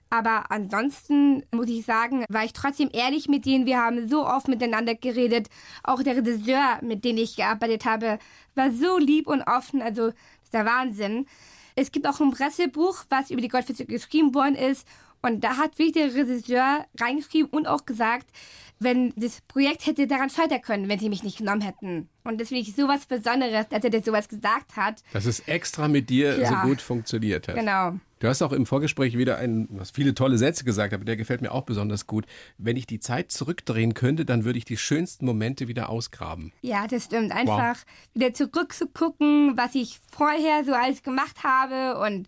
Aber 0.09 0.49
ansonsten 0.49 1.43
muss 1.51 1.67
ich 1.67 1.85
sagen, 1.85 2.25
war 2.29 2.43
ich 2.43 2.53
trotzdem 2.53 2.89
ehrlich 2.91 3.27
mit 3.27 3.45
denen. 3.45 3.67
Wir 3.67 3.77
haben 3.77 4.09
so 4.09 4.25
oft 4.25 4.47
miteinander 4.47 4.95
geredet. 4.95 5.49
Auch 5.83 6.01
der 6.01 6.17
Regisseur, 6.17 6.79
mit 6.81 7.05
dem 7.05 7.17
ich 7.17 7.35
gearbeitet 7.35 7.85
habe, 7.85 8.17
war 8.55 8.71
so 8.71 8.97
lieb 8.97 9.27
und 9.27 9.43
offen. 9.43 9.83
Also, 9.83 10.07
das 10.07 10.15
ist 10.45 10.53
der 10.53 10.65
Wahnsinn. 10.65 11.27
Es 11.75 11.91
gibt 11.91 12.07
auch 12.07 12.19
ein 12.19 12.31
Pressebuch, 12.31 13.05
was 13.09 13.29
über 13.29 13.41
die 13.41 13.49
Goldfische 13.49 13.85
geschrieben 13.85 14.33
worden 14.33 14.55
ist. 14.55 14.87
Und 15.21 15.43
da 15.43 15.57
hat 15.57 15.77
wirklich 15.77 15.93
der 15.93 16.13
Regisseur 16.13 16.85
reingeschrieben 16.99 17.49
und 17.49 17.67
auch 17.67 17.85
gesagt, 17.85 18.29
wenn 18.79 19.13
das 19.17 19.41
Projekt 19.41 19.85
hätte 19.85 20.07
daran 20.07 20.29
scheitern 20.29 20.61
können, 20.61 20.89
wenn 20.89 20.99
sie 20.99 21.09
mich 21.09 21.23
nicht 21.23 21.37
genommen 21.37 21.61
hätten. 21.61 22.09
Und 22.23 22.39
das 22.39 22.49
finde 22.49 22.61
ich 22.61 22.75
sowas 22.75 23.05
Besonderes, 23.05 23.67
dass 23.69 23.83
er 23.83 23.89
das 23.89 24.05
sowas 24.05 24.29
gesagt 24.29 24.75
hat. 24.77 25.03
Dass 25.11 25.25
es 25.25 25.41
extra 25.41 25.87
mit 25.87 26.09
dir 26.09 26.39
ja. 26.39 26.49
so 26.49 26.67
gut 26.67 26.81
funktioniert 26.81 27.47
hat. 27.47 27.55
Genau. 27.55 27.99
Du 28.19 28.27
hast 28.27 28.41
auch 28.41 28.51
im 28.51 28.65
Vorgespräch 28.65 29.17
wieder 29.17 29.37
ein, 29.37 29.67
was 29.71 29.91
viele 29.91 30.13
tolle 30.13 30.37
Sätze 30.37 30.65
gesagt, 30.65 30.93
aber 30.93 31.05
der 31.05 31.15
gefällt 31.15 31.41
mir 31.41 31.51
auch 31.51 31.63
besonders 31.63 32.05
gut. 32.05 32.25
Wenn 32.57 32.75
ich 32.75 32.85
die 32.85 32.99
Zeit 32.99 33.31
zurückdrehen 33.31 33.93
könnte, 33.93 34.25
dann 34.25 34.43
würde 34.43 34.59
ich 34.59 34.65
die 34.65 34.75
schönsten 34.75 35.25
Momente 35.25 35.69
wieder 35.69 35.89
ausgraben. 35.89 36.51
Ja, 36.61 36.85
das 36.87 37.05
stimmt. 37.05 37.31
Einfach 37.31 37.77
wow. 37.77 37.85
wieder 38.13 38.33
zurückzugucken, 38.33 39.57
was 39.57 39.73
ich 39.75 39.99
vorher 40.11 40.65
so 40.65 40.73
alles 40.73 41.01
gemacht 41.01 41.43
habe 41.43 41.99
und 41.99 42.27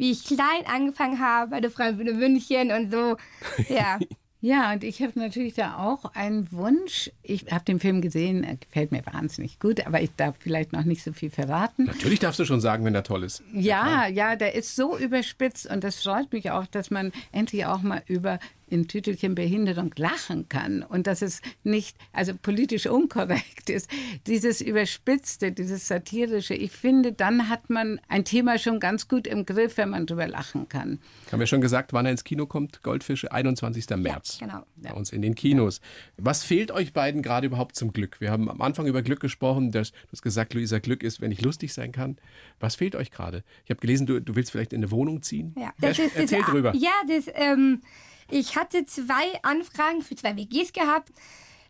wie 0.00 0.12
ich 0.12 0.24
klein 0.24 0.64
angefangen 0.64 1.20
habe 1.20 1.50
bei 1.50 1.60
der 1.60 1.70
Freundin 1.70 2.18
München 2.18 2.72
und 2.72 2.90
so. 2.90 3.16
Ja. 3.68 3.98
Ja, 4.42 4.72
und 4.72 4.84
ich 4.84 5.02
habe 5.02 5.12
natürlich 5.20 5.52
da 5.52 5.76
auch 5.76 6.14
einen 6.14 6.50
Wunsch. 6.50 7.10
Ich 7.22 7.52
habe 7.52 7.62
den 7.62 7.78
Film 7.78 8.00
gesehen, 8.00 8.42
er 8.42 8.56
gefällt 8.56 8.90
mir 8.90 9.04
wahnsinnig 9.04 9.58
gut, 9.58 9.86
aber 9.86 10.00
ich 10.00 10.16
darf 10.16 10.36
vielleicht 10.38 10.72
noch 10.72 10.84
nicht 10.84 11.02
so 11.02 11.12
viel 11.12 11.28
verraten. 11.28 11.84
Natürlich 11.84 12.20
darfst 12.20 12.40
du 12.40 12.46
schon 12.46 12.62
sagen, 12.62 12.86
wenn 12.86 12.94
er 12.94 13.02
toll 13.02 13.22
ist. 13.22 13.42
Ja, 13.52 14.06
ja, 14.06 14.36
der 14.36 14.54
ist 14.54 14.74
so 14.74 14.96
überspitzt 14.96 15.66
und 15.66 15.84
das 15.84 16.02
freut 16.02 16.32
mich 16.32 16.50
auch, 16.50 16.66
dass 16.66 16.90
man 16.90 17.12
endlich 17.32 17.66
auch 17.66 17.82
mal 17.82 18.02
über 18.06 18.38
in 18.70 18.88
Tütelchen 18.88 19.34
Behinderung 19.34 19.92
lachen 19.96 20.48
kann 20.48 20.82
und 20.82 21.06
dass 21.06 21.22
es 21.22 21.42
nicht, 21.64 21.96
also 22.12 22.32
politisch 22.40 22.86
unkorrekt 22.86 23.68
ist, 23.70 23.90
dieses 24.26 24.60
Überspitzte, 24.60 25.52
dieses 25.52 25.88
Satirische, 25.88 26.54
ich 26.54 26.72
finde, 26.72 27.12
dann 27.12 27.48
hat 27.48 27.70
man 27.70 28.00
ein 28.08 28.24
Thema 28.24 28.58
schon 28.58 28.80
ganz 28.80 29.08
gut 29.08 29.26
im 29.26 29.44
Griff, 29.44 29.76
wenn 29.76 29.90
man 29.90 30.06
drüber 30.06 30.28
lachen 30.28 30.68
kann. 30.68 31.00
Haben 31.30 31.40
wir 31.40 31.46
schon 31.46 31.60
gesagt, 31.60 31.92
wann 31.92 32.06
er 32.06 32.12
ins 32.12 32.24
Kino 32.24 32.46
kommt? 32.46 32.82
Goldfische, 32.82 33.32
21. 33.32 33.88
März. 33.96 34.38
Ja, 34.40 34.46
genau. 34.46 34.62
Bei 34.76 34.92
uns 34.92 35.10
in 35.10 35.22
den 35.22 35.34
Kinos. 35.34 35.80
Was 36.16 36.44
fehlt 36.44 36.70
euch 36.70 36.92
beiden 36.92 37.22
gerade 37.22 37.46
überhaupt 37.46 37.76
zum 37.76 37.92
Glück? 37.92 38.20
Wir 38.20 38.30
haben 38.30 38.48
am 38.48 38.60
Anfang 38.60 38.86
über 38.86 39.02
Glück 39.02 39.20
gesprochen. 39.20 39.72
du 39.72 39.80
hast 39.80 40.22
gesagt, 40.22 40.54
Luisa, 40.54 40.78
Glück 40.78 41.02
ist, 41.02 41.20
wenn 41.20 41.32
ich 41.32 41.42
lustig 41.42 41.72
sein 41.72 41.92
kann. 41.92 42.16
Was 42.58 42.76
fehlt 42.76 42.94
euch 42.94 43.10
gerade? 43.10 43.42
Ich 43.64 43.70
habe 43.70 43.80
gelesen, 43.80 44.06
du, 44.06 44.20
du 44.20 44.36
willst 44.36 44.52
vielleicht 44.52 44.72
in 44.72 44.80
eine 44.80 44.90
Wohnung 44.90 45.22
ziehen. 45.22 45.54
Ja, 45.58 45.72
das 45.80 45.98
ist, 45.98 46.16
Erzähl 46.16 46.40
das, 46.40 46.50
drüber. 46.50 46.72
Ja, 46.74 46.90
das, 47.08 47.24
ähm, 47.34 47.82
ich 48.30 48.56
hatte 48.56 48.86
zwei 48.86 49.42
Anfragen 49.42 50.02
für 50.02 50.16
zwei 50.16 50.36
WGs 50.36 50.72
gehabt. 50.72 51.10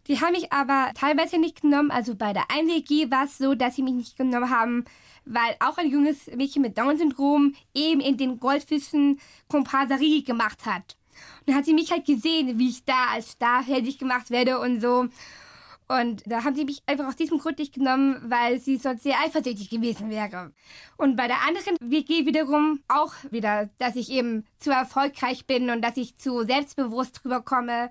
Die 0.06 0.20
haben 0.20 0.32
mich 0.32 0.52
aber 0.52 0.92
teilweise 0.94 1.38
nicht 1.38 1.62
genommen. 1.62 1.90
Also 1.90 2.14
bei 2.14 2.32
der 2.32 2.50
einen 2.50 2.68
WG 2.68 3.10
war 3.10 3.24
es 3.24 3.38
so, 3.38 3.54
dass 3.54 3.76
sie 3.76 3.82
mich 3.82 3.94
nicht 3.94 4.16
genommen 4.16 4.50
haben, 4.50 4.84
weil 5.24 5.56
auch 5.60 5.78
ein 5.78 5.90
junges 5.90 6.26
Mädchen 6.34 6.62
mit 6.62 6.76
Down-Syndrom 6.78 7.54
eben 7.74 8.00
in 8.00 8.16
den 8.16 8.40
Goldfischen 8.40 9.20
Komparserie 9.48 10.22
gemacht 10.22 10.66
hat. 10.66 10.96
Und 11.40 11.48
dann 11.48 11.56
hat 11.56 11.64
sie 11.64 11.74
mich 11.74 11.90
halt 11.90 12.06
gesehen, 12.06 12.58
wie 12.58 12.70
ich 12.70 12.84
da 12.84 13.08
als 13.12 13.32
Star 13.32 13.62
fertig 13.62 13.98
gemacht 13.98 14.30
werde 14.30 14.58
und 14.58 14.80
so. 14.80 15.08
Und 15.90 16.22
da 16.24 16.44
haben 16.44 16.54
sie 16.54 16.64
mich 16.64 16.82
einfach 16.86 17.08
aus 17.08 17.16
diesem 17.16 17.38
Grund 17.38 17.58
nicht 17.58 17.74
genommen, 17.74 18.22
weil 18.28 18.60
sie 18.60 18.76
sonst 18.76 19.02
sehr 19.02 19.18
eifersüchtig 19.24 19.70
gewesen 19.70 20.08
wäre. 20.08 20.52
Und 20.96 21.16
bei 21.16 21.26
der 21.26 21.38
anderen 21.48 21.76
WG 21.80 22.26
wiederum 22.26 22.78
auch 22.86 23.12
wieder, 23.32 23.70
dass 23.78 23.96
ich 23.96 24.08
eben 24.12 24.46
zu 24.60 24.70
erfolgreich 24.70 25.46
bin 25.46 25.68
und 25.68 25.82
dass 25.82 25.96
ich 25.96 26.14
zu 26.14 26.44
selbstbewusst 26.44 27.24
rüberkomme, 27.24 27.90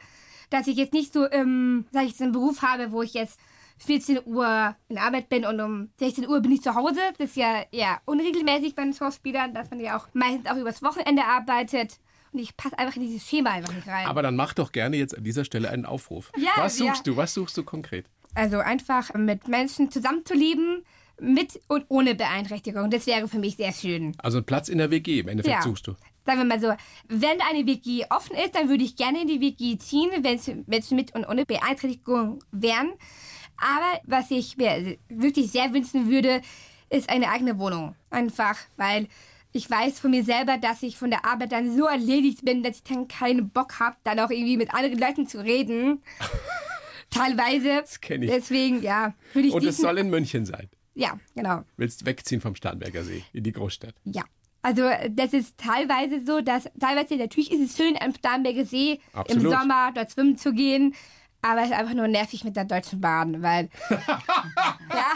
dass 0.49 0.67
ich 0.67 0.77
jetzt 0.77 0.93
nicht 0.93 1.11
so 1.11 1.25
im, 1.25 1.87
sag 1.91 2.05
ich, 2.05 2.21
einen 2.21 2.31
Beruf 2.31 2.61
habe, 2.61 2.93
wo 2.93 3.01
ich 3.01 3.13
jetzt 3.13 3.37
14 3.79 4.21
Uhr 4.25 4.77
in 4.87 4.97
Arbeit 4.97 5.27
bin 5.27 5.45
und 5.45 5.59
um 5.59 5.89
16 5.99 6.25
Uhr 6.25 6.39
bin 6.39 6.53
ich 6.53 6.61
zu 6.61 6.75
Hause. 6.75 7.01
Das 7.17 7.31
ist 7.31 7.35
ja 7.35 7.65
eher 7.69 7.99
unregelmäßig 8.05 8.75
bei 8.75 8.83
den 8.83 8.93
Schauspielern, 8.93 9.53
dass 9.53 9.71
man 9.71 9.81
ja 9.81 9.97
auch 9.97 10.07
meistens 10.13 10.49
auch 10.49 10.55
übers 10.55 10.81
Wochenende 10.81 11.25
arbeitet. 11.25 11.99
Und 12.31 12.39
ich 12.39 12.55
passe 12.55 12.77
einfach 12.77 12.95
in 12.95 13.03
dieses 13.03 13.27
Schema 13.27 13.51
einfach 13.51 13.73
nicht 13.73 13.87
rein. 13.87 14.05
Aber 14.07 14.21
dann 14.21 14.35
mach 14.35 14.53
doch 14.53 14.71
gerne 14.71 14.97
jetzt 14.97 15.17
an 15.17 15.23
dieser 15.23 15.45
Stelle 15.45 15.69
einen 15.69 15.85
Aufruf. 15.85 16.31
Ja, 16.37 16.51
Was 16.57 16.77
suchst 16.77 17.05
ja. 17.07 17.13
du? 17.13 17.17
Was 17.17 17.33
suchst 17.33 17.57
du 17.57 17.63
konkret? 17.63 18.05
Also 18.35 18.59
einfach 18.59 19.13
mit 19.15 19.47
Menschen 19.47 19.91
zusammenzuleben, 19.91 20.83
mit 21.19 21.59
und 21.67 21.85
ohne 21.89 22.15
Beeinträchtigung. 22.15 22.89
Das 22.91 23.07
wäre 23.07 23.27
für 23.27 23.39
mich 23.39 23.55
sehr 23.57 23.73
schön. 23.73 24.13
Also 24.19 24.37
ein 24.37 24.45
Platz 24.45 24.69
in 24.69 24.77
der 24.77 24.91
WG, 24.91 25.19
im 25.19 25.27
Endeffekt 25.27 25.55
Ja. 25.57 25.61
suchst 25.61 25.87
du. 25.87 25.95
Sagen 26.25 26.39
wir 26.39 26.45
mal 26.45 26.59
so, 26.61 26.71
wenn 27.07 27.41
eine 27.41 27.65
WG 27.65 28.05
offen 28.09 28.35
ist, 28.35 28.53
dann 28.55 28.69
würde 28.69 28.83
ich 28.83 28.95
gerne 28.95 29.21
in 29.23 29.27
die 29.27 29.41
WG 29.41 29.77
ziehen, 29.79 30.11
wenn 30.21 30.35
es 30.35 30.49
Menschen 30.67 30.95
mit 30.95 31.15
und 31.15 31.25
ohne 31.25 31.45
Beeinträchtigung 31.45 32.39
wären. 32.51 32.91
Aber 33.57 33.99
was 34.05 34.29
ich 34.31 34.55
mir 34.55 34.97
wirklich 35.09 35.51
sehr 35.51 35.73
wünschen 35.73 36.09
würde, 36.09 36.41
ist 36.89 37.09
eine 37.09 37.29
eigene 37.29 37.57
Wohnung. 37.59 37.95
Einfach, 38.11 38.57
weil 38.77 39.07
ich 39.51 39.69
weiß 39.69 39.99
von 39.99 40.11
mir 40.11 40.23
selber, 40.23 40.57
dass 40.57 40.83
ich 40.83 40.97
von 40.97 41.09
der 41.09 41.25
Arbeit 41.25 41.51
dann 41.51 41.75
so 41.75 41.85
erledigt 41.85 42.45
bin, 42.45 42.61
dass 42.61 42.77
ich 42.77 42.83
dann 42.83 43.07
keinen 43.07 43.49
Bock 43.49 43.79
habe, 43.79 43.95
dann 44.03 44.19
auch 44.19 44.29
irgendwie 44.29 44.57
mit 44.57 44.73
anderen 44.73 44.99
Leuten 44.99 45.27
zu 45.27 45.43
reden. 45.43 46.03
Teilweise. 47.09 47.81
Das 47.81 47.99
kenn 48.01 48.21
ich. 48.21 48.29
Deswegen, 48.29 48.83
ja, 48.83 49.15
ich 49.33 49.51
Und 49.51 49.65
es 49.65 49.77
soll 49.77 49.97
in 49.97 50.09
München 50.09 50.45
sein. 50.45 50.69
Ja, 50.93 51.17
genau. 51.33 51.63
Willst 51.77 52.05
wegziehen 52.05 52.41
vom 52.41 52.55
Starnberger 52.55 53.03
See 53.03 53.23
in 53.33 53.43
die 53.43 53.51
Großstadt. 53.51 53.95
Ja. 54.03 54.23
Also 54.61 54.89
das 55.09 55.31
ist 55.31 55.57
teilweise 55.57 56.25
so, 56.25 56.41
dass 56.41 56.69
teilweise 56.79 57.15
natürlich 57.15 57.51
ist 57.51 57.61
es 57.61 57.77
schön 57.77 57.95
am 57.99 58.13
Starnberger 58.13 58.65
See 58.65 58.99
Absolut. 59.13 59.43
im 59.45 59.49
Sommer 59.49 59.91
dort 59.95 60.11
schwimmen 60.11 60.37
zu 60.37 60.53
gehen, 60.53 60.93
aber 61.41 61.61
es 61.61 61.69
ist 61.69 61.75
einfach 61.75 61.93
nur 61.93 62.07
nervig 62.07 62.43
mit 62.43 62.55
der 62.55 62.65
Deutschen 62.65 62.99
Bahn, 63.01 63.41
weil 63.41 63.69
ja, 63.89 65.11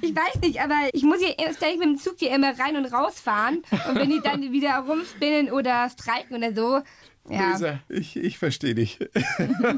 ich 0.00 0.14
weiß 0.14 0.40
nicht, 0.42 0.60
aber 0.60 0.88
ich 0.92 1.02
muss 1.02 1.18
hier 1.20 1.34
gleich 1.34 1.78
mit 1.78 1.88
dem 1.88 1.98
Zug 1.98 2.14
hier 2.18 2.34
immer 2.34 2.58
rein 2.58 2.76
und 2.76 2.86
raus 2.86 3.20
fahren 3.20 3.62
und 3.88 3.96
wenn 3.96 4.10
die 4.10 4.20
dann 4.20 4.40
wieder 4.52 4.78
rumspinnen 4.78 5.50
oder 5.52 5.88
streiken 5.90 6.36
oder 6.36 6.54
so, 6.54 6.82
ja, 7.28 7.50
Luisa, 7.50 7.80
ich, 7.88 8.16
ich 8.16 8.38
verstehe 8.38 8.74
dich. 8.74 8.98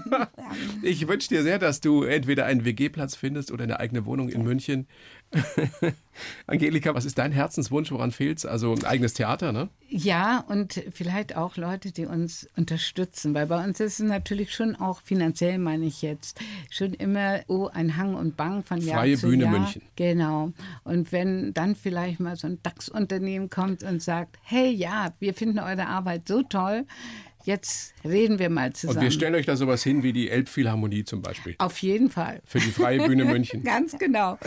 ich 0.83 1.07
wünsche 1.07 1.29
dir 1.29 1.43
sehr, 1.43 1.59
dass 1.59 1.83
du 1.83 2.03
entweder 2.03 2.47
einen 2.47 2.65
WG-Platz 2.65 3.17
findest 3.17 3.53
oder 3.53 3.65
eine 3.65 3.81
eigene 3.81 4.07
Wohnung 4.07 4.31
in 4.31 4.43
München. 4.43 4.87
Angelika, 6.47 6.95
was 6.95 7.05
ist 7.05 7.19
dein 7.19 7.33
Herzenswunsch? 7.33 7.91
Woran 7.91 8.13
fehlt's? 8.13 8.47
Also 8.47 8.73
ein 8.73 8.85
eigenes 8.85 9.13
Theater, 9.13 9.53
ne? 9.53 9.69
Ja, 9.97 10.45
und 10.49 10.83
vielleicht 10.93 11.37
auch 11.37 11.57
Leute, 11.57 11.93
die 11.93 12.07
uns 12.07 12.49
unterstützen, 12.57 13.33
weil 13.33 13.47
bei 13.47 13.63
uns 13.63 13.79
ist 13.79 14.01
es 14.01 14.05
natürlich 14.05 14.53
schon 14.53 14.75
auch 14.75 15.01
finanziell, 15.03 15.57
meine 15.59 15.85
ich 15.87 16.03
jetzt, 16.03 16.41
schon 16.69 16.95
immer 16.95 17.43
oh, 17.47 17.69
ein 17.73 17.97
Hang 17.97 18.17
und 18.17 18.37
Bang 18.37 18.65
von 18.65 18.81
Jahr 18.81 18.99
Freie 18.99 19.17
zu 19.17 19.29
Bühne 19.29 19.45
Jahr. 19.45 19.53
München. 19.53 19.83
Genau. 19.95 20.51
Und 20.83 21.13
wenn 21.13 21.55
dann 21.55 21.77
vielleicht 21.77 22.19
mal 22.19 22.35
so 22.35 22.49
ein 22.49 22.59
DAX-Unternehmen 22.65 23.51
kommt 23.51 23.85
und 23.85 24.03
sagt, 24.03 24.37
hey, 24.43 24.69
ja, 24.69 25.13
wir 25.21 25.33
finden 25.33 25.61
eure 25.61 25.87
Arbeit 25.87 26.27
so 26.27 26.43
toll, 26.43 26.87
jetzt 27.45 27.95
reden 28.05 28.39
wir 28.39 28.51
mal 28.51 28.73
zusammen. 28.73 28.99
Und 28.99 29.05
wir 29.05 29.11
stellen 29.11 29.35
euch 29.35 29.47
da 29.47 29.57
sowas 29.57 29.83
hin 29.83 30.03
wie 30.03 30.13
die 30.13 30.31
Elbphilharmonie 30.31 31.05
zum 31.05 31.23
Beispiel. 31.23 31.55
Auf 31.59 31.79
jeden 31.79 32.11
Fall. 32.11 32.41
Für 32.45 32.59
die 32.59 32.71
Freie 32.71 33.07
Bühne 33.07 33.25
München. 33.27 33.63
Ganz 33.63 33.97
genau. 33.99 34.39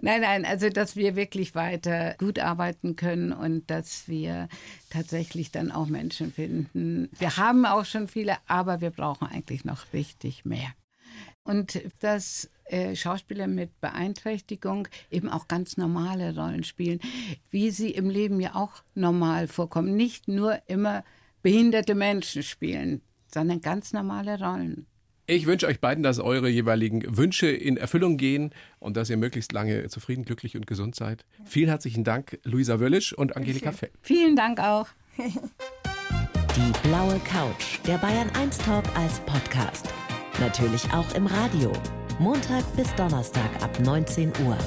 Nein, 0.00 0.20
nein, 0.20 0.44
also 0.44 0.68
dass 0.68 0.96
wir 0.96 1.16
wirklich 1.16 1.54
weiter 1.54 2.14
gut 2.18 2.38
arbeiten 2.38 2.96
können 2.96 3.32
und 3.32 3.70
dass 3.70 4.08
wir 4.08 4.48
tatsächlich 4.90 5.50
dann 5.50 5.70
auch 5.70 5.86
Menschen 5.86 6.32
finden. 6.32 7.08
Wir 7.18 7.36
haben 7.36 7.64
auch 7.64 7.84
schon 7.84 8.08
viele, 8.08 8.36
aber 8.46 8.80
wir 8.80 8.90
brauchen 8.90 9.28
eigentlich 9.28 9.64
noch 9.64 9.92
richtig 9.92 10.44
mehr. 10.44 10.68
Und 11.44 11.82
dass 12.00 12.48
äh, 12.66 12.94
Schauspieler 12.94 13.48
mit 13.48 13.80
Beeinträchtigung 13.80 14.88
eben 15.10 15.28
auch 15.28 15.48
ganz 15.48 15.76
normale 15.76 16.36
Rollen 16.36 16.62
spielen, 16.62 17.00
wie 17.50 17.70
sie 17.70 17.90
im 17.90 18.08
Leben 18.08 18.40
ja 18.40 18.54
auch 18.54 18.82
normal 18.94 19.48
vorkommen. 19.48 19.96
Nicht 19.96 20.28
nur 20.28 20.58
immer 20.68 21.04
behinderte 21.42 21.94
Menschen 21.94 22.42
spielen, 22.42 23.02
sondern 23.32 23.60
ganz 23.60 23.92
normale 23.92 24.38
Rollen. 24.38 24.86
Ich 25.26 25.46
wünsche 25.46 25.66
euch 25.66 25.80
beiden, 25.80 26.02
dass 26.02 26.18
eure 26.18 26.48
jeweiligen 26.48 27.16
Wünsche 27.16 27.46
in 27.46 27.76
Erfüllung 27.76 28.16
gehen 28.16 28.50
und 28.80 28.96
dass 28.96 29.08
ihr 29.08 29.16
möglichst 29.16 29.52
lange 29.52 29.88
zufrieden, 29.88 30.24
glücklich 30.24 30.56
und 30.56 30.66
gesund 30.66 30.96
seid. 30.96 31.24
Vielen 31.44 31.68
herzlichen 31.68 32.02
Dank, 32.02 32.38
Luisa 32.42 32.80
Wöllisch 32.80 33.12
und 33.12 33.36
Angelika 33.36 33.72
Fell. 33.72 33.90
Vielen 34.02 34.36
Dank 34.36 34.58
auch. 34.58 34.88
Die 35.16 36.88
blaue 36.88 37.18
Couch, 37.20 37.78
der 37.86 37.96
Bayern 37.98 38.28
1 38.36 38.58
Talk 38.58 38.84
als 38.94 39.20
Podcast. 39.20 39.88
Natürlich 40.40 40.84
auch 40.92 41.14
im 41.14 41.26
Radio. 41.26 41.72
Montag 42.18 42.64
bis 42.76 42.94
Donnerstag 42.94 43.50
ab 43.62 43.78
19 43.80 44.32
Uhr. 44.44 44.58